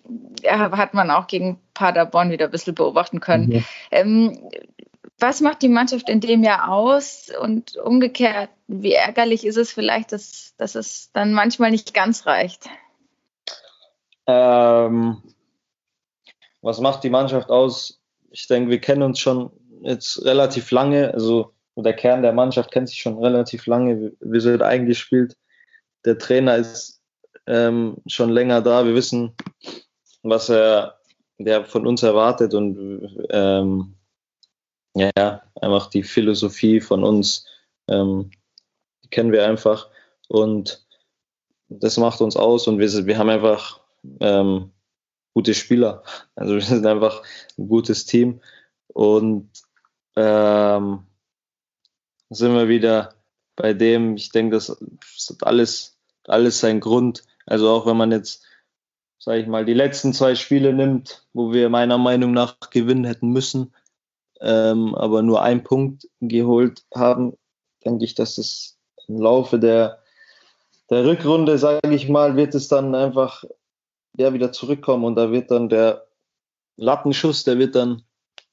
hat 0.46 0.94
man 0.94 1.12
auch 1.12 1.28
gegen 1.28 1.60
Paderborn 1.74 2.32
wieder 2.32 2.46
ein 2.46 2.52
bisschen 2.52 2.76
beobachten 2.76 3.20
können. 3.20 3.48
Mhm. 3.48 3.66
Ähm, 3.92 4.50
was 5.24 5.40
macht 5.40 5.62
die 5.62 5.70
Mannschaft 5.70 6.10
in 6.10 6.20
dem 6.20 6.44
Jahr 6.44 6.70
aus? 6.70 7.32
Und 7.42 7.78
umgekehrt, 7.78 8.50
wie 8.68 8.92
ärgerlich 8.92 9.46
ist 9.46 9.56
es 9.56 9.72
vielleicht, 9.72 10.12
dass, 10.12 10.54
dass 10.58 10.76
es 10.76 11.12
dann 11.14 11.32
manchmal 11.32 11.72
nicht 11.72 11.94
ganz 11.94 12.26
reicht? 12.26 12.66
Ähm, 14.28 15.24
was 16.62 16.82
macht 16.82 17.06
die 17.06 17.10
Mannschaft 17.10 17.50
aus? 17.50 18.02
Ich 18.32 18.48
denke, 18.48 18.70
wir 18.70 18.82
kennen 18.82 19.02
uns 19.02 19.20
schon 19.20 19.52
jetzt 19.82 20.26
relativ 20.26 20.70
lange. 20.72 21.14
Also 21.14 21.54
der 21.78 21.94
Kern 21.94 22.22
der 22.22 22.34
Mannschaft 22.34 22.72
kennt 22.72 22.90
sich 22.90 23.00
schon 23.00 23.18
relativ 23.18 23.66
lange. 23.66 24.12
Wir 24.20 24.42
sind 24.42 24.62
eingespielt. 24.62 25.38
Der 26.04 26.18
Trainer 26.18 26.58
ist 26.58 27.02
ähm, 27.48 27.96
schon 28.08 28.30
länger 28.30 28.62
da. 28.62 28.86
Wir 28.86 28.94
wissen, 28.94 29.34
was 30.22 30.50
er 30.50 30.98
der 31.38 31.64
von 31.64 31.88
uns 31.88 32.04
erwartet 32.04 32.54
und 32.54 33.28
ähm, 33.30 33.96
ja, 34.96 35.42
einfach 35.62 35.90
die 35.90 36.04
Philosophie 36.04 36.82
von 36.82 37.04
uns 37.04 37.46
ähm, 37.88 38.32
die 39.04 39.10
kennen 39.10 39.32
wir 39.32 39.46
einfach 39.46 39.90
und 40.28 40.86
das 41.70 41.98
macht 41.98 42.22
uns 42.22 42.38
aus 42.38 42.68
und 42.68 42.80
wir, 42.80 43.06
wir 43.06 43.18
haben 43.18 43.30
einfach 43.30 43.82
ähm, 44.20 44.72
gute 45.34 45.54
Spieler. 45.54 46.04
Also 46.36 46.54
wir 46.54 46.62
sind 46.62 46.86
einfach 46.86 47.24
ein 47.58 47.68
gutes 47.68 48.06
Team 48.06 48.42
und 48.88 49.50
ähm, 50.16 51.06
sind 52.30 52.54
wir 52.56 52.68
wieder 52.68 53.16
bei 53.56 53.74
dem, 53.74 54.16
ich 54.16 54.30
denke, 54.30 54.56
das, 54.56 54.68
das 54.68 55.30
hat 55.30 55.48
alles, 55.48 55.98
alles 56.28 56.60
seinen 56.60 56.80
Grund. 56.80 57.24
Also 57.46 57.70
auch 57.70 57.86
wenn 57.86 57.98
man 57.98 58.12
jetzt, 58.12 58.44
sage 59.20 59.42
ich 59.42 59.48
mal, 59.48 59.66
die 59.66 59.74
letzten 59.74 60.14
zwei 60.14 60.36
Spiele 60.36 60.74
nimmt, 60.74 61.26
wo 61.34 61.54
wir 61.54 61.70
meiner 61.70 61.98
Meinung 61.98 62.32
nach 62.32 62.60
gewinnen 62.72 63.06
hätten 63.06 63.30
müssen, 63.30 63.74
ähm, 64.44 64.94
aber 64.96 65.22
nur 65.24 65.42
einen 65.42 65.64
Punkt 65.64 66.08
geholt 66.20 66.84
haben, 66.94 67.38
denke 67.86 68.06
ich, 68.06 68.14
dass 68.14 68.38
es 68.38 68.78
im 69.08 69.20
Laufe 69.20 69.58
der, 69.58 70.00
der 70.90 71.06
Rückrunde, 71.06 71.58
sage 71.58 71.94
ich 71.94 72.10
mal, 72.10 72.36
wird 72.36 72.54
es 72.54 72.68
dann 72.68 72.94
einfach 72.94 73.44
ja, 74.18 74.34
wieder 74.34 74.52
zurückkommen 74.52 75.06
und 75.06 75.16
da 75.16 75.32
wird 75.32 75.50
dann 75.50 75.70
der 75.70 76.06
Lattenschuss, 76.76 77.44
der 77.44 77.58
wird 77.58 77.76
dann, 77.76 78.04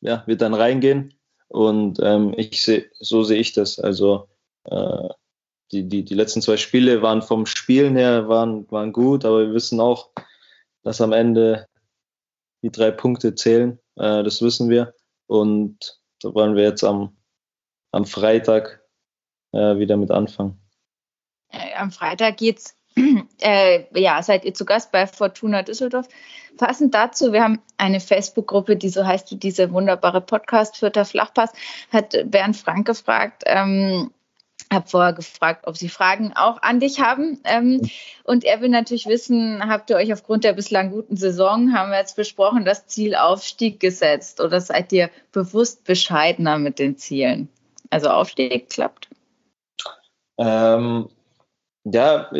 ja, 0.00 0.22
wird 0.26 0.40
dann 0.40 0.54
reingehen. 0.54 1.14
Und 1.48 1.98
ähm, 2.00 2.32
ich 2.36 2.62
sehe, 2.62 2.88
so 3.00 3.24
sehe 3.24 3.40
ich 3.40 3.52
das. 3.52 3.80
Also 3.80 4.28
äh, 4.64 5.08
die, 5.72 5.88
die, 5.88 6.04
die 6.04 6.14
letzten 6.14 6.40
zwei 6.40 6.56
Spiele 6.56 7.02
waren 7.02 7.22
vom 7.22 7.46
Spielen 7.46 7.96
her 7.96 8.28
waren, 8.28 8.70
waren 8.70 8.92
gut, 8.92 9.24
aber 9.24 9.40
wir 9.40 9.54
wissen 9.54 9.80
auch, 9.80 10.10
dass 10.82 11.00
am 11.00 11.12
Ende 11.12 11.66
die 12.62 12.70
drei 12.70 12.92
Punkte 12.92 13.34
zählen. 13.34 13.80
Äh, 13.96 14.22
das 14.22 14.42
wissen 14.42 14.68
wir. 14.68 14.94
Und 15.30 16.00
da 16.22 16.34
wollen 16.34 16.56
wir 16.56 16.64
jetzt 16.64 16.82
am, 16.82 17.16
am 17.92 18.04
Freitag 18.04 18.82
äh, 19.52 19.78
wieder 19.78 19.96
mit 19.96 20.10
anfangen. 20.10 20.60
Äh, 21.52 21.72
am 21.76 21.92
Freitag 21.92 22.38
geht's. 22.38 22.76
Äh, 23.42 23.86
ja, 23.98 24.22
seid 24.22 24.44
ihr 24.44 24.52
zu 24.52 24.66
Gast 24.66 24.92
bei 24.92 25.06
Fortuna 25.06 25.62
Düsseldorf. 25.62 26.08
Passend 26.58 26.92
dazu, 26.92 27.32
wir 27.32 27.42
haben 27.42 27.62
eine 27.78 28.00
Facebook-Gruppe, 28.00 28.76
die 28.76 28.90
so 28.90 29.06
heißt 29.06 29.30
wie 29.30 29.36
diese 29.36 29.72
wunderbare 29.72 30.20
Podcast 30.20 30.76
Vierter 30.76 31.06
Flachpass, 31.06 31.50
hat 31.90 32.14
Bernd 32.26 32.58
Frank 32.58 32.86
gefragt, 32.86 33.44
ähm, 33.46 34.10
habe 34.72 34.88
vorher 34.88 35.12
gefragt, 35.12 35.66
ob 35.66 35.76
Sie 35.76 35.88
Fragen 35.88 36.32
auch 36.34 36.62
an 36.62 36.80
dich 36.80 37.00
haben. 37.00 37.40
Ähm, 37.44 37.80
und 38.24 38.44
er 38.44 38.60
will 38.60 38.68
natürlich 38.68 39.06
wissen, 39.06 39.68
habt 39.68 39.90
ihr 39.90 39.96
euch 39.96 40.12
aufgrund 40.12 40.44
der 40.44 40.52
bislang 40.52 40.90
guten 40.90 41.16
Saison, 41.16 41.74
haben 41.74 41.90
wir 41.90 41.98
jetzt 41.98 42.16
besprochen, 42.16 42.64
das 42.64 42.86
Ziel 42.86 43.14
Aufstieg 43.14 43.80
gesetzt 43.80 44.40
oder 44.40 44.60
seid 44.60 44.92
ihr 44.92 45.10
bewusst 45.32 45.84
bescheidener 45.84 46.58
mit 46.58 46.78
den 46.78 46.96
Zielen? 46.96 47.48
Also 47.90 48.08
Aufstieg 48.08 48.70
klappt? 48.70 49.08
Ähm, 50.38 51.08
ja, 51.84 52.30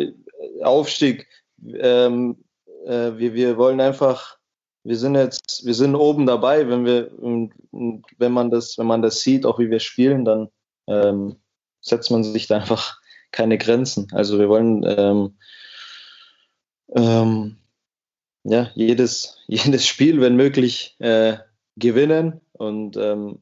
Aufstieg. 0.63 1.27
Ähm, 1.63 2.37
äh, 2.85 3.11
wir, 3.17 3.33
wir 3.33 3.57
wollen 3.57 3.81
einfach, 3.81 4.37
wir 4.83 4.97
sind 4.97 5.15
jetzt, 5.15 5.65
wir 5.65 5.73
sind 5.73 5.95
oben 5.95 6.25
dabei, 6.25 6.67
wenn 6.69 6.85
wir, 6.85 7.11
wenn 8.17 8.31
man 8.31 8.49
das, 8.49 8.77
wenn 8.77 8.87
man 8.87 9.01
das 9.01 9.19
sieht, 9.19 9.45
auch 9.45 9.59
wie 9.59 9.69
wir 9.69 9.79
spielen, 9.79 10.25
dann 10.25 10.49
ähm, 10.87 11.40
setzt 11.81 12.11
man 12.11 12.23
sich 12.23 12.47
da 12.47 12.57
einfach 12.57 12.99
keine 13.31 13.57
Grenzen. 13.57 14.07
Also 14.11 14.39
wir 14.39 14.49
wollen 14.49 14.83
ähm, 14.85 15.35
ähm, 16.95 17.57
ja, 18.43 18.69
jedes, 18.75 19.37
jedes 19.47 19.85
Spiel, 19.85 20.21
wenn 20.21 20.35
möglich, 20.35 20.95
äh, 20.99 21.37
gewinnen. 21.75 22.41
Und 22.53 22.97
ähm, 22.97 23.39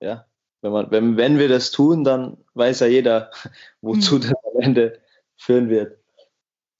ja, 0.00 0.26
wenn, 0.62 0.72
man, 0.72 0.90
wenn, 0.90 1.16
wenn 1.16 1.38
wir 1.38 1.48
das 1.48 1.70
tun, 1.70 2.04
dann 2.04 2.38
weiß 2.54 2.80
ja 2.80 2.86
jeder, 2.86 3.30
wozu 3.80 4.16
mhm. 4.16 4.20
das 4.20 4.30
am 4.32 4.60
Ende 4.60 5.00
führen 5.36 5.68
wird. 5.68 5.98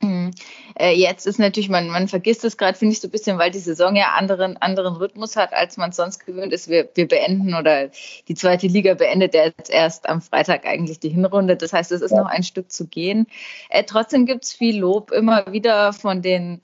Mhm. 0.01 0.31
Äh, 0.79 0.95
jetzt 0.95 1.27
ist 1.27 1.39
natürlich, 1.39 1.69
man, 1.69 1.89
man 1.89 2.07
vergisst 2.07 2.45
es 2.45 2.57
gerade, 2.57 2.79
finde 2.79 2.93
ich, 2.93 3.01
so 3.01 3.09
ein 3.09 3.11
bisschen, 3.11 3.39
weil 3.39 3.51
die 3.51 3.59
Saison 3.59 3.97
ja 3.97 4.13
anderen, 4.17 4.57
anderen 4.57 4.95
Rhythmus 4.95 5.35
hat, 5.35 5.53
als 5.53 5.77
man 5.77 5.91
sonst 5.91 6.25
gewöhnt 6.25 6.53
ist. 6.53 6.69
Wir, 6.69 6.89
wir 6.95 7.09
beenden 7.09 7.55
oder 7.55 7.91
die 8.29 8.35
zweite 8.35 8.69
Liga 8.69 8.95
beendet 8.95 9.35
jetzt 9.35 9.71
erst 9.71 10.09
am 10.09 10.23
Freitag 10.23 10.67
eigentlich 10.67 11.01
die 11.01 11.09
Hinrunde. 11.09 11.57
Das 11.57 11.73
heißt, 11.73 11.91
es 11.91 12.01
ist 12.01 12.13
noch 12.13 12.27
ein 12.27 12.45
Stück 12.45 12.71
zu 12.71 12.87
gehen. 12.87 13.27
Äh, 13.71 13.85
trotzdem 13.85 14.25
gibt 14.25 14.45
es 14.45 14.53
viel 14.53 14.79
Lob 14.79 15.11
immer 15.11 15.53
wieder 15.53 15.93
von 15.93 16.23
den 16.23 16.61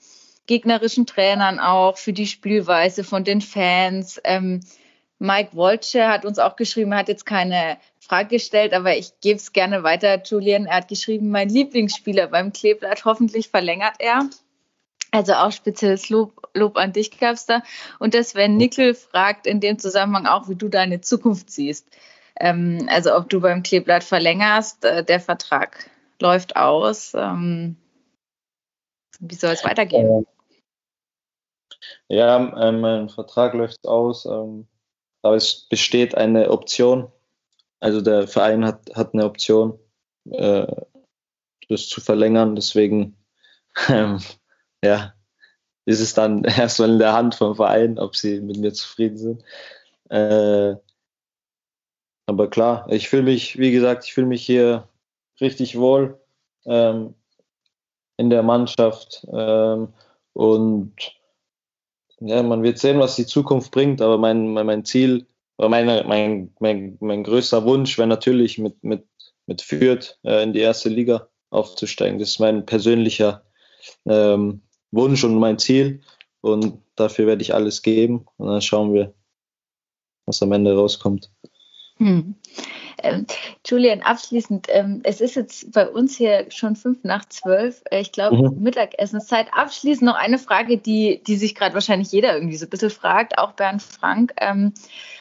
gegnerischen 0.47 1.07
Trainern 1.07 1.59
auch 1.59 1.97
für 1.97 2.13
die 2.13 2.27
Spielweise, 2.27 3.03
von 3.03 3.25
den 3.25 3.41
Fans. 3.41 4.21
Ähm, 4.25 4.61
Mike 5.19 5.55
Wolche 5.55 6.09
hat 6.09 6.25
uns 6.25 6.39
auch 6.39 6.55
geschrieben, 6.55 6.93
er 6.93 6.99
hat 6.99 7.09
jetzt 7.09 7.25
keine 7.25 7.79
Frage 8.05 8.37
gestellt, 8.37 8.75
aber 8.75 8.97
ich 8.97 9.13
gebe 9.21 9.39
es 9.39 9.53
gerne 9.53 9.83
weiter, 9.83 10.23
Julian. 10.23 10.67
Er 10.67 10.77
hat 10.77 10.89
geschrieben, 10.89 11.31
mein 11.31 11.49
Lieblingsspieler 11.49 12.29
beim 12.29 12.53
Kleeblatt, 12.53 13.05
hoffentlich 13.05 13.49
verlängert 13.49 13.97
er. 13.99 14.29
Also 15.11 15.35
auch 15.35 15.53
spezielles 15.53 16.09
Lob, 16.11 16.49
Lob 16.55 16.77
an 16.77 16.93
dich 16.93 17.19
gab 17.19 17.37
da. 17.47 17.63
Und 17.99 18.15
das 18.15 18.31
Sven 18.31 18.57
Nickel 18.57 18.95
fragt 18.95 19.47
in 19.47 19.61
dem 19.61 19.79
Zusammenhang 19.79 20.27
auch, 20.27 20.49
wie 20.49 20.57
du 20.57 20.69
deine 20.69 21.01
Zukunft 21.01 21.51
siehst. 21.51 21.89
Ähm, 22.39 22.89
also 22.91 23.15
ob 23.17 23.31
du 23.31 23.41
beim 23.41 23.63
Kleeblatt 23.63 24.05
verlängerst, 24.05 24.85
äh, 24.85 25.05
der 25.05 25.21
Vertrag 25.21 25.89
läuft 26.21 26.57
aus. 26.57 27.13
Ähm, 27.15 27.77
wie 29.21 29.37
soll 29.37 29.53
es 29.53 29.65
weitergehen? 29.65 30.27
Ja, 32.09 32.69
äh, 32.69 32.73
mein 32.73 33.09
Vertrag 33.09 33.55
läuft 33.55 33.87
aus, 33.87 34.27
ähm, 34.27 34.67
aber 35.23 35.37
es 35.37 35.69
besteht 35.69 36.17
eine 36.17 36.51
Option 36.51 37.11
also 37.85 38.01
der 38.01 38.27
Verein 38.27 38.65
hat, 38.65 38.91
hat 38.95 39.13
eine 39.13 39.27
Option, 39.27 39.79
äh, 40.31 40.67
das 41.69 41.87
zu 41.87 42.01
verlängern. 42.01 42.57
Deswegen, 42.57 43.15
ähm, 43.91 44.21
ja, 44.83 45.13
ist 45.85 46.01
es 46.01 46.15
dann 46.15 46.45
erstmal 46.45 46.93
in 46.93 46.99
der 46.99 47.13
Hand 47.13 47.35
vom 47.35 47.55
Verein, 47.55 47.99
ob 47.99 48.17
sie 48.17 48.41
mit 48.41 48.57
mir 48.57 48.73
zufrieden 48.73 49.19
sind. 49.19 49.45
Äh, 50.09 50.77
aber 52.27 52.49
klar, 52.49 52.87
ich 52.91 53.11
fühle 53.11 53.25
mich, 53.25 53.59
wie 53.59 53.71
gesagt, 53.71 54.07
ich 54.07 54.15
fühle 54.15 54.29
mich 54.29 54.47
hier 54.47 54.89
richtig 55.43 55.79
wohl 55.79 56.19
ähm, 56.65 57.15
in 58.17 58.31
der 58.31 58.43
Mannschaft 58.43 59.27
ähm, 59.31 59.93
und 60.33 60.95
ja, 62.21 62.43
man 62.43 62.63
wird 62.63 62.79
sehen, 62.79 62.99
was 62.99 63.17
die 63.17 63.27
Zukunft 63.27 63.73
bringt, 63.73 64.01
aber 64.01 64.17
mein, 64.17 64.55
mein, 64.55 64.65
mein 64.65 64.87
Ziel 64.87 65.27
meine, 65.59 66.05
mein, 66.07 66.53
mein, 66.59 66.97
mein 67.01 67.25
größter 67.25 67.65
Wunsch 67.65 67.99
wäre 67.99 68.09
natürlich 68.09 68.59
mit, 68.59 68.83
mit, 68.83 69.07
mit 69.47 69.63
Fürth 69.63 70.19
äh, 70.25 70.43
in 70.43 70.53
die 70.53 70.61
erste 70.61 70.89
Liga 70.89 71.29
aufzusteigen. 71.51 72.19
Das 72.19 72.31
ist 72.31 72.41
mein 72.41 72.67
persönlicher 72.67 73.45
ähm, 74.07 74.63
Wunsch 74.91 75.25
und 75.25 75.39
mein 75.39 75.59
Ziel. 75.59 76.01
Und 76.41 76.83
dafür 76.97 77.27
werde 77.27 77.43
ich 77.43 77.55
alles 77.55 77.83
geben. 77.83 78.27
Und 78.37 78.49
dann 78.49 78.63
schauen 78.63 78.93
wir, 78.93 79.15
was 80.27 80.43
am 80.43 80.53
Ende 80.53 80.75
rauskommt. 80.75 81.31
Hm. 81.99 82.35
Ähm, 83.03 83.27
Julian, 83.67 84.03
abschließend, 84.03 84.67
ähm, 84.71 85.01
es 85.05 85.21
ist 85.21 85.37
jetzt 85.37 85.73
bei 85.73 85.89
uns 85.89 86.17
hier 86.17 86.47
schon 86.51 86.75
fünf 86.75 87.05
nach 87.05 87.25
zwölf. 87.29 87.83
Äh, 87.91 88.01
ich 88.01 88.13
glaube, 88.13 88.51
mhm. 88.51 88.63
Mittagessenszeit. 88.63 89.49
Abschließend 89.53 90.07
noch 90.07 90.17
eine 90.17 90.39
Frage, 90.39 90.79
die, 90.79 91.23
die 91.23 91.37
sich 91.37 91.55
gerade 91.55 91.75
wahrscheinlich 91.75 92.11
jeder 92.13 92.35
irgendwie 92.35 92.57
so 92.57 92.67
ein 92.67 92.71
bisschen 92.71 92.91
fragt, 92.91 93.39
auch 93.39 93.53
Bernd 93.53 93.83
Frank 93.83 94.33
ähm, 94.39 94.75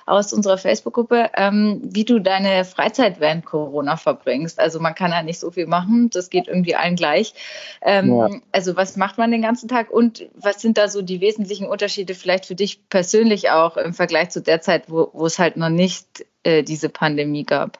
aus 0.05 0.33
unserer 0.33 0.57
Facebook-Gruppe, 0.57 1.29
ähm, 1.35 1.81
wie 1.83 2.05
du 2.05 2.19
deine 2.19 2.65
Freizeit 2.65 3.19
während 3.19 3.45
Corona 3.45 3.97
verbringst. 3.97 4.59
Also 4.59 4.79
man 4.79 4.95
kann 4.95 5.11
ja 5.11 5.23
nicht 5.23 5.39
so 5.39 5.51
viel 5.51 5.67
machen, 5.67 6.09
das 6.09 6.29
geht 6.29 6.47
irgendwie 6.47 6.75
allen 6.75 6.95
gleich. 6.95 7.33
Ähm, 7.81 8.15
ja. 8.15 8.29
Also 8.51 8.75
was 8.75 8.97
macht 8.97 9.17
man 9.17 9.31
den 9.31 9.41
ganzen 9.41 9.67
Tag 9.67 9.89
und 9.89 10.27
was 10.35 10.61
sind 10.61 10.77
da 10.77 10.87
so 10.87 11.01
die 11.01 11.21
wesentlichen 11.21 11.67
Unterschiede 11.67 12.15
vielleicht 12.15 12.45
für 12.45 12.55
dich 12.55 12.89
persönlich 12.89 13.49
auch 13.49 13.77
im 13.77 13.93
Vergleich 13.93 14.29
zu 14.29 14.41
der 14.41 14.61
Zeit, 14.61 14.89
wo, 14.89 15.09
wo 15.13 15.25
es 15.25 15.39
halt 15.39 15.57
noch 15.57 15.69
nicht 15.69 16.25
äh, 16.43 16.63
diese 16.63 16.89
Pandemie 16.89 17.45
gab? 17.45 17.79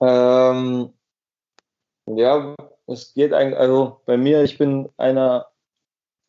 Ähm, 0.00 0.90
ja, 2.06 2.54
es 2.86 3.14
geht 3.14 3.32
eigentlich, 3.32 3.58
also 3.58 4.00
bei 4.06 4.16
mir, 4.16 4.42
ich 4.42 4.58
bin 4.58 4.88
einer, 4.96 5.48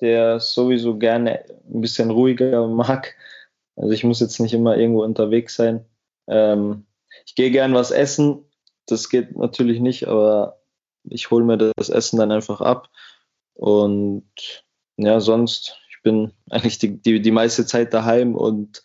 der 0.01 0.39
sowieso 0.39 0.97
gerne 0.97 1.43
ein 1.69 1.81
bisschen 1.81 2.11
ruhiger 2.11 2.67
mag. 2.67 3.15
Also 3.77 3.91
ich 3.91 4.03
muss 4.03 4.19
jetzt 4.19 4.39
nicht 4.39 4.53
immer 4.53 4.75
irgendwo 4.75 5.03
unterwegs 5.03 5.55
sein. 5.55 5.85
Ähm, 6.27 6.85
ich 7.25 7.35
gehe 7.35 7.51
gern 7.51 7.73
was 7.73 7.91
essen. 7.91 8.43
Das 8.87 9.09
geht 9.09 9.37
natürlich 9.37 9.79
nicht, 9.79 10.07
aber 10.07 10.59
ich 11.03 11.29
hole 11.29 11.45
mir 11.45 11.57
das 11.57 11.89
Essen 11.89 12.17
dann 12.17 12.31
einfach 12.31 12.59
ab. 12.59 12.89
Und 13.53 14.25
ja, 14.97 15.19
sonst, 15.19 15.77
ich 15.89 16.01
bin 16.01 16.33
eigentlich 16.49 16.79
die, 16.79 17.01
die, 17.01 17.21
die 17.21 17.31
meiste 17.31 17.65
Zeit 17.65 17.93
daheim 17.93 18.35
und 18.35 18.83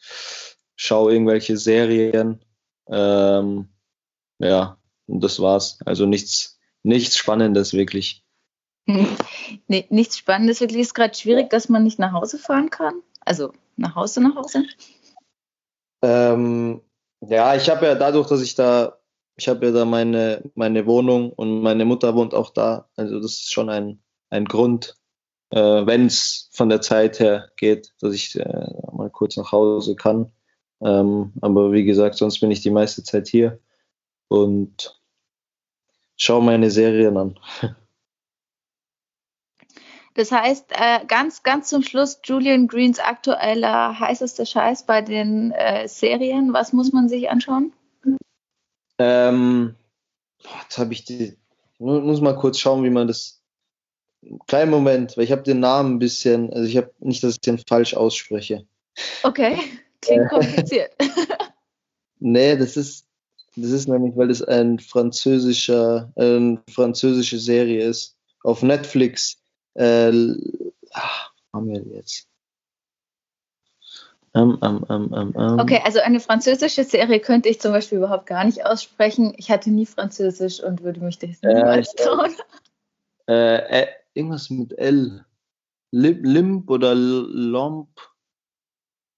schaue 0.77 1.13
irgendwelche 1.13 1.57
Serien. 1.57 2.45
Ähm, 2.89 3.71
ja, 4.39 4.77
und 5.07 5.25
das 5.25 5.41
war's. 5.41 5.79
Also 5.87 6.05
nichts, 6.05 6.61
nichts 6.83 7.17
Spannendes 7.17 7.73
wirklich. 7.73 8.25
Nee, 9.69 9.87
nichts 9.91 10.19
Spannendes 10.19 10.61
wirklich. 10.61 10.81
Ist 10.81 10.95
gerade 10.95 11.15
schwierig, 11.15 11.51
dass 11.51 11.69
man 11.69 11.85
nicht 11.85 11.99
nach 11.99 12.13
Hause 12.13 12.39
fahren 12.39 12.71
kann. 12.71 12.95
Also 13.21 13.53
nach 13.77 13.95
Hause, 13.95 14.21
nach 14.21 14.35
Hause. 14.35 14.65
Ähm, 16.03 16.81
ja, 17.21 17.55
ich 17.55 17.71
habe 17.71 17.87
ja 17.87 17.95
dadurch, 17.95 18.29
dass 18.29 18.43
ich 18.43 18.55
da, 18.55 18.99
ich 19.37 19.49
habe 19.49 19.67
ja 19.67 19.73
da 19.73 19.85
meine, 19.85 20.43
meine 20.55 20.87
Wohnung 20.87 21.33
und 21.33 21.63
meine 21.63 21.85
Mutter 21.85 22.15
wohnt 22.15 22.35
auch 22.35 22.51
da. 22.51 22.89
Also 22.97 23.21
das 23.21 23.33
ist 23.33 23.53
schon 23.53 23.71
ein, 23.71 24.03
ein 24.31 24.45
Grund, 24.45 24.97
äh, 25.51 25.87
wenn 25.87 26.07
es 26.07 26.49
von 26.53 26.69
der 26.69 26.81
Zeit 26.81 27.21
her 27.21 27.51
geht, 27.57 27.93
dass 28.01 28.15
ich 28.15 28.39
äh, 28.39 28.73
mal 28.93 29.11
kurz 29.11 29.37
nach 29.37 29.53
Hause 29.53 29.95
kann. 29.95 30.33
Ähm, 30.81 31.33
aber 31.41 31.73
wie 31.73 31.85
gesagt, 31.85 32.17
sonst 32.17 32.41
bin 32.41 32.51
ich 32.51 32.61
die 32.61 32.71
meiste 32.71 33.05
Zeit 33.05 33.29
hier 33.29 33.61
und 34.29 35.01
schaue 36.17 36.43
meine 36.43 36.71
Serien 36.71 37.17
an. 37.17 37.39
Das 40.15 40.31
heißt, 40.31 40.73
äh, 40.73 41.05
ganz, 41.07 41.43
ganz 41.43 41.69
zum 41.69 41.83
Schluss, 41.83 42.21
Julian 42.25 42.69
Greens 42.69 42.99
aktueller 42.99 43.99
heißester 43.99 44.45
Scheiß 44.45 44.85
bei 44.85 45.01
den 45.01 45.53
äh, 45.53 45.89
Serien. 45.89 46.53
Was 46.53 46.73
muss 46.73 46.93
man 46.93 47.09
sich 47.09 47.31
anschauen? 47.31 47.73
Ähm, 48.99 49.75
jetzt 50.63 50.79
habe 50.79 50.93
ich 50.93 51.05
die. 51.05 51.25
Ich 51.25 51.81
muss 51.81 52.21
mal 52.21 52.37
kurz 52.37 52.59
schauen, 52.59 52.85
wie 52.85 52.91
man 52.91 53.09
das. 53.09 53.41
Kleinen 54.47 54.71
Moment, 54.71 55.17
weil 55.17 55.25
ich 55.25 55.33
habe 55.33 55.43
den 55.43 55.59
Namen 55.59 55.95
ein 55.97 55.99
bisschen, 55.99 56.53
also 56.53 56.69
ich 56.69 56.77
habe 56.77 56.93
nicht, 57.01 57.25
dass 57.25 57.35
ich 57.35 57.41
den 57.41 57.59
falsch 57.59 57.95
ausspreche. 57.95 58.65
Okay. 59.25 59.59
Klingt 60.01 60.29
kompliziert. 60.29 60.93
nee, 62.21 62.57
das 62.57 62.77
ist, 62.77 63.07
das 63.57 63.71
ist 63.71 63.89
nämlich, 63.89 64.17
weil 64.17 64.31
es 64.31 64.43
ein 64.43 64.79
französischer, 64.79 66.13
äh, 66.15 66.37
eine 66.37 66.63
französische 66.71 67.39
Serie 67.39 67.85
ist. 67.85 68.17
Auf 68.45 68.63
Netflix. 68.63 69.42
Äh, 69.75 70.35
ach, 70.93 71.33
haben 71.53 71.69
wir 71.69 71.83
jetzt? 71.97 72.29
Um, 74.35 74.57
um, 74.57 74.83
um, 74.85 75.59
okay, 75.61 75.83
also 75.85 76.01
eine 76.01 76.19
französische 76.19 76.85
Serie 76.85 77.21
könnte 77.21 77.51
ich 77.51 77.61
zum 77.61 77.73
Beispiel 77.73 77.99
überhaupt 77.99 78.25
gar 78.25 78.45
nicht 78.45 78.65
aussprechen. 78.65 79.35
Ich 79.37 79.51
hatte 79.51 79.71
nie 79.71 79.85
Französisch 79.85 80.63
und 80.63 80.83
würde 80.83 81.01
mich 81.01 81.19
das 81.19 81.43
niemals 81.43 81.93
äh, 81.93 82.03
trauen. 82.03 82.33
Äh, 83.29 83.83
äh, 83.83 83.87
irgendwas 84.15 84.49
mit 84.49 84.77
L. 84.79 85.27
Limp 85.91 86.71
oder 86.71 86.95
Lomp. 86.95 87.89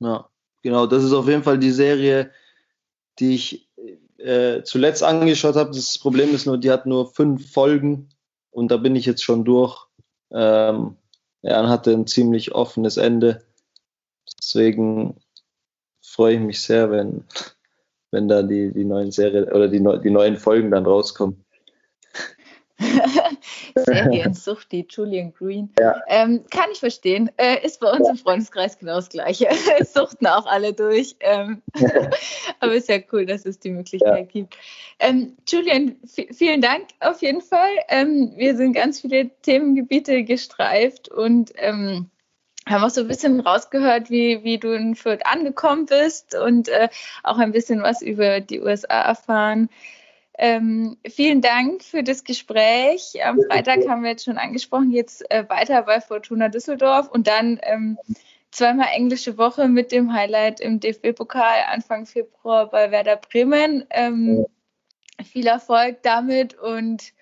Ja. 0.00 0.28
Genau, 0.62 0.86
das 0.86 1.04
ist 1.04 1.12
auf 1.12 1.28
jeden 1.28 1.44
Fall 1.44 1.58
die 1.58 1.70
Serie, 1.70 2.32
die 3.18 3.34
ich 3.34 3.70
äh, 4.18 4.62
zuletzt 4.62 5.02
angeschaut 5.02 5.56
habe. 5.56 5.70
Das 5.70 5.98
Problem 5.98 6.34
ist 6.34 6.46
nur, 6.46 6.58
die 6.58 6.70
hat 6.70 6.86
nur 6.86 7.12
fünf 7.12 7.52
Folgen 7.52 8.08
und 8.50 8.70
da 8.70 8.78
bin 8.78 8.96
ich 8.96 9.06
jetzt 9.06 9.22
schon 9.22 9.44
durch. 9.44 9.86
Ähm, 10.32 10.96
ja, 11.42 11.68
hatte 11.68 11.92
ein 11.92 12.06
ziemlich 12.06 12.54
offenes 12.54 12.96
Ende. 12.96 13.42
Deswegen 14.38 15.20
freue 16.02 16.34
ich 16.34 16.40
mich 16.40 16.62
sehr, 16.62 16.90
wenn, 16.90 17.24
wenn 18.10 18.28
da 18.28 18.42
die, 18.42 18.72
die 18.72 18.84
neuen 18.84 19.12
Serien 19.12 19.44
oder 19.52 19.68
die, 19.68 19.82
die 20.02 20.10
neuen 20.10 20.36
Folgen 20.36 20.70
dann 20.70 20.86
rauskommen. 20.86 21.43
Seriensucht, 23.76 24.66
die 24.72 24.86
Julian 24.88 25.32
Green. 25.32 25.72
Ja. 25.78 26.00
Ähm, 26.08 26.44
kann 26.50 26.70
ich 26.72 26.80
verstehen. 26.80 27.30
Äh, 27.36 27.64
ist 27.64 27.80
bei 27.80 27.90
uns 27.90 28.08
im 28.08 28.16
Freundeskreis 28.16 28.78
genau 28.78 28.96
das 28.96 29.08
Gleiche. 29.08 29.48
Suchten 29.84 30.26
auch 30.26 30.46
alle 30.46 30.72
durch. 30.72 31.16
Ähm, 31.20 31.62
aber 32.60 32.74
ist 32.74 32.88
ja 32.88 32.98
cool, 33.12 33.26
dass 33.26 33.46
es 33.46 33.58
die 33.58 33.70
Möglichkeit 33.70 34.18
ja. 34.18 34.24
gibt. 34.24 34.56
Ähm, 34.98 35.36
Julian, 35.48 35.96
vielen 36.32 36.60
Dank 36.60 36.88
auf 37.00 37.22
jeden 37.22 37.42
Fall. 37.42 37.70
Ähm, 37.88 38.32
wir 38.36 38.56
sind 38.56 38.72
ganz 38.72 39.00
viele 39.00 39.30
Themengebiete 39.42 40.24
gestreift 40.24 41.08
und 41.08 41.52
ähm, 41.56 42.10
haben 42.66 42.84
auch 42.84 42.90
so 42.90 43.02
ein 43.02 43.08
bisschen 43.08 43.40
rausgehört, 43.40 44.10
wie, 44.10 44.42
wie 44.42 44.58
du 44.58 44.72
in 44.72 44.94
Fürth 44.94 45.26
angekommen 45.26 45.86
bist 45.86 46.34
und 46.34 46.68
äh, 46.68 46.88
auch 47.22 47.38
ein 47.38 47.52
bisschen 47.52 47.82
was 47.82 48.02
über 48.02 48.40
die 48.40 48.60
USA 48.60 49.02
erfahren. 49.02 49.68
Ähm, 50.36 50.96
vielen 51.08 51.40
Dank 51.40 51.84
für 51.84 52.02
das 52.02 52.24
Gespräch. 52.24 53.24
Am 53.24 53.38
Freitag 53.48 53.86
haben 53.88 54.02
wir 54.02 54.10
jetzt 54.10 54.24
schon 54.24 54.38
angesprochen, 54.38 54.90
jetzt 54.90 55.30
äh, 55.30 55.48
weiter 55.48 55.82
bei 55.82 56.00
Fortuna 56.00 56.48
Düsseldorf 56.48 57.08
und 57.08 57.28
dann 57.28 57.60
ähm, 57.62 57.98
zweimal 58.50 58.88
englische 58.92 59.38
Woche 59.38 59.68
mit 59.68 59.92
dem 59.92 60.12
Highlight 60.12 60.58
im 60.60 60.80
DFB-Pokal 60.80 61.66
Anfang 61.70 62.06
Februar 62.06 62.68
bei 62.68 62.90
Werder 62.90 63.16
Bremen. 63.16 63.86
Ähm, 63.90 64.44
viel 65.24 65.46
Erfolg 65.46 66.02
damit 66.02 66.58
und 66.58 67.12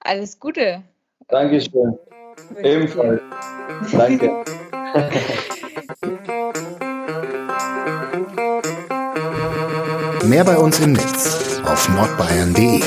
alles 0.00 0.38
Gute. 0.38 0.84
Dankeschön. 1.28 1.98
Ebenfalls. 2.62 3.20
Danke. 3.90 4.44
Mehr 10.24 10.44
bei 10.44 10.56
uns 10.56 10.78
im 10.78 10.92
Netz 10.92 11.51
auf 11.64 11.88
nordbayern.de 11.88 12.82